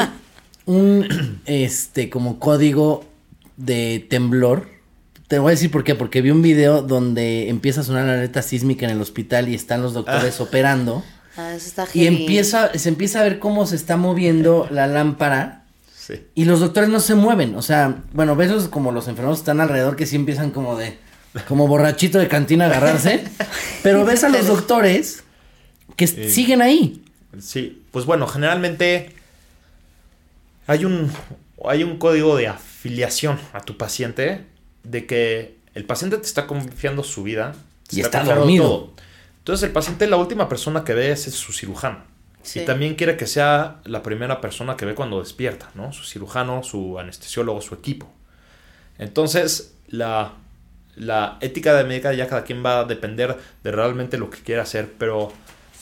un 0.67 1.41
este 1.47 2.11
como 2.11 2.39
código 2.39 3.05
de 3.57 4.07
temblor? 4.09 4.76
Te 5.29 5.41
voy 5.41 5.49
a 5.49 5.51
decir 5.53 5.71
por 5.71 5.83
qué, 5.83 5.95
porque 5.95 6.23
vi 6.23 6.31
un 6.31 6.43
video 6.43 6.83
donde 6.83 7.49
empieza 7.49 7.81
a 7.81 7.85
sonar 7.85 8.07
la 8.07 8.13
alerta 8.13 8.43
sísmica 8.43 8.87
en 8.87 8.93
el 8.93 9.01
hospital 9.01 9.49
y 9.49 9.55
están 9.55 9.83
los 9.83 9.93
doctores 9.93 10.39
ah. 10.39 10.43
operando. 10.45 11.05
Ah, 11.37 11.55
eso 11.55 11.67
está 11.67 11.87
Y 11.95 12.07
empieza, 12.07 12.77
se 12.79 12.89
empieza 12.89 13.21
a 13.21 13.23
ver 13.25 13.41
cómo 13.41 13.67
se 13.67 13.75
está 13.75 13.97
moviendo 13.97 14.69
la 14.71 14.87
lámpara. 14.87 15.65
Sí. 15.97 16.25
Y 16.37 16.45
los 16.45 16.61
doctores 16.61 16.89
no 16.89 17.01
se 17.01 17.17
mueven. 17.17 17.57
O 17.57 17.63
sea, 17.63 18.03
bueno, 18.13 18.37
ves 18.37 18.69
como 18.69 18.93
los 18.93 19.09
enfermos 19.09 19.39
están 19.39 19.61
alrededor 19.61 19.97
que 19.97 20.07
sí 20.07 20.15
empiezan 20.15 20.53
como 20.53 20.77
de. 20.77 20.97
como 21.49 21.67
borrachito 21.67 22.19
de 22.19 22.29
cantina 22.29 22.67
a 22.67 22.69
agarrarse. 22.69 23.25
pero 23.83 24.05
ves 24.05 24.23
a 24.23 24.29
los 24.29 24.47
doctores 24.47 25.25
que 25.97 26.07
siguen 26.07 26.63
ahí. 26.63 27.03
Sí, 27.41 27.83
pues 27.91 28.07
bueno, 28.07 28.29
generalmente 28.29 29.13
hay 30.69 30.85
un, 30.85 31.11
hay 31.65 31.83
un 31.83 31.99
código 31.99 32.37
de 32.37 32.47
afiliación 32.47 33.39
a 33.53 33.61
tu 33.61 33.77
paciente 33.77 34.45
de 34.91 35.07
que 35.07 35.57
el 35.75 35.85
paciente 35.85 36.17
te 36.17 36.27
está 36.27 36.47
confiando 36.47 37.03
su 37.03 37.23
vida. 37.23 37.55
y 37.91 38.01
está, 38.01 38.25
dormido. 38.25 38.93
Entonces 39.39 39.65
el 39.65 39.73
paciente 39.73 40.07
la 40.07 40.17
última 40.17 40.49
persona 40.49 40.85
que 40.85 40.95
ve 40.95 41.13
es 41.13 41.23
su 41.23 41.53
cirujano. 41.53 42.05
Y 42.55 42.61
también 42.61 42.95
quiere 42.95 43.17
que 43.17 43.27
sea 43.27 43.81
la 43.85 44.05
primera 44.05 44.41
persona 44.41 44.77
que 44.77 44.87
ve 44.87 44.95
cuando 44.95 45.19
despierta, 45.19 45.69
¿no? 45.75 45.93
Su 45.93 46.05
cirujano, 46.05 46.63
su 46.63 46.97
anestesiólogo, 46.99 47.61
su 47.61 47.75
equipo. 47.75 48.09
Entonces, 48.99 49.75
la, 49.89 50.35
la 50.95 51.39
ética 51.41 51.75
de 51.75 51.83
médica 51.83 52.13
ya 52.13 52.29
cada 52.29 52.45
quien 52.45 52.65
va 52.65 52.81
a 52.81 52.85
depender 52.85 53.37
de 53.65 53.73
realmente 53.73 54.17
lo 54.17 54.31
que 54.31 54.39
quiera 54.39 54.63
hacer, 54.63 54.93
pero 54.97 55.33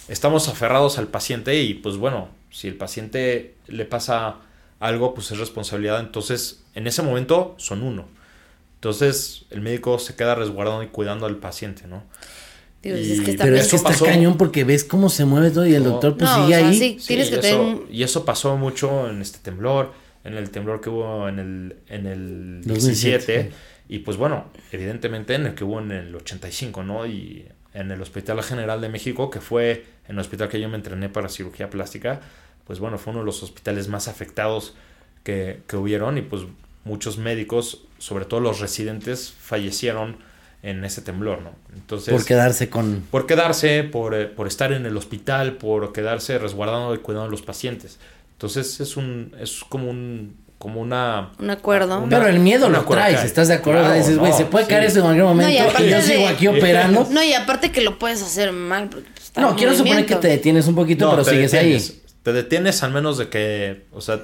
estamos 0.08 0.48
aferrados 0.48 0.96
al 0.98 1.08
paciente 1.08 1.60
y 1.60 1.74
pues 1.74 1.98
bueno, 1.98 2.28
si 2.50 2.66
el 2.66 2.76
paciente 2.76 3.56
le 3.66 3.84
pasa 3.84 4.36
algo, 4.80 5.12
pues 5.12 5.30
es 5.32 5.38
responsabilidad. 5.38 6.00
Entonces, 6.00 6.62
en 6.74 6.86
ese 6.86 7.02
momento 7.02 7.54
son 7.58 7.82
uno. 7.82 8.06
Entonces 8.84 9.46
el 9.48 9.62
médico 9.62 9.98
se 9.98 10.14
queda 10.14 10.34
resguardando 10.34 10.82
y 10.82 10.88
cuidando 10.88 11.24
al 11.24 11.36
paciente, 11.36 11.86
¿no? 11.86 12.04
pero 12.82 12.96
es 13.56 13.70
que 13.70 13.76
está 13.76 13.94
cañón 14.04 14.36
porque 14.36 14.62
ves 14.62 14.84
cómo 14.84 15.08
se 15.08 15.24
mueve 15.24 15.50
todo 15.50 15.66
y 15.66 15.74
el 15.74 15.84
doctor 15.84 16.18
pues 16.18 16.30
sigue 16.30 16.54
ahí. 16.54 16.98
y, 17.90 18.02
eso, 18.02 18.26
pasó 18.26 18.58
mucho 18.58 19.08
en 19.08 19.22
este 19.22 19.38
temblor, 19.38 19.94
en 20.22 20.34
el 20.34 20.50
temblor 20.50 20.82
que 20.82 20.90
hubo 20.90 21.26
en 21.30 21.38
el, 21.38 21.76
en 21.88 22.06
el 22.06 22.60
17 22.62 23.52
y 23.88 24.00
pues 24.00 24.18
bueno, 24.18 24.50
evidentemente 24.70 25.34
en 25.34 25.46
el 25.46 25.54
que 25.54 25.64
hubo 25.64 25.80
en 25.80 25.90
el 25.90 26.14
85, 26.14 26.82
¿no? 26.82 27.06
Y 27.06 27.46
en 27.72 27.90
el 27.90 28.02
Hospital 28.02 28.42
General 28.42 28.82
de 28.82 28.90
México, 28.90 29.30
que 29.30 29.40
fue 29.40 29.86
en 30.06 30.16
el 30.16 30.18
hospital 30.18 30.50
que 30.50 30.60
yo 30.60 30.68
me 30.68 30.76
entrené 30.76 31.08
para 31.08 31.30
cirugía 31.30 31.70
plástica, 31.70 32.20
pues 32.66 32.80
bueno, 32.80 32.98
fue 32.98 33.12
uno 33.12 33.20
de 33.20 33.26
los 33.26 33.42
hospitales 33.42 33.88
más 33.88 34.08
afectados 34.08 34.74
que, 35.22 35.62
que 35.66 35.78
hubieron 35.78 36.18
y 36.18 36.20
pues 36.20 36.42
muchos 36.84 37.16
médicos, 37.16 37.86
sobre 38.04 38.26
todo 38.26 38.40
los 38.40 38.60
residentes, 38.60 39.32
fallecieron 39.40 40.18
en 40.62 40.84
ese 40.84 41.00
temblor, 41.00 41.40
¿no? 41.40 41.52
Entonces, 41.74 42.12
por 42.12 42.22
quedarse 42.22 42.68
con... 42.68 43.02
Por 43.10 43.24
quedarse, 43.24 43.82
por, 43.82 44.14
eh, 44.14 44.26
por 44.26 44.46
estar 44.46 44.74
en 44.74 44.84
el 44.84 44.94
hospital, 44.94 45.54
por 45.54 45.94
quedarse 45.94 46.38
resguardando 46.38 46.94
y 46.94 46.98
cuidando 46.98 47.28
a 47.28 47.30
los 47.30 47.40
pacientes. 47.40 47.98
Entonces 48.32 48.78
es 48.80 48.98
un, 48.98 49.34
es 49.40 49.64
como 49.66 49.88
un, 49.88 50.36
como 50.58 50.82
una... 50.82 51.30
Un 51.38 51.48
acuerdo. 51.48 52.04
Pero 52.10 52.26
el 52.26 52.40
miedo 52.40 52.68
lo 52.68 52.84
traes, 52.84 53.24
¿estás 53.24 53.48
de 53.48 53.54
acuerdo? 53.54 53.90
dices, 53.94 54.18
güey, 54.18 54.34
se 54.34 54.44
puede 54.44 54.66
caer 54.66 54.84
eso 54.84 54.98
en 54.98 55.04
cualquier 55.04 55.24
momento 55.24 55.82
y, 55.82 55.88
yo 55.88 56.02
sigo 56.02 56.28
aquí 56.28 56.46
operando. 56.46 57.08
No, 57.10 57.22
y 57.22 57.32
aparte 57.32 57.72
que 57.72 57.80
lo 57.80 57.98
puedes 57.98 58.20
hacer 58.22 58.52
mal. 58.52 58.90
No, 59.36 59.56
quiero 59.56 59.74
suponer 59.74 60.04
que 60.04 60.16
te 60.16 60.28
detienes 60.28 60.66
un 60.66 60.74
poquito, 60.74 61.10
pero 61.10 61.24
sigues 61.24 61.54
ahí. 61.54 62.02
Te 62.22 62.34
detienes 62.34 62.82
al 62.82 62.92
menos 62.92 63.16
de 63.16 63.30
que, 63.30 63.86
o 63.92 64.02
sea, 64.02 64.20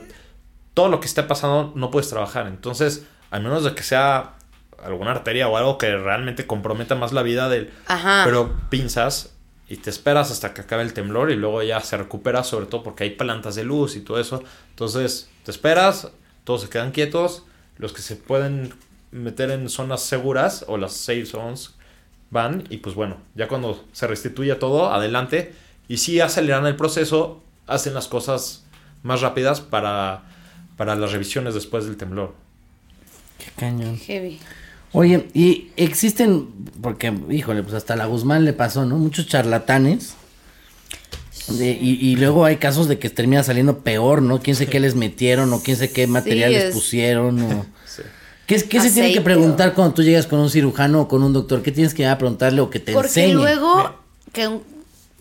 todo 0.74 0.88
lo 0.88 1.00
que 1.00 1.06
esté 1.06 1.22
pasando 1.22 1.72
no 1.74 1.90
puedes 1.90 2.10
trabajar. 2.10 2.46
Entonces, 2.46 3.04
al 3.30 3.42
menos 3.42 3.64
de 3.64 3.74
que 3.74 3.82
sea 3.82 4.34
alguna 4.82 5.12
arteria 5.12 5.48
o 5.48 5.56
algo 5.56 5.78
que 5.78 5.96
realmente 5.96 6.46
comprometa 6.46 6.94
más 6.94 7.12
la 7.12 7.22
vida 7.22 7.48
del... 7.48 7.70
Ajá. 7.86 8.22
Pero 8.24 8.58
pinzas 8.70 9.34
y 9.68 9.76
te 9.76 9.90
esperas 9.90 10.30
hasta 10.30 10.52
que 10.54 10.62
acabe 10.62 10.82
el 10.82 10.92
temblor 10.92 11.30
y 11.30 11.36
luego 11.36 11.62
ya 11.62 11.80
se 11.80 11.96
recupera, 11.96 12.42
sobre 12.42 12.66
todo 12.66 12.82
porque 12.82 13.04
hay 13.04 13.10
plantas 13.10 13.54
de 13.54 13.64
luz 13.64 13.96
y 13.96 14.00
todo 14.00 14.18
eso. 14.18 14.42
Entonces, 14.70 15.30
te 15.44 15.50
esperas, 15.50 16.10
todos 16.44 16.62
se 16.62 16.68
quedan 16.68 16.90
quietos, 16.90 17.44
los 17.76 17.92
que 17.92 18.02
se 18.02 18.16
pueden 18.16 18.74
meter 19.12 19.50
en 19.50 19.68
zonas 19.68 20.02
seguras 20.02 20.64
o 20.68 20.76
las 20.76 20.92
safe 20.92 21.26
zones 21.26 21.74
van 22.30 22.64
y 22.70 22.78
pues 22.78 22.94
bueno, 22.94 23.18
ya 23.34 23.48
cuando 23.48 23.84
se 23.92 24.06
restituya 24.06 24.58
todo, 24.58 24.92
adelante. 24.92 25.54
Y 25.88 25.98
si 25.98 26.20
aceleran 26.20 26.66
el 26.66 26.76
proceso, 26.76 27.42
hacen 27.66 27.94
las 27.94 28.08
cosas 28.08 28.64
más 29.02 29.20
rápidas 29.20 29.60
para 29.60 30.22
para 30.80 30.94
las 30.94 31.12
revisiones 31.12 31.52
después 31.52 31.84
del 31.84 31.98
temblor. 31.98 32.32
Qué 33.40 33.50
cañón. 33.56 33.98
Heavy. 33.98 34.38
Oye, 34.92 35.28
y 35.34 35.70
existen, 35.76 36.48
porque, 36.80 37.12
híjole, 37.30 37.62
pues 37.62 37.74
hasta 37.74 37.96
la 37.96 38.06
Guzmán 38.06 38.44
le 38.44 38.52
pasó, 38.52 38.84
¿no? 38.84 38.96
Muchos 38.96 39.26
charlatanes. 39.26 40.14
y, 41.48 42.16
luego 42.16 42.44
hay 42.44 42.56
casos 42.56 42.86
de 42.86 42.98
que 42.98 43.10
termina 43.10 43.42
saliendo 43.42 43.80
peor, 43.80 44.22
¿no? 44.22 44.40
Quién 44.40 44.56
sé 44.56 44.66
qué 44.66 44.78
les 44.78 44.94
metieron 44.94 45.52
o 45.52 45.62
quién 45.62 45.76
sé 45.76 45.90
qué 45.90 46.06
materiales 46.06 46.72
pusieron 46.72 47.42
o... 47.42 47.66
¿Qué, 48.46 48.58
se 48.58 48.90
tiene 48.90 49.12
que 49.12 49.20
preguntar 49.20 49.74
cuando 49.74 49.94
tú 49.94 50.02
llegas 50.02 50.26
con 50.26 50.40
un 50.40 50.50
cirujano 50.50 51.02
o 51.02 51.08
con 51.08 51.22
un 51.22 51.32
doctor? 51.32 51.62
¿Qué 51.62 51.70
tienes 51.70 51.94
que 51.94 52.04
a 52.04 52.18
preguntarle 52.18 52.60
o 52.60 52.68
que 52.68 52.80
te 52.80 52.92
Porque 52.92 53.28
luego, 53.28 53.94
que 54.32 54.50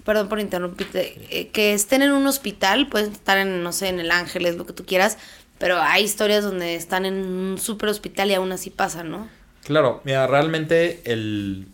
perdón 0.04 0.30
por 0.30 0.40
interrumpirte, 0.40 1.22
eh, 1.30 1.50
que 1.50 1.76
estén 1.76 2.02
en 2.02 2.12
un 2.12 2.26
hospital, 2.26 2.88
pueden 2.88 3.12
estar 3.12 3.38
en, 3.38 3.62
no 3.62 3.72
sé, 3.72 3.90
en 3.90 4.00
el 4.00 4.10
Ángeles, 4.10 4.56
lo 4.56 4.66
que 4.66 4.74
tú 4.74 4.84
quieras, 4.84 5.20
pero 5.60 5.80
hay 5.80 6.04
historias 6.04 6.44
donde 6.44 6.76
están 6.76 7.06
en 7.06 7.14
un 7.14 7.58
super 7.60 7.90
hospital 7.90 8.32
y 8.32 8.34
aún 8.34 8.52
así 8.52 8.70
pasa, 8.72 9.04
¿no? 9.04 9.28
Claro, 9.66 10.02
mira, 10.06 10.26
realmente 10.26 11.02
el... 11.06 11.68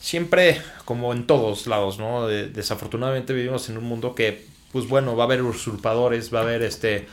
Siempre, 0.00 0.62
como 0.84 1.12
en 1.12 1.26
todos 1.26 1.66
lados, 1.66 1.98
¿no? 1.98 2.26
desafortunadamente 2.26 3.34
vivimos 3.34 3.68
en 3.68 3.76
un 3.76 3.84
mundo 3.84 4.14
que, 4.14 4.46
pues 4.72 4.88
bueno, 4.88 5.14
va 5.14 5.24
a 5.24 5.26
haber 5.26 5.42
usurpadores, 5.42 6.32
va 6.32 6.38
a 6.38 6.42
haber 6.42 6.62
este 6.62 7.06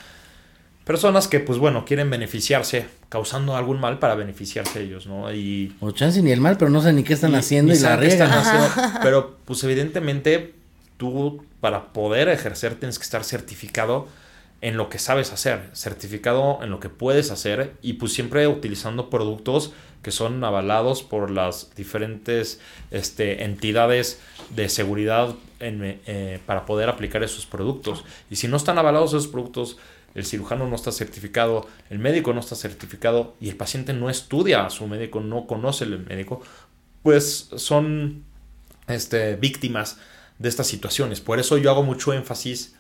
personas 0.85 1.27
que, 1.27 1.41
pues 1.41 1.59
bueno, 1.59 1.83
quieren 1.83 2.09
beneficiarse, 2.09 2.85
causando 3.09 3.57
algún 3.57 3.81
mal 3.81 3.99
para 3.99 4.15
beneficiarse 4.15 4.81
ellos, 4.81 5.05
¿no? 5.05 5.33
Y... 5.33 5.75
O 5.81 5.91
chance 5.91 6.21
ni 6.21 6.31
el 6.31 6.39
mal, 6.39 6.57
pero 6.57 6.71
no 6.71 6.81
sé 6.81 6.93
ni 6.93 7.03
qué 7.03 7.13
están 7.13 7.35
haciendo 7.35 7.73
y 7.73 7.79
la 7.79 7.97
riegan. 7.97 8.31
pero, 9.03 9.35
pues 9.43 9.61
evidentemente, 9.65 10.53
tú 10.95 11.43
para 11.59 11.91
poder 11.91 12.29
ejercer 12.29 12.75
tienes 12.75 12.97
que 12.99 13.03
estar 13.03 13.25
certificado 13.25 14.07
en 14.61 14.77
lo 14.77 14.89
que 14.89 14.99
sabes 14.99 15.31
hacer, 15.31 15.69
certificado 15.73 16.59
en 16.63 16.71
lo 16.71 16.79
que 16.79 16.89
puedes 16.89 17.31
hacer 17.31 17.75
y 17.81 17.93
pues 17.93 18.13
siempre 18.13 18.47
utilizando 18.47 19.09
productos 19.09 19.71
que 20.01 20.11
son 20.11 20.43
avalados 20.43 21.03
por 21.03 21.29
las 21.29 21.75
diferentes 21.75 22.59
este, 22.91 23.43
entidades 23.43 24.19
de 24.55 24.69
seguridad 24.69 25.35
eh, 25.59 26.39
para 26.45 26.65
poder 26.65 26.89
aplicar 26.89 27.23
esos 27.23 27.45
productos. 27.45 28.05
Y 28.29 28.37
si 28.37 28.47
no 28.47 28.57
están 28.57 28.77
avalados 28.77 29.11
esos 29.11 29.27
productos, 29.27 29.77
el 30.15 30.25
cirujano 30.25 30.67
no 30.67 30.75
está 30.75 30.91
certificado, 30.91 31.67
el 31.89 31.99
médico 31.99 32.33
no 32.33 32.39
está 32.39 32.55
certificado 32.55 33.35
y 33.39 33.49
el 33.49 33.57
paciente 33.57 33.93
no 33.93 34.09
estudia 34.09 34.65
a 34.65 34.69
su 34.69 34.87
médico, 34.87 35.19
no 35.19 35.45
conoce 35.45 35.83
el 35.83 35.99
médico, 35.99 36.41
pues 37.03 37.49
son 37.57 38.23
este, 38.87 39.35
víctimas 39.35 39.97
de 40.39 40.49
estas 40.49 40.67
situaciones. 40.67 41.21
Por 41.21 41.39
eso 41.39 41.57
yo 41.57 41.69
hago 41.69 41.83
mucho 41.83 42.13
énfasis 42.13 42.76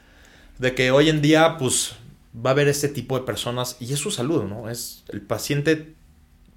de 0.59 0.73
que 0.75 0.91
hoy 0.91 1.09
en 1.09 1.21
día 1.21 1.57
pues 1.57 1.95
va 2.33 2.51
a 2.51 2.53
haber 2.53 2.67
este 2.67 2.87
tipo 2.87 3.17
de 3.17 3.25
personas 3.25 3.77
y 3.79 3.93
es 3.93 3.99
su 3.99 4.11
salud, 4.11 4.43
¿no? 4.43 4.69
Es 4.69 5.03
el 5.09 5.21
paciente 5.21 5.95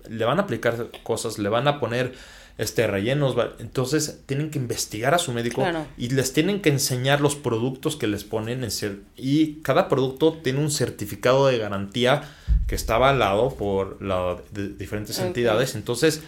le 0.08 0.24
van 0.24 0.38
a 0.38 0.42
aplicar 0.42 0.90
cosas, 1.02 1.38
le 1.38 1.48
van 1.48 1.68
a 1.68 1.78
poner 1.80 2.14
este, 2.58 2.86
rellenos. 2.86 3.36
Entonces 3.58 4.20
tienen 4.26 4.50
que 4.50 4.58
investigar 4.58 5.14
a 5.14 5.18
su 5.18 5.32
médico 5.32 5.66
y 5.96 6.10
les 6.10 6.32
tienen 6.32 6.60
que 6.60 6.70
enseñar 6.70 7.20
los 7.20 7.36
productos 7.36 7.96
que 7.96 8.06
les 8.06 8.24
ponen 8.24 8.64
en 8.64 8.70
ser, 8.70 9.00
y 9.16 9.60
cada 9.62 9.88
producto 9.88 10.38
tiene 10.42 10.60
un 10.60 10.70
certificado 10.70 11.46
de 11.46 11.58
garantía 11.58 12.22
que 12.66 12.74
está 12.74 12.96
avalado 12.96 13.54
por 13.54 14.00
las 14.02 14.38
diferentes 14.78 15.18
entidades. 15.18 15.74
Entonces 15.74 16.22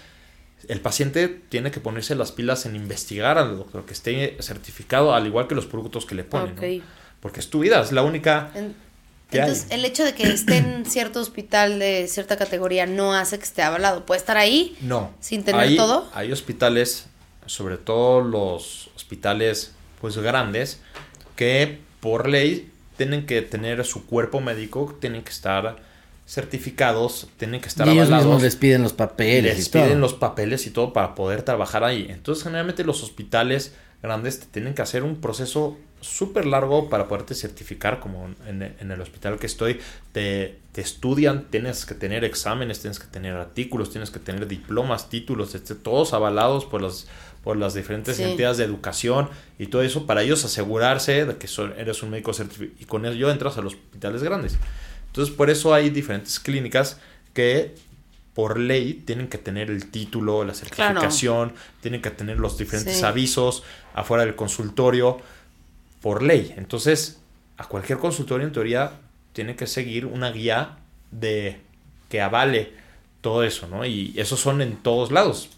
el 0.68 0.80
paciente 0.80 1.28
tiene 1.48 1.70
que 1.70 1.80
ponerse 1.80 2.14
las 2.14 2.32
pilas 2.32 2.66
en 2.66 2.76
investigar 2.76 3.36
al 3.36 3.58
doctor 3.58 3.84
que 3.84 3.92
esté 3.92 4.36
certificado, 4.40 5.14
al 5.14 5.26
igual 5.26 5.48
que 5.48 5.54
los 5.54 5.66
productos 5.66 6.06
que 6.06 6.14
le 6.14 6.24
ponen. 6.24 6.82
Porque 7.22 7.40
es 7.40 7.48
tu 7.48 7.60
vida, 7.60 7.80
es 7.80 7.92
la 7.92 8.02
única... 8.02 8.50
Entonces, 9.30 9.68
el 9.70 9.82
hecho 9.86 10.04
de 10.04 10.12
que 10.12 10.24
esté 10.24 10.58
en 10.58 10.84
cierto 10.86 11.18
hospital 11.18 11.78
de 11.78 12.06
cierta 12.06 12.36
categoría 12.36 12.84
no 12.84 13.14
hace 13.14 13.38
que 13.38 13.44
esté 13.44 13.62
avalado. 13.62 14.04
¿Puede 14.04 14.18
estar 14.18 14.36
ahí? 14.36 14.76
No. 14.82 15.10
Sin 15.20 15.42
tener 15.42 15.74
todo. 15.76 16.10
Hay 16.12 16.32
hospitales, 16.32 17.06
sobre 17.46 17.78
todo 17.78 18.20
los 18.20 18.90
hospitales 18.94 19.72
pues 20.02 20.18
grandes, 20.18 20.80
que 21.34 21.78
por 22.00 22.28
ley 22.28 22.70
tienen 22.96 23.24
que 23.24 23.40
tener 23.40 23.84
su 23.84 24.04
cuerpo 24.04 24.40
médico, 24.40 24.96
tienen 25.00 25.22
que 25.22 25.30
estar 25.30 25.76
certificados, 26.26 27.28
tienen 27.36 27.60
que 27.60 27.68
estar 27.68 27.86
y 27.86 27.92
ellos 27.92 28.10
mismos 28.10 28.42
les 28.42 28.56
piden 28.56 28.82
los 28.82 28.92
papeles. 28.92 29.56
Les 29.56 29.68
piden 29.68 30.00
los 30.00 30.14
papeles 30.14 30.66
y 30.66 30.70
todo 30.70 30.92
para 30.92 31.14
poder 31.14 31.42
trabajar 31.42 31.84
ahí. 31.84 32.06
Entonces, 32.10 32.44
generalmente 32.44 32.84
los 32.84 33.02
hospitales 33.02 33.72
grandes 34.02 34.40
te 34.40 34.46
tienen 34.46 34.74
que 34.74 34.82
hacer 34.82 35.04
un 35.04 35.20
proceso 35.20 35.76
súper 36.02 36.46
largo 36.46 36.90
para 36.90 37.08
poderte 37.08 37.34
certificar, 37.34 38.00
como 38.00 38.28
en, 38.46 38.62
el 38.62 39.00
hospital 39.00 39.38
que 39.38 39.46
estoy, 39.46 39.80
te, 40.12 40.58
te, 40.72 40.80
estudian, 40.80 41.44
tienes 41.50 41.86
que 41.86 41.94
tener 41.94 42.24
exámenes, 42.24 42.80
tienes 42.80 42.98
que 42.98 43.06
tener 43.06 43.34
artículos, 43.34 43.90
tienes 43.90 44.10
que 44.10 44.18
tener 44.18 44.46
diplomas, 44.46 45.08
títulos, 45.08 45.54
este, 45.54 45.74
todos 45.74 46.12
avalados 46.12 46.64
por 46.64 46.82
las, 46.82 47.06
por 47.42 47.56
las 47.56 47.74
diferentes 47.74 48.18
entidades 48.18 48.58
de 48.58 48.64
educación 48.64 49.30
y 49.58 49.66
todo 49.66 49.82
eso 49.82 50.06
para 50.06 50.22
ellos 50.22 50.44
asegurarse 50.44 51.24
de 51.24 51.36
que 51.36 51.48
eres 51.78 52.02
un 52.02 52.10
médico 52.10 52.32
certificado 52.34 52.76
y 52.78 52.84
con 52.84 53.06
ello 53.06 53.30
entras 53.30 53.56
a 53.58 53.62
los 53.62 53.74
hospitales 53.74 54.22
grandes. 54.22 54.56
Entonces, 55.06 55.34
por 55.34 55.50
eso 55.50 55.74
hay 55.74 55.90
diferentes 55.90 56.40
clínicas 56.40 56.98
que 57.34 57.74
por 58.34 58.58
ley 58.58 59.02
tienen 59.04 59.28
que 59.28 59.38
tener 59.38 59.70
el 59.70 59.90
título, 59.90 60.44
la 60.44 60.54
certificación, 60.54 61.52
tienen 61.80 62.00
que 62.00 62.10
tener 62.10 62.38
los 62.38 62.56
diferentes 62.56 63.02
avisos 63.02 63.62
afuera 63.94 64.24
del 64.24 64.34
consultorio 64.34 65.18
por 66.02 66.22
ley. 66.22 66.52
Entonces, 66.56 67.20
a 67.56 67.64
cualquier 67.64 67.98
consultorio 67.98 68.46
en 68.46 68.52
teoría 68.52 68.92
tiene 69.32 69.56
que 69.56 69.66
seguir 69.66 70.04
una 70.04 70.30
guía 70.30 70.76
de 71.10 71.60
que 72.10 72.20
avale 72.20 72.72
todo 73.22 73.44
eso, 73.44 73.66
¿no? 73.68 73.86
Y 73.86 74.12
esos 74.16 74.40
son 74.40 74.60
en 74.60 74.76
todos 74.76 75.10
lados, 75.10 75.48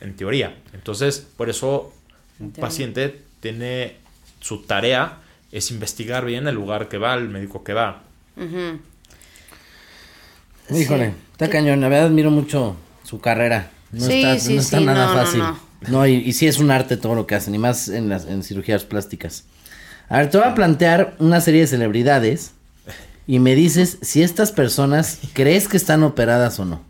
en 0.00 0.14
teoría. 0.16 0.54
Entonces, 0.74 1.26
por 1.36 1.48
eso 1.48 1.94
un 2.38 2.52
paciente 2.52 3.22
tiene 3.40 3.96
su 4.40 4.62
tarea 4.62 5.18
es 5.52 5.70
investigar 5.70 6.24
bien 6.24 6.48
el 6.48 6.54
lugar 6.54 6.88
que 6.88 6.98
va, 6.98 7.14
el 7.14 7.28
médico 7.28 7.62
que 7.62 7.74
va. 7.74 8.02
Híjole, 10.70 11.14
está 11.32 11.48
cañón. 11.48 11.80
La 11.80 11.88
verdad 11.88 12.06
admiro 12.06 12.30
mucho 12.30 12.76
su 13.04 13.20
carrera. 13.20 13.70
No 13.92 14.06
está, 14.08 14.50
no 14.50 14.60
está 14.60 14.80
nada 14.80 15.14
fácil. 15.14 15.42
No, 15.88 16.06
y, 16.06 16.14
y, 16.14 16.32
sí 16.32 16.46
es 16.46 16.58
un 16.58 16.70
arte 16.70 16.96
todo 16.96 17.14
lo 17.14 17.26
que 17.26 17.34
hacen, 17.34 17.54
y 17.54 17.58
más 17.58 17.88
en 17.88 18.08
las 18.08 18.24
en 18.26 18.42
cirugías 18.42 18.84
plásticas. 18.84 19.44
A 20.08 20.18
ver, 20.18 20.30
te 20.30 20.38
voy 20.38 20.46
a 20.46 20.54
plantear 20.54 21.14
una 21.18 21.40
serie 21.40 21.62
de 21.62 21.66
celebridades 21.66 22.52
y 23.26 23.38
me 23.38 23.54
dices 23.54 23.98
si 24.02 24.22
estas 24.22 24.52
personas 24.52 25.18
crees 25.32 25.68
que 25.68 25.76
están 25.76 26.02
operadas 26.02 26.58
o 26.58 26.64
no. 26.64 26.82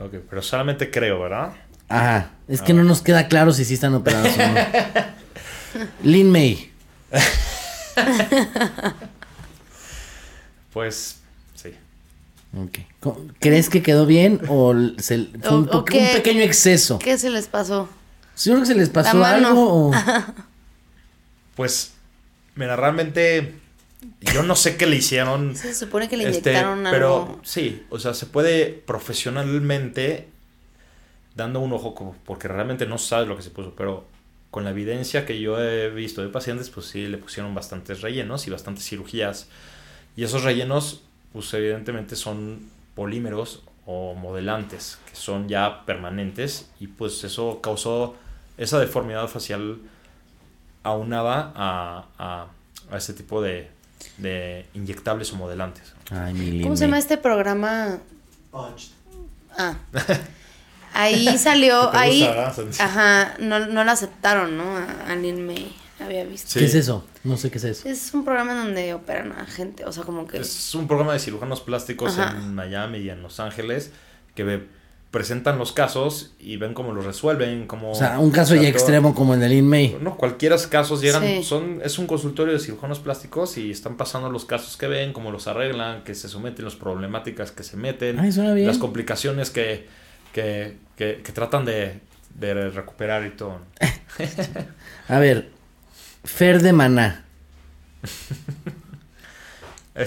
Ok, 0.00 0.14
pero 0.28 0.42
solamente 0.42 0.90
creo, 0.90 1.20
¿verdad? 1.20 1.52
Ajá, 1.88 2.30
es 2.46 2.62
que 2.62 2.72
no 2.72 2.84
nos 2.84 3.02
queda 3.02 3.28
claro 3.28 3.52
si 3.52 3.64
sí 3.64 3.74
están 3.74 3.94
operadas 3.94 4.34
o 4.36 4.38
no. 4.38 4.54
Lin 6.10 6.30
May. 6.30 6.70
pues 10.72 11.16
sí. 11.54 11.74
Ok. 12.56 12.78
¿Crees 13.40 13.68
que 13.68 13.82
quedó 13.82 14.06
bien 14.06 14.40
o 14.48 14.74
se, 14.98 15.28
fue 15.42 15.56
un, 15.56 15.70
un, 15.72 15.84
pequeño 15.84 16.42
exceso? 16.42 16.98
¿Qué 16.98 17.18
se 17.18 17.30
les 17.30 17.46
pasó? 17.48 17.88
¿Seguro 18.34 18.62
que 18.62 18.68
se 18.68 18.74
les 18.74 18.88
pasó 18.88 19.24
algo 19.24 19.88
o...? 19.88 19.92
Pues 21.56 21.92
Mira, 22.58 22.74
realmente 22.74 23.54
yo 24.20 24.42
no 24.42 24.56
sé 24.56 24.76
qué 24.76 24.86
le 24.86 24.96
hicieron. 24.96 25.54
Se 25.54 25.72
supone 25.74 26.08
que 26.08 26.16
le 26.16 26.28
este, 26.28 26.50
inyectaron 26.50 26.84
algo. 26.84 26.90
Pero 26.90 27.40
sí, 27.44 27.86
o 27.88 28.00
sea, 28.00 28.14
se 28.14 28.26
puede 28.26 28.66
profesionalmente 28.66 30.28
dando 31.36 31.60
un 31.60 31.72
ojo, 31.72 32.16
porque 32.24 32.48
realmente 32.48 32.84
no 32.84 32.98
sabes 32.98 33.28
lo 33.28 33.36
que 33.36 33.42
se 33.42 33.50
puso, 33.50 33.74
pero 33.76 34.06
con 34.50 34.64
la 34.64 34.70
evidencia 34.70 35.24
que 35.24 35.38
yo 35.38 35.62
he 35.62 35.88
visto 35.90 36.20
de 36.20 36.30
pacientes, 36.30 36.68
pues 36.68 36.86
sí, 36.86 37.06
le 37.06 37.18
pusieron 37.18 37.54
bastantes 37.54 38.00
rellenos 38.00 38.48
y 38.48 38.50
bastantes 38.50 38.84
cirugías. 38.84 39.48
Y 40.16 40.24
esos 40.24 40.42
rellenos, 40.42 41.02
pues 41.32 41.54
evidentemente 41.54 42.16
son 42.16 42.68
polímeros 42.96 43.62
o 43.86 44.16
modelantes, 44.16 44.98
que 45.08 45.14
son 45.14 45.48
ya 45.48 45.86
permanentes, 45.86 46.72
y 46.80 46.88
pues 46.88 47.22
eso 47.22 47.60
causó 47.62 48.16
esa 48.56 48.80
deformidad 48.80 49.28
facial 49.28 49.78
aunaba 50.82 51.52
a, 51.54 52.04
a, 52.18 52.46
a 52.90 52.96
este 52.96 53.12
tipo 53.12 53.42
de, 53.42 53.70
de, 54.18 54.66
inyectables 54.74 55.32
o 55.32 55.36
modelantes. 55.36 55.94
¿Cómo 56.08 56.76
se 56.76 56.86
llama 56.86 56.98
este 56.98 57.18
programa? 57.18 57.98
Ah. 59.56 59.76
Ahí 60.94 61.38
salió, 61.38 61.94
ahí, 61.94 62.24
ajá, 62.80 63.36
no, 63.38 63.66
no 63.66 63.84
lo 63.84 63.90
aceptaron, 63.90 64.56
¿no? 64.56 64.64
A, 64.76 65.14
Lin 65.14 65.46
May, 65.46 65.72
había 66.00 66.24
visto. 66.24 66.58
¿Qué 66.58 66.64
es 66.64 66.74
eso? 66.74 67.04
No 67.22 67.36
sé 67.36 67.52
qué 67.52 67.58
es 67.58 67.64
eso. 67.64 67.88
Es 67.88 68.12
un 68.14 68.24
programa 68.24 68.54
donde 68.54 68.94
operan 68.94 69.30
a 69.32 69.46
gente, 69.46 69.84
o 69.84 69.92
sea, 69.92 70.02
como 70.02 70.26
que... 70.26 70.38
Es 70.38 70.74
un 70.74 70.88
programa 70.88 71.12
de 71.12 71.20
cirujanos 71.20 71.60
plásticos 71.60 72.18
en 72.18 72.54
Miami 72.54 72.98
y 72.98 73.10
en 73.10 73.22
Los 73.22 73.38
Ángeles 73.38 73.92
que 74.34 74.66
presentan 75.10 75.56
los 75.56 75.72
casos 75.72 76.34
y 76.38 76.58
ven 76.58 76.74
cómo 76.74 76.92
los 76.92 77.04
resuelven, 77.04 77.66
como... 77.66 77.92
O 77.92 77.94
sea, 77.94 78.18
un 78.18 78.30
caso 78.30 78.54
ya 78.54 78.68
extremo 78.68 79.14
como 79.14 79.34
el 79.34 79.40
del 79.40 79.62
No, 80.02 80.16
cualquiera 80.16 80.56
casos 80.70 81.00
llegan, 81.00 81.42
son, 81.42 81.80
es 81.82 81.98
un 81.98 82.06
consultorio 82.06 82.52
de 82.52 82.60
cirujanos 82.60 82.98
plásticos 82.98 83.56
y 83.56 83.70
están 83.70 83.96
pasando 83.96 84.28
los 84.30 84.44
casos 84.44 84.76
que 84.76 84.86
ven, 84.86 85.14
cómo 85.14 85.30
los 85.30 85.48
arreglan, 85.48 86.04
que 86.04 86.14
se 86.14 86.28
someten, 86.28 86.64
las 86.64 86.74
problemáticas 86.74 87.52
que 87.52 87.62
se 87.62 87.76
meten, 87.76 88.16
las 88.16 88.78
complicaciones 88.78 89.50
que, 89.50 89.86
que, 90.32 90.76
que, 90.96 91.32
tratan 91.32 91.64
de, 91.64 92.00
de 92.34 92.70
recuperar 92.70 93.24
y 93.24 93.30
todo. 93.30 93.60
A 95.08 95.18
ver, 95.18 95.48
Fer 96.24 96.60
de 96.60 96.72
Maná. 96.74 97.24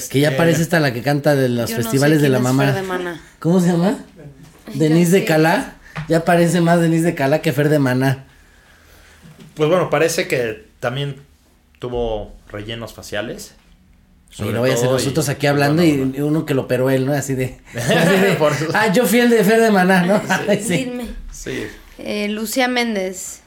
que 0.10 0.20
ya 0.20 0.38
parece 0.38 0.62
esta 0.62 0.80
la 0.80 0.94
que 0.94 1.02
canta 1.02 1.36
de 1.36 1.50
los 1.50 1.74
festivales 1.74 2.22
de 2.22 2.30
la 2.30 2.40
mamá. 2.40 3.20
¿Cómo 3.40 3.60
se 3.60 3.68
llama? 3.68 3.98
Denise 4.80 5.12
de 5.12 5.26
Calá. 5.26 5.76
Ya 6.08 6.24
parece 6.26 6.62
más 6.62 6.80
Denise 6.80 7.06
de 7.06 7.16
Calá 7.16 7.42
que 7.42 7.52
Fer 7.54 7.70
de 7.70 7.80
Maná. 7.80 8.26
Pues 9.56 9.70
bueno, 9.70 9.90
parece 9.90 10.28
que 10.28 10.66
también 10.80 11.18
tuvo 11.80 12.34
rellenos 12.50 12.94
faciales. 12.94 13.56
Y 14.38 14.44
no 14.44 14.60
voy 14.60 14.72
a 14.72 14.78
ser 14.78 14.90
nosotros 14.90 15.28
aquí 15.28 15.48
hablando 15.48 15.84
y 15.84 16.00
uno 16.22 16.46
que 16.46 16.54
lo 16.54 16.62
operó 16.62 16.90
él, 16.90 17.06
¿no? 17.06 17.14
Así 17.14 17.36
de. 17.36 17.60
ah, 18.74 18.88
yo 18.94 19.06
fui 19.06 19.20
el 19.20 19.30
de 19.30 19.44
Fer 19.44 19.60
de 19.60 19.72
Maná, 19.72 20.06
¿no? 20.06 20.22
sí. 20.62 20.90
sí. 21.32 21.68
Eh, 21.98 22.30
Lucía 22.30 22.70
Méndez. 22.70 23.41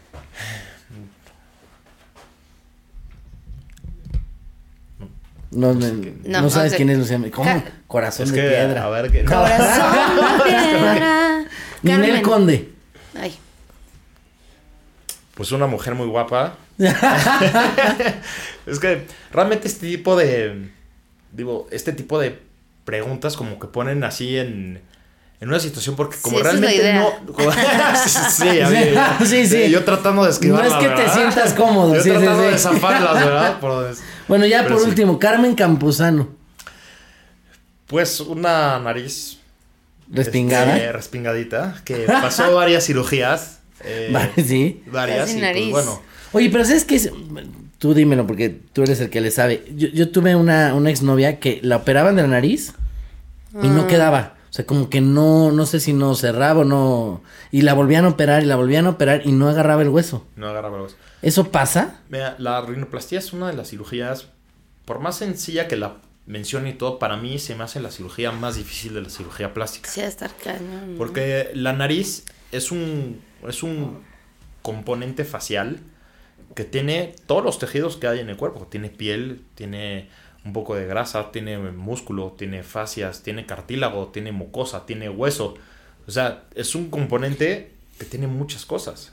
No, 5.54 5.72
no, 5.74 6.50
sabes 6.50 6.74
quién 6.74 6.90
es 6.90 6.98
Lucía 6.98 7.16
Méndez. 7.18 7.34
¿Cómo? 7.34 7.64
Corazón 7.86 8.30
de 8.30 8.42
piedra. 8.42 8.84
A 8.84 8.90
ver 8.90 9.10
qué. 9.10 9.24
Corazón 9.24 10.38
de 10.38 10.44
piedra. 10.50 11.44
Ninel 11.82 12.22
Conde. 12.22 12.70
Ay. 13.18 13.38
Pues 15.34 15.52
una 15.52 15.66
mujer 15.66 15.94
muy 15.94 16.06
guapa. 16.06 16.56
es 18.66 18.78
que 18.80 19.06
realmente 19.32 19.68
este 19.68 19.86
tipo 19.86 20.16
de. 20.16 20.70
Digo, 21.32 21.68
este 21.70 21.92
tipo 21.92 22.18
de 22.18 22.40
preguntas 22.84 23.36
como 23.36 23.58
que 23.58 23.66
ponen 23.66 24.04
así 24.04 24.36
en 24.38 24.80
en 25.40 25.48
una 25.48 25.58
situación 25.58 25.96
porque 25.96 26.16
como 26.22 26.38
realmente 26.38 26.94
no 26.94 27.10
sí, 28.06 28.48
sí, 29.26 29.46
sí, 29.46 29.70
yo 29.70 29.84
tratando 29.84 30.24
de 30.24 30.30
esquivar 30.30 30.66
no 30.66 30.78
es 30.78 30.82
que 30.82 30.88
te 30.94 31.08
sientas 31.10 31.52
cómodo 31.54 31.94
yo 31.94 32.02
tratando 32.02 32.42
de 32.42 32.58
zafarlas 32.58 33.14
verdad 33.14 33.58
bueno 34.28 34.46
ya 34.46 34.66
por 34.66 34.82
último 34.82 35.18
Carmen 35.18 35.54
Campuzano. 35.54 36.28
Pues 37.86 38.20
una 38.20 38.78
nariz 38.78 39.38
respingada. 40.10 40.76
este, 40.76 40.92
respingadita 40.92 41.82
que 41.84 42.06
pasó 42.06 42.54
varias 42.54 42.86
cirugías 42.86 43.60
eh, 43.84 44.12
sí. 44.36 44.82
varias 44.86 45.30
y 45.34 45.40
pues, 45.40 45.70
bueno. 45.70 46.02
Oye 46.32 46.48
pero 46.50 46.64
sabes 46.64 46.84
qué 46.84 46.98
tú 47.78 47.92
dímelo 47.92 48.26
porque 48.26 48.48
tú 48.48 48.82
eres 48.82 49.00
el 49.00 49.10
que 49.10 49.20
le 49.20 49.30
sabe. 49.30 49.64
Yo, 49.76 49.88
yo 49.88 50.08
tuve 50.08 50.34
una 50.34 50.74
una 50.74 50.90
exnovia 50.90 51.38
que 51.38 51.60
la 51.62 51.76
operaban 51.76 52.16
de 52.16 52.22
la 52.22 52.28
nariz 52.28 52.72
y 53.62 53.68
no 53.68 53.82
ah. 53.82 53.86
quedaba 53.86 54.34
sea, 54.54 54.66
como 54.66 54.88
que 54.88 55.00
no, 55.00 55.50
no 55.50 55.66
sé 55.66 55.80
si 55.80 55.92
no 55.92 56.14
cerraba 56.14 56.60
o 56.60 56.64
no. 56.64 57.22
Y 57.50 57.62
la 57.62 57.74
volvían 57.74 58.04
a 58.04 58.10
operar 58.10 58.44
y 58.44 58.46
la 58.46 58.54
volvían 58.54 58.86
a 58.86 58.90
operar 58.90 59.22
y 59.24 59.32
no 59.32 59.48
agarraba 59.48 59.82
el 59.82 59.88
hueso. 59.88 60.24
No 60.36 60.46
agarraba 60.46 60.76
el 60.76 60.82
hueso. 60.84 60.96
¿Eso 61.22 61.50
pasa? 61.50 62.02
Mira, 62.08 62.36
la 62.38 62.60
rinoplastia 62.60 63.18
es 63.18 63.32
una 63.32 63.48
de 63.48 63.54
las 63.54 63.70
cirugías, 63.70 64.28
por 64.84 65.00
más 65.00 65.16
sencilla 65.16 65.66
que 65.66 65.76
la 65.76 65.96
mencione 66.26 66.70
y 66.70 66.74
todo, 66.74 67.00
para 67.00 67.16
mí 67.16 67.40
se 67.40 67.56
me 67.56 67.64
hace 67.64 67.80
la 67.80 67.90
cirugía 67.90 68.30
más 68.30 68.54
difícil 68.54 68.94
de 68.94 69.02
la 69.02 69.10
cirugía 69.10 69.52
plástica. 69.52 69.90
Sí, 69.90 70.02
estar 70.02 70.30
cañón. 70.36 70.94
Porque 70.98 71.50
la 71.54 71.72
nariz 71.72 72.24
es 72.52 72.70
un, 72.70 73.20
es 73.48 73.64
un 73.64 74.04
componente 74.62 75.24
facial 75.24 75.80
que 76.54 76.62
tiene 76.62 77.16
todos 77.26 77.42
los 77.42 77.58
tejidos 77.58 77.96
que 77.96 78.06
hay 78.06 78.20
en 78.20 78.30
el 78.30 78.36
cuerpo. 78.36 78.68
Tiene 78.70 78.88
piel, 78.88 79.42
tiene 79.56 80.10
un 80.44 80.52
poco 80.52 80.74
de 80.74 80.86
grasa, 80.86 81.32
tiene 81.32 81.58
músculo, 81.58 82.34
tiene 82.36 82.62
fascias, 82.62 83.22
tiene 83.22 83.46
cartílago, 83.46 84.08
tiene 84.08 84.32
mucosa, 84.32 84.84
tiene 84.86 85.08
hueso. 85.08 85.54
O 86.06 86.10
sea, 86.10 86.44
es 86.54 86.74
un 86.74 86.90
componente 86.90 87.72
que 87.98 88.04
tiene 88.04 88.26
muchas 88.26 88.66
cosas. 88.66 89.12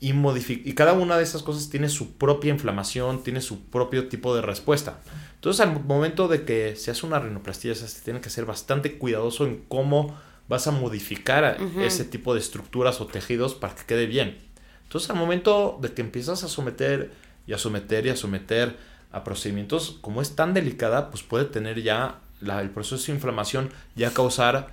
Y, 0.00 0.12
y 0.12 0.72
cada 0.72 0.94
una 0.94 1.18
de 1.18 1.24
esas 1.24 1.42
cosas 1.42 1.68
tiene 1.68 1.90
su 1.90 2.14
propia 2.14 2.50
inflamación, 2.50 3.22
tiene 3.22 3.42
su 3.42 3.64
propio 3.66 4.08
tipo 4.08 4.34
de 4.34 4.40
respuesta. 4.40 4.98
Entonces, 5.34 5.60
al 5.60 5.84
momento 5.84 6.26
de 6.26 6.44
que 6.44 6.74
se 6.76 6.90
hace 6.90 7.04
una 7.04 7.18
rinoplastia, 7.18 7.74
se 7.74 8.00
tiene 8.02 8.20
que 8.20 8.30
ser 8.30 8.46
bastante 8.46 8.96
cuidadoso 8.96 9.46
en 9.46 9.62
cómo 9.68 10.18
vas 10.48 10.66
a 10.66 10.70
modificar 10.70 11.58
ese 11.80 12.04
tipo 12.04 12.34
de 12.34 12.40
estructuras 12.40 13.00
o 13.00 13.06
tejidos 13.06 13.54
para 13.54 13.74
que 13.74 13.84
quede 13.84 14.06
bien. 14.06 14.38
Entonces, 14.84 15.10
al 15.10 15.16
momento 15.16 15.78
de 15.80 15.92
que 15.92 16.00
empiezas 16.00 16.44
a 16.44 16.48
someter 16.48 17.12
y 17.46 17.52
a 17.52 17.58
someter 17.58 18.06
y 18.06 18.10
a 18.10 18.16
someter 18.16 18.76
a 19.12 19.24
procedimientos, 19.24 19.98
como 20.00 20.22
es 20.22 20.36
tan 20.36 20.54
delicada, 20.54 21.10
pues 21.10 21.22
puede 21.22 21.44
tener 21.44 21.82
ya 21.82 22.20
el 22.42 22.70
proceso 22.70 23.06
de 23.06 23.12
inflamación 23.12 23.70
ya 23.94 24.10
causar 24.12 24.68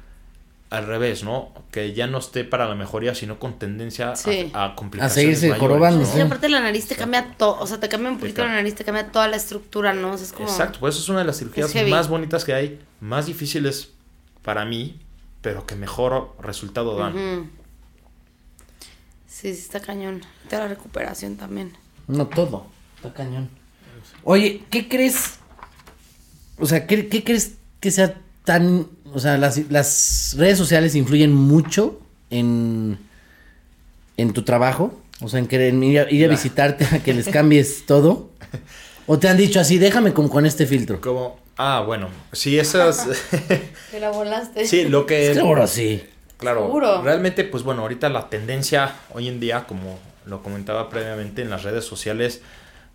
al 0.69 0.85
revés, 0.85 1.23
¿no? 1.23 1.53
Que 1.71 1.93
ya 1.93 2.07
no 2.07 2.17
esté 2.17 2.43
para 2.43 2.67
la 2.67 2.75
mejoría, 2.75 3.15
sino 3.15 3.39
con 3.39 3.57
tendencia 3.57 4.13
a, 4.13 4.65
a, 4.65 4.75
complicaciones. 4.75 5.37
A 5.37 5.39
seguirse 5.39 5.59
jorobando. 5.59 6.05
Sí, 6.05 6.19
aparte 6.19 6.49
la 6.49 6.59
nariz 6.59 6.87
te 6.87 6.95
cambia 6.95 7.35
todo, 7.37 7.57
o 7.59 7.67
sea, 7.67 7.79
te 7.79 7.87
cambia 7.87 8.11
un 8.11 8.19
poquito 8.19 8.43
la 8.43 8.53
nariz, 8.53 8.75
te 8.75 8.83
cambia 8.83 9.09
toda 9.11 9.27
la 9.27 9.37
estructura, 9.37 9.93
¿no? 9.93 10.13
es 10.15 10.33
como... 10.33 10.47
Exacto, 10.47 10.79
pues 10.79 10.95
eso 10.95 11.03
es 11.03 11.09
una 11.09 11.19
de 11.19 11.25
las 11.25 11.37
cirugías 11.37 11.73
más 11.87 12.09
bonitas 12.09 12.43
que 12.43 12.53
hay, 12.53 12.79
más 12.99 13.27
difíciles 13.27 13.91
para 14.41 14.65
mí, 14.65 14.99
pero 15.41 15.65
que 15.65 15.75
mejor 15.75 16.35
resultado 16.41 16.97
dan. 16.97 17.49
Sí, 19.25 19.53
sí, 19.53 19.61
está 19.61 19.79
cañón. 19.79 20.21
Te 20.49 20.57
la 20.57 20.67
recuperación 20.67 21.37
también. 21.37 21.73
No 22.07 22.27
todo, 22.27 22.67
está 22.97 23.13
cañón. 23.13 23.49
Oye, 24.29 24.61
¿qué 24.69 24.89
crees? 24.89 25.35
O 26.59 26.65
sea, 26.65 26.85
¿qué, 26.85 27.07
crees 27.23 27.53
que 27.79 27.91
sea 27.91 28.15
tan... 28.43 28.85
O 29.13 29.19
sea, 29.21 29.37
las, 29.37 30.35
redes 30.37 30.57
sociales 30.57 30.95
influyen 30.95 31.33
mucho 31.33 32.01
en, 32.29 32.97
en 34.17 34.33
tu 34.33 34.41
trabajo. 34.41 34.99
O 35.21 35.29
sea, 35.29 35.39
en 35.39 35.47
querer 35.47 35.73
ir 35.73 36.25
a, 36.25 36.27
visitarte, 36.27 36.83
a 36.91 36.99
que 37.01 37.13
les 37.13 37.29
cambies 37.29 37.85
todo. 37.87 38.29
¿O 39.05 39.17
te 39.17 39.29
han 39.29 39.37
dicho 39.37 39.61
así, 39.61 39.77
déjame 39.77 40.11
como 40.11 40.29
con 40.29 40.45
este 40.45 40.65
filtro? 40.65 40.99
Como, 40.99 41.39
ah, 41.55 41.81
bueno, 41.87 42.09
sí, 42.33 42.59
esas... 42.59 43.07
te 43.91 43.99
la 44.01 44.09
volaste. 44.09 44.67
Sí, 44.67 44.89
lo 44.89 45.05
que... 45.05 45.35
Seguro 45.35 45.67
sí. 45.67 46.03
Claro, 46.35 46.65
¿Seguro? 46.65 47.01
realmente, 47.01 47.45
pues 47.45 47.63
bueno, 47.63 47.83
ahorita 47.83 48.09
la 48.09 48.27
tendencia 48.27 48.93
hoy 49.13 49.29
en 49.29 49.39
día, 49.39 49.63
como 49.67 49.97
lo 50.25 50.43
comentaba 50.43 50.89
previamente 50.89 51.43
en 51.43 51.49
las 51.49 51.63
redes 51.63 51.85
sociales, 51.85 52.41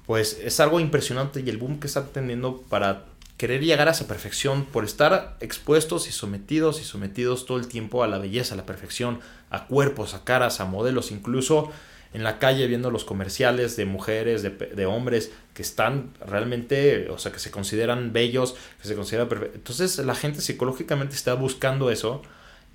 pues 0.07 0.38
es 0.42 0.61
algo 0.61 0.80
impresionante 0.80 1.40
y 1.40 1.48
el 1.48 1.59
boom 1.59 1.80
que 1.80 1.86
está 1.86 2.07
teniendo 2.07 2.62
para 2.62 3.05
querer 3.36 3.62
llegar 3.62 3.88
a 3.88 3.92
esa 3.92 4.07
perfección, 4.07 4.64
por 4.64 4.84
estar 4.84 5.36
expuestos 5.40 6.09
y 6.09 6.12
sometidos 6.12 6.80
y 6.80 6.84
sometidos 6.84 7.46
todo 7.46 7.59
el 7.59 7.66
tiempo 7.66 8.05
a 8.05 8.07
la 8.09 8.18
belleza, 8.18 8.55
a 8.55 8.57
la 8.57 8.66
perfección, 8.66 9.20
a 9.50 9.66
cuerpos, 9.66 10.14
a 10.14 10.24
caras, 10.24 10.61
a 10.61 10.64
modelos, 10.64 11.11
incluso 11.11 11.72
en 12.14 12.24
la 12.24 12.38
calle 12.38 12.66
viendo 12.66 12.90
los 12.90 13.05
comerciales 13.05 13.76
de 13.76 13.84
mujeres, 13.86 14.42
de, 14.42 14.86
hombres 14.86 15.32
que 15.55 15.62
están 15.62 16.11
realmente, 16.24 17.09
o 17.11 17.18
sea, 17.18 17.32
que 17.32 17.38
se 17.38 17.50
consideran 17.50 18.12
bellos, 18.12 18.55
que 18.80 18.88
se 18.88 18.94
consideran 18.94 19.28
perfectos. 19.28 19.57
Entonces 19.57 19.98
la 19.98 20.14
gente 20.14 20.40
psicológicamente 20.40 21.14
está 21.14 21.34
buscando 21.34 21.90
eso 21.90 22.22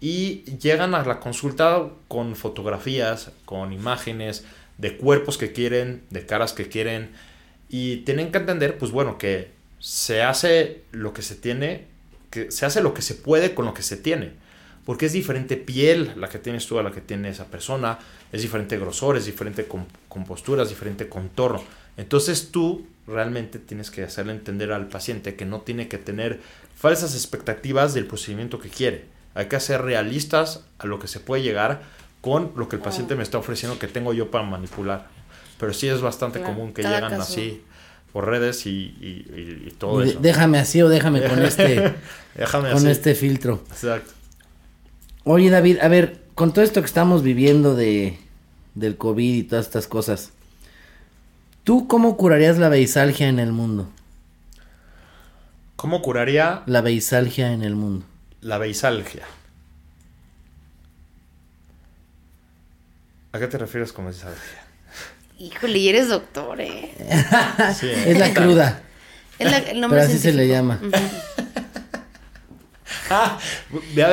y 0.01 0.43
llegan 0.57 0.95
a 0.95 1.03
la 1.03 1.19
consulta 1.19 1.87
con 2.07 2.35
fotografías, 2.35 3.31
con 3.45 3.73
imágenes, 3.73 4.43
de 4.77 4.97
cuerpos 4.97 5.37
que 5.37 5.51
quieren, 5.51 6.03
de 6.09 6.25
caras 6.25 6.53
que 6.53 6.67
quieren. 6.67 7.11
Y 7.69 7.97
tienen 7.97 8.31
que 8.31 8.37
entender, 8.37 8.77
pues 8.77 8.91
bueno, 8.91 9.17
que 9.17 9.49
se 9.79 10.21
hace 10.21 10.81
lo 10.91 11.13
que 11.13 11.21
se 11.21 11.35
tiene, 11.35 11.85
que 12.29 12.51
se 12.51 12.65
hace 12.65 12.81
lo 12.81 12.93
que 12.93 13.01
se 13.01 13.15
puede 13.15 13.53
con 13.53 13.65
lo 13.65 13.73
que 13.73 13.83
se 13.83 13.97
tiene. 13.97 14.31
Porque 14.85 15.07
es 15.07 15.13
diferente 15.13 15.57
piel 15.57 16.13
la 16.15 16.29
que 16.29 16.39
tienes 16.39 16.65
tú 16.65 16.79
a 16.79 16.83
la 16.83 16.91
que 16.91 17.01
tiene 17.01 17.29
esa 17.29 17.47
persona, 17.47 17.99
es 18.31 18.41
diferente 18.41 18.77
grosor, 18.77 19.17
es 19.17 19.25
diferente 19.25 19.67
compostura, 20.07 20.63
es 20.63 20.69
diferente 20.69 21.09
contorno. 21.09 21.61
Entonces 21.97 22.51
tú 22.51 22.87
realmente 23.05 23.59
tienes 23.59 23.91
que 23.91 24.03
hacerle 24.03 24.33
entender 24.33 24.71
al 24.71 24.87
paciente 24.87 25.35
que 25.35 25.45
no 25.45 25.61
tiene 25.61 25.87
que 25.87 25.97
tener 25.97 26.39
falsas 26.75 27.15
expectativas 27.15 27.93
del 27.93 28.05
procedimiento 28.05 28.59
que 28.59 28.69
quiere. 28.69 29.05
Hay 29.33 29.47
que 29.47 29.59
ser 29.59 29.81
realistas 29.81 30.63
a 30.79 30.87
lo 30.87 30.99
que 30.99 31.07
se 31.07 31.19
puede 31.19 31.43
llegar 31.43 31.81
con 32.27 32.51
lo 32.57 32.67
que 32.67 32.75
el 32.75 32.81
paciente 32.81 33.15
me 33.15 33.23
está 33.23 33.37
ofreciendo 33.37 33.79
que 33.79 33.87
tengo 33.87 34.11
yo 34.11 34.29
para 34.29 34.43
manipular. 34.43 35.07
Pero 35.57 35.73
sí 35.73 35.87
es 35.87 36.01
bastante 36.01 36.41
común 36.41 36.73
que 36.73 36.83
llegan 36.83 37.13
así 37.13 37.63
por 38.11 38.25
redes 38.25 38.65
y, 38.65 39.73
todo 39.77 40.03
eso. 40.03 40.19
Déjame 40.19 40.59
así 40.59 40.81
o 40.81 40.89
déjame 40.89 41.23
con 41.23 41.41
este 41.43 41.95
déjame 42.35 42.71
con 42.71 42.85
este 42.85 43.15
filtro. 43.15 43.63
Exacto. 43.69 44.11
Oye 45.23 45.49
David, 45.49 45.77
a 45.81 45.87
ver, 45.87 46.19
con 46.35 46.51
todo 46.51 46.65
esto 46.65 46.81
que 46.81 46.85
estamos 46.85 47.23
viviendo 47.23 47.75
de 47.75 48.19
del 48.75 48.97
COVID 48.97 49.35
y 49.35 49.43
todas 49.43 49.65
estas 49.65 49.87
cosas, 49.87 50.33
¿tú 51.63 51.87
cómo 51.87 52.17
curarías 52.17 52.57
la 52.57 52.67
beisalgia 52.67 53.29
en 53.29 53.39
el 53.39 53.53
mundo? 53.53 53.87
¿Cómo 55.77 56.01
curaría 56.01 56.63
la 56.65 56.81
beisalgia 56.81 57.53
en 57.53 57.63
el 57.63 57.75
mundo? 57.75 58.05
La 58.41 58.57
beisalgia. 58.57 59.23
¿A 63.37 63.39
qué 63.39 63.45
te 63.45 63.59
refieres 63.59 63.93
con 63.93 64.07
esa 64.07 64.29
Híjole, 65.37 65.77
y 65.77 65.89
eres 65.89 66.09
doctor, 66.09 66.59
¿eh? 66.59 66.91
es 68.07 68.17
la 68.17 68.33
cruda. 68.33 68.81
Es 69.37 69.51
la, 69.51 69.57
el 69.59 69.79
nombre 69.79 69.99
Pero 69.99 70.11
así 70.11 70.17
se 70.19 70.33
le 70.33 70.47
llama. 70.47 70.79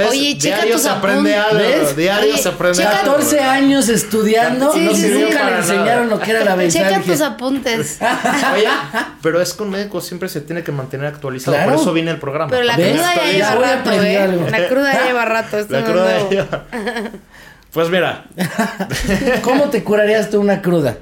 Oye, 0.09 0.37
checa 0.39 0.57
diario 0.57 0.79
se 0.79 0.89
aprende 0.91 1.35
algo. 1.35 1.93
Diario 1.97 2.37
se 2.37 2.49
aprende 2.51 2.85
algo. 2.85 3.13
14 3.15 3.41
años 3.41 3.89
estudiando 3.89 4.77
y 4.77 4.81
no 4.81 4.95
sí, 4.95 5.09
nunca 5.09 5.51
le 5.51 5.57
enseñaron 5.57 6.11
lo 6.11 6.21
que 6.21 6.31
era 6.31 6.45
la 6.45 6.55
ventana. 6.55 6.89
Checa 6.91 7.03
tus 7.03 7.21
apuntes. 7.21 7.99
Oye, 8.55 8.69
pero 9.23 9.41
es 9.41 9.55
que 9.55 9.63
un 9.63 9.71
médico 9.71 10.01
siempre 10.03 10.29
se 10.29 10.43
tiene 10.43 10.63
que 10.63 10.73
mantener 10.73 11.07
actualizado. 11.07 11.57
Por 11.65 11.81
eso 11.81 11.93
viene 11.93 12.11
el 12.11 12.19
programa. 12.19 12.51
Pero 12.51 12.65
la 12.65 12.75
cruda 12.75 13.15
ya 13.15 13.33
lleva 13.33 13.55
rato, 13.55 13.91
¿eh? 13.93 14.51
La 14.51 14.69
cruda 14.69 15.05
lleva 15.07 15.25
rato. 15.25 15.59
Esto 15.59 15.73
la 15.73 15.85
cruda 15.85 16.29
lleva. 16.29 16.65
Pues 17.75 17.91
mira. 17.91 18.25
¿Cómo 19.43 19.69
te 19.69 19.83
curarías 19.83 20.31
tú 20.31 20.41
una 20.41 20.63
cruda? 20.63 20.99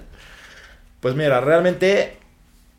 Pues 1.01 1.15
mira, 1.15 1.41
realmente 1.43 2.17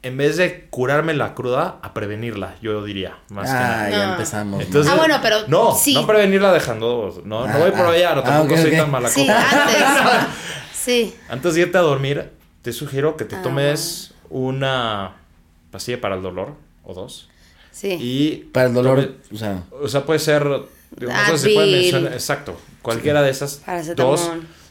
en 0.01 0.17
vez 0.17 0.35
de 0.37 0.65
curarme 0.71 1.13
la 1.13 1.35
cruda, 1.35 1.77
a 1.81 1.93
prevenirla, 1.93 2.55
yo 2.59 2.83
diría. 2.83 3.19
Más 3.29 3.49
ah, 3.51 3.87
ya 3.91 4.11
empezamos. 4.13 4.65
ah, 4.89 4.95
bueno, 4.95 5.19
pero. 5.21 5.47
No, 5.47 5.77
no 5.93 6.07
prevenirla 6.07 6.51
dejando. 6.51 7.21
No, 7.23 7.47
no 7.47 7.59
voy 7.59 7.69
por 7.69 7.85
ah, 7.85 7.91
allá, 7.91 8.15
no 8.15 8.21
ah, 8.21 8.23
tampoco 8.23 8.59
soy 8.59 8.71
tan 8.71 8.89
mala 8.89 9.09
sí, 9.09 9.27
Antes, 9.29 9.83
sí. 10.73 11.15
Antes 11.29 11.53
de 11.53 11.61
irte 11.61 11.77
a 11.77 11.81
dormir, 11.81 12.31
te 12.63 12.73
sugiero 12.73 13.15
que 13.15 13.25
te 13.25 13.37
tomes 13.37 14.15
una 14.31 15.17
pastilla 15.69 16.01
para 16.01 16.15
el 16.15 16.23
dolor 16.23 16.55
o 16.83 16.95
dos. 16.95 17.29
Sí. 17.71 17.97
Y. 18.01 18.35
Para 18.51 18.67
el 18.67 18.73
dolor, 18.73 19.17
o 19.31 19.37
sea. 19.37 19.63
O 19.71 19.87
sea, 19.87 20.03
puede 20.03 20.19
ser. 20.19 20.43
no 20.45 20.67
sé 21.27 21.37
si 21.37 21.53
puede 21.53 21.71
mencionar. 21.71 22.13
Exacto. 22.13 22.57
Cualquiera 22.83 23.23
de 23.23 23.31
esas 23.31 23.63
dos 23.95 24.29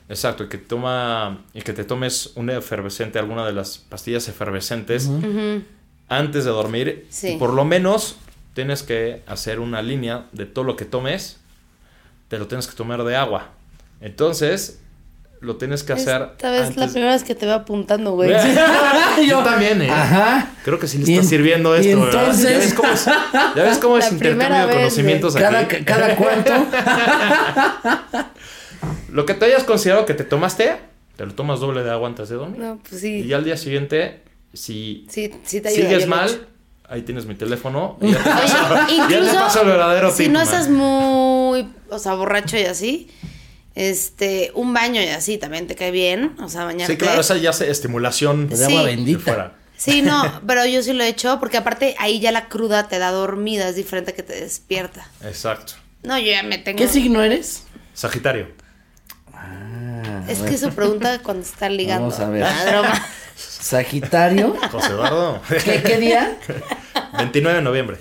Exacto, 0.09 0.45
y 0.45 0.49
que, 0.49 0.59
toma, 0.59 1.43
y 1.55 1.63
que 1.63 1.73
te 1.73 1.85
tomes 1.85 2.33
un 2.35 2.51
efervescente, 2.51 3.19
alguna 3.19 3.47
de 3.47 3.53
las 3.55 3.79
pastillas 3.79 4.29
efervescentes 4.29 5.11
antes 6.09 6.45
de 6.45 6.51
dormir. 6.51 7.09
Y 7.23 7.37
por 7.37 7.55
lo 7.55 7.65
menos 7.65 8.17
tienes 8.53 8.83
que 8.83 9.23
hacer 9.27 9.59
una 9.59 9.81
línea 9.81 10.27
de 10.33 10.45
todo 10.45 10.65
lo 10.65 10.77
que 10.77 10.85
tomes, 10.85 11.39
te 12.29 12.39
lo 12.39 12.47
tienes 12.47 12.67
que 12.67 12.77
tomar 12.77 13.03
de 13.05 13.17
agua. 13.17 13.53
Entonces, 14.03 14.82
lo 15.43 15.57
tienes 15.57 15.82
que 15.82 15.93
hacer. 15.93 16.30
Esta 16.36 16.51
vez 16.51 16.76
la 16.76 16.86
primera 16.86 17.12
vez 17.12 17.24
que 17.24 17.34
te 17.34 17.47
veo 17.47 17.57
apuntando, 17.57 18.12
güey. 18.12 18.30
Yo 19.28 19.43
también, 19.43 19.82
¿eh? 19.82 19.90
Ajá. 19.90 20.53
Creo 20.64 20.78
que 20.78 20.86
sí 20.86 20.99
le 20.99 21.12
está 21.12 21.28
sirviendo 21.28 21.74
esto, 21.74 22.05
entonces... 22.05 22.74
¿verdad? 22.76 23.53
Ya 23.57 23.64
ves 23.64 23.78
cómo 23.78 23.99
es, 23.99 24.11
intercambio 24.12 24.68
de 24.68 24.74
conocimientos 24.74 25.34
aquí. 25.36 25.84
¿Cada 25.84 26.16
cuánto? 26.16 26.53
Lo 29.11 29.26
que 29.26 29.34
te 29.34 29.47
hayas 29.47 29.64
considerado 29.64 30.07
que 30.07 30.14
te 30.14 30.24
tomaste, 30.24 30.76
te 31.16 31.26
lo 31.26 31.34
tomas 31.34 31.61
doble 31.61 31.82
de 31.82 31.90
agua 31.90 32.09
antes 32.09 32.28
de 32.28 32.36
dormir. 32.36 32.61
No, 32.61 32.78
pues 32.88 33.01
sí. 33.01 33.20
Y 33.20 33.32
al 33.32 33.45
día 33.45 33.57
siguiente, 33.57 34.22
si 34.53 35.07
sí, 35.11 35.30
sigues 35.45 36.07
mal, 36.07 36.47
ahí 36.88 37.03
tienes 37.03 37.26
mi 37.26 37.34
teléfono. 37.34 37.99
Y 38.01 38.12
ya 38.12 38.22
te 39.09 39.34
paso, 39.34 39.62
el 39.62 39.68
verdadero 39.68 40.12
Si 40.12 40.28
no 40.28 40.40
estás 40.40 40.68
muy, 40.68 41.68
o 41.90 41.99
sea, 41.99 42.14
borracho 42.14 42.57
y 42.57 42.64
así, 42.64 43.11
este, 43.75 44.51
un 44.55 44.73
baño 44.75 45.01
y 45.01 45.07
así 45.07 45.39
también 45.39 45.66
te 45.66 45.75
cae 45.75 45.91
bien, 45.91 46.37
o 46.41 46.49
sea, 46.49 46.64
bañarte. 46.64 46.93
Sí, 46.93 46.99
claro, 46.99 47.20
esa 47.20 47.37
ya 47.37 47.51
es 47.51 47.61
estimulación 47.61 48.49
de 48.49 48.64
agua 48.64 48.83
bendita. 48.83 49.55
Sí, 49.77 50.03
no, 50.03 50.43
pero 50.47 50.64
yo 50.64 50.83
sí 50.83 50.93
lo 50.93 51.03
he 51.03 51.09
hecho 51.09 51.41
porque 51.41 51.57
aparte 51.57 51.97
ahí 51.99 52.20
ya 52.20 52.31
la 52.31 52.49
cruda 52.49 52.87
te 52.87 52.99
da 52.99 53.11
dormida, 53.11 53.68
es 53.68 53.77
diferente 53.77 54.14
que 54.14 54.23
te 54.23 54.35
despierta. 54.35 55.09
Exacto. 55.25 55.75
No, 56.05 56.18
yo 56.18 56.27
ya 56.27 56.43
me 56.43 56.59
tengo. 56.59 56.79
¿Qué 56.79 56.89
signo 56.89 57.23
eres? 57.23 57.64
Sagitario. 57.95 58.49
Es 60.29 60.39
que 60.39 60.57
su 60.57 60.70
pregunta 60.70 61.20
cuando 61.20 61.43
está 61.43 61.68
ligando. 61.68 62.11
Vamos 62.11 62.20
a 62.20 62.29
ver. 62.29 62.45
Ah, 62.45 63.07
Sagitario. 63.37 64.57
José 64.70 64.89
Eduardo. 64.89 65.41
¿Qué, 65.64 65.99
día? 65.99 66.39
29 67.18 67.59
de 67.59 67.62
noviembre. 67.62 67.99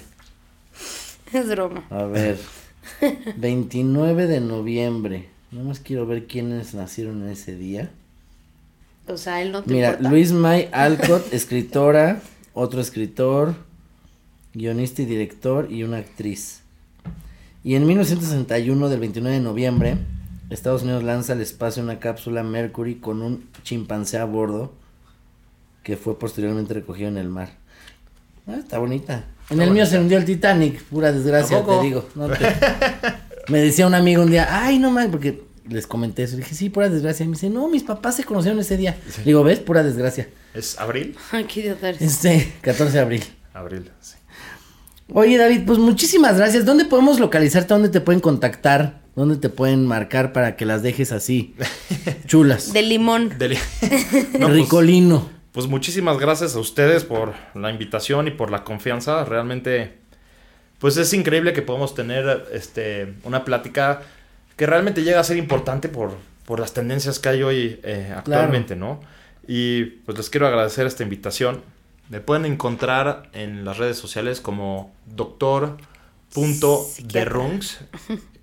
Es 1.33 1.47
broma. 1.47 1.85
A 1.89 2.03
ver. 2.03 2.37
29 3.37 4.27
de 4.27 4.39
noviembre. 4.39 5.30
No 5.51 5.63
más 5.65 5.79
quiero 5.79 6.05
ver 6.07 6.27
quiénes 6.27 6.73
nacieron 6.73 7.23
en 7.23 7.29
ese 7.29 7.55
día. 7.57 7.91
O 9.07 9.17
sea, 9.17 9.41
él 9.41 9.51
no 9.51 9.63
te 9.63 9.73
Mira, 9.73 9.97
Luis 9.99 10.31
May 10.31 10.69
Alcott, 10.73 11.33
escritora, 11.33 12.21
otro 12.53 12.79
escritor, 12.79 13.55
guionista 14.53 15.01
y 15.01 15.05
director 15.05 15.67
y 15.69 15.83
una 15.83 15.97
actriz. 15.97 16.61
Y 17.63 17.75
en 17.75 17.85
1961, 17.85 18.89
del 18.89 18.99
29 18.99 19.37
de 19.37 19.43
noviembre, 19.43 19.97
Estados 20.49 20.83
Unidos 20.83 21.03
lanza 21.03 21.33
al 21.33 21.41
espacio 21.41 21.83
una 21.83 21.99
cápsula 21.99 22.43
Mercury 22.43 22.95
con 22.95 23.21
un 23.21 23.49
chimpancé 23.63 24.17
a 24.17 24.25
bordo 24.25 24.73
que 25.83 25.97
fue 25.97 26.17
posteriormente 26.17 26.73
recogido 26.73 27.09
en 27.09 27.17
el 27.17 27.27
mar. 27.27 27.49
Ah, 28.47 28.55
está 28.57 28.79
bonita. 28.79 29.25
En 29.49 29.61
el 29.61 29.71
mío 29.71 29.85
se 29.85 29.99
hundió 29.99 30.17
el 30.17 30.25
Titanic, 30.25 30.81
pura 30.83 31.11
desgracia, 31.11 31.63
te 31.65 31.81
digo. 31.81 32.07
Me 33.47 33.59
decía 33.59 33.87
un 33.87 33.93
amigo 33.93 34.23
un 34.23 34.31
día, 34.31 34.47
ay, 34.49 34.79
no 34.79 34.91
mames, 34.91 35.09
porque 35.09 35.43
les 35.67 35.87
comenté 35.87 36.23
eso. 36.23 36.35
Le 36.35 36.43
dije, 36.43 36.55
sí, 36.55 36.69
pura 36.69 36.89
desgracia. 36.89 37.23
Y 37.23 37.27
me 37.27 37.33
dice, 37.33 37.49
no, 37.49 37.67
mis 37.67 37.83
papás 37.83 38.15
se 38.15 38.23
conocieron 38.23 38.59
ese 38.59 38.77
día. 38.77 38.97
Digo, 39.25 39.43
¿ves? 39.43 39.59
Pura 39.59 39.83
desgracia. 39.83 40.29
¿Es 40.53 40.79
abril? 40.79 41.15
Ay, 41.31 41.45
qué 41.45 41.61
idiota 41.61 41.89
Este, 41.89 42.53
14 42.61 42.93
de 42.93 42.99
abril. 42.99 43.23
Abril, 43.53 43.91
sí. 44.01 44.15
Oye, 45.13 45.37
David, 45.37 45.63
pues 45.65 45.77
muchísimas 45.77 46.37
gracias. 46.37 46.65
¿Dónde 46.65 46.85
podemos 46.85 47.19
localizarte? 47.19 47.73
¿Dónde 47.73 47.89
te 47.89 47.99
pueden 47.99 48.21
contactar? 48.21 49.01
¿Dónde 49.15 49.35
te 49.35 49.49
pueden 49.49 49.85
marcar 49.85 50.31
para 50.31 50.55
que 50.55 50.65
las 50.65 50.83
dejes 50.83 51.11
así? 51.11 51.55
Chulas. 52.27 52.71
De 52.71 52.81
limón. 52.81 53.37
De 53.37 53.57
pues, 53.81 54.53
Ricolino. 54.53 55.29
Pues, 55.51 55.67
muchísimas 55.67 56.17
gracias 56.17 56.55
a 56.55 56.59
ustedes 56.59 57.03
por 57.03 57.33
la 57.55 57.69
invitación 57.71 58.29
y 58.29 58.31
por 58.31 58.51
la 58.51 58.63
confianza. 58.63 59.25
Realmente, 59.25 59.99
pues 60.81 60.97
es 60.97 61.13
increíble 61.13 61.53
que 61.53 61.61
podamos 61.61 61.93
tener 61.93 62.47
este, 62.51 63.13
una 63.23 63.45
plática 63.45 64.01
que 64.57 64.65
realmente 64.65 65.03
llega 65.03 65.19
a 65.19 65.23
ser 65.23 65.37
importante 65.37 65.89
por, 65.89 66.17
por 66.45 66.59
las 66.59 66.73
tendencias 66.73 67.19
que 67.19 67.29
hay 67.29 67.43
hoy 67.43 67.79
eh, 67.83 68.11
actualmente, 68.15 68.75
¿no? 68.75 68.99
Y 69.47 69.83
pues 69.85 70.17
les 70.17 70.31
quiero 70.31 70.47
agradecer 70.47 70.87
esta 70.87 71.03
invitación. 71.03 71.61
Me 72.09 72.19
pueden 72.19 72.45
encontrar 72.45 73.29
en 73.33 73.63
las 73.63 73.77
redes 73.77 73.97
sociales 73.97 74.41
como 74.41 74.91
doctor.derungs, 75.05 77.81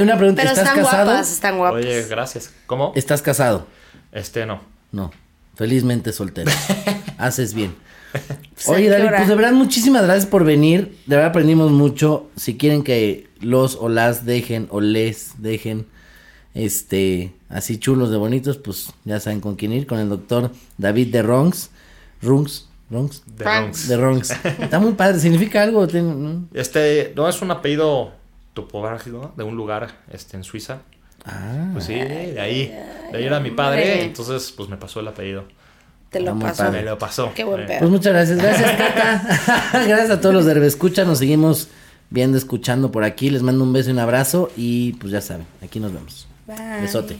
Una 0.00 0.16
pregunta, 0.16 0.42
Pero 0.42 0.50
¿estás 0.50 0.58
están 0.58 0.76
casado? 0.76 1.04
guapas, 1.10 1.32
están 1.32 1.58
guapas. 1.58 1.84
Oye, 1.84 2.02
gracias. 2.04 2.52
¿Cómo? 2.66 2.92
¿Estás 2.94 3.22
casado? 3.22 3.66
Este 4.12 4.46
no. 4.46 4.60
No. 4.92 5.10
Felizmente 5.56 6.12
soltero. 6.12 6.50
Haces 7.18 7.52
bien. 7.52 7.74
Oye, 8.66 8.88
David, 8.88 9.10
pues 9.16 9.28
de 9.28 9.34
verdad, 9.34 9.52
muchísimas 9.52 10.04
gracias 10.04 10.26
por 10.26 10.44
venir. 10.44 10.96
De 11.06 11.16
verdad 11.16 11.30
aprendimos 11.30 11.72
mucho. 11.72 12.30
Si 12.36 12.56
quieren 12.56 12.84
que 12.84 13.28
los 13.40 13.76
o 13.76 13.88
las 13.88 14.24
dejen 14.24 14.68
o 14.70 14.80
les 14.80 15.42
dejen 15.42 15.86
este 16.54 17.32
así 17.50 17.78
chulos 17.78 18.10
de 18.10 18.16
bonitos, 18.16 18.56
pues 18.56 18.92
ya 19.04 19.20
saben 19.20 19.40
con 19.40 19.56
quién 19.56 19.72
ir, 19.72 19.86
con 19.86 19.98
el 19.98 20.08
doctor 20.08 20.50
David 20.78 21.12
de 21.12 21.22
Ronks. 21.22 21.70
Rungs, 22.22 22.68
Rungs. 22.90 23.22
De 23.26 23.44
Ronks. 23.44 23.88
De 23.88 23.96
Ronks. 23.96 24.30
Está 24.60 24.78
muy 24.78 24.92
padre, 24.92 25.18
significa 25.18 25.62
algo. 25.62 25.86
Este, 26.54 27.12
no 27.16 27.28
es 27.28 27.42
un 27.42 27.50
apellido 27.50 28.12
topográfico 28.54 29.32
de 29.36 29.44
un 29.44 29.56
lugar 29.56 29.88
este, 30.10 30.36
en 30.36 30.44
Suiza. 30.44 30.78
Ah. 31.24 31.70
Pues 31.72 31.84
sí, 31.84 31.94
de 31.94 32.40
ahí. 32.40 32.66
De 33.12 33.18
ahí 33.18 33.24
era 33.24 33.40
mi 33.40 33.50
padre, 33.50 34.04
entonces 34.04 34.52
pues 34.56 34.68
me 34.68 34.76
pasó 34.76 35.00
el 35.00 35.08
apellido. 35.08 35.44
Te 36.10 36.20
lo 36.20 36.36
pasó. 36.38 36.70
Me 36.72 36.82
lo 36.82 36.98
pasó. 36.98 37.32
Qué 37.34 37.44
buen 37.44 37.66
pedo. 37.66 37.78
Pues 37.78 37.90
muchas 37.90 38.12
gracias. 38.12 38.38
Gracias, 38.38 38.76
Cata. 38.76 39.22
gracias 39.86 40.10
a 40.10 40.20
todos 40.20 40.34
los 40.34 40.44
de 40.44 40.66
Escucha. 40.66 41.04
Nos 41.04 41.18
seguimos 41.18 41.68
viendo, 42.10 42.36
escuchando 42.36 42.90
por 42.90 43.04
aquí. 43.04 43.30
Les 43.30 43.42
mando 43.42 43.62
un 43.62 43.72
beso 43.72 43.90
y 43.90 43.92
un 43.92 44.00
abrazo. 44.00 44.50
Y 44.56 44.94
pues 44.94 45.12
ya 45.12 45.20
saben, 45.20 45.46
aquí 45.62 45.78
nos 45.78 45.92
vemos. 45.92 46.29
Bye. 46.50 46.80
Besote. 46.80 47.16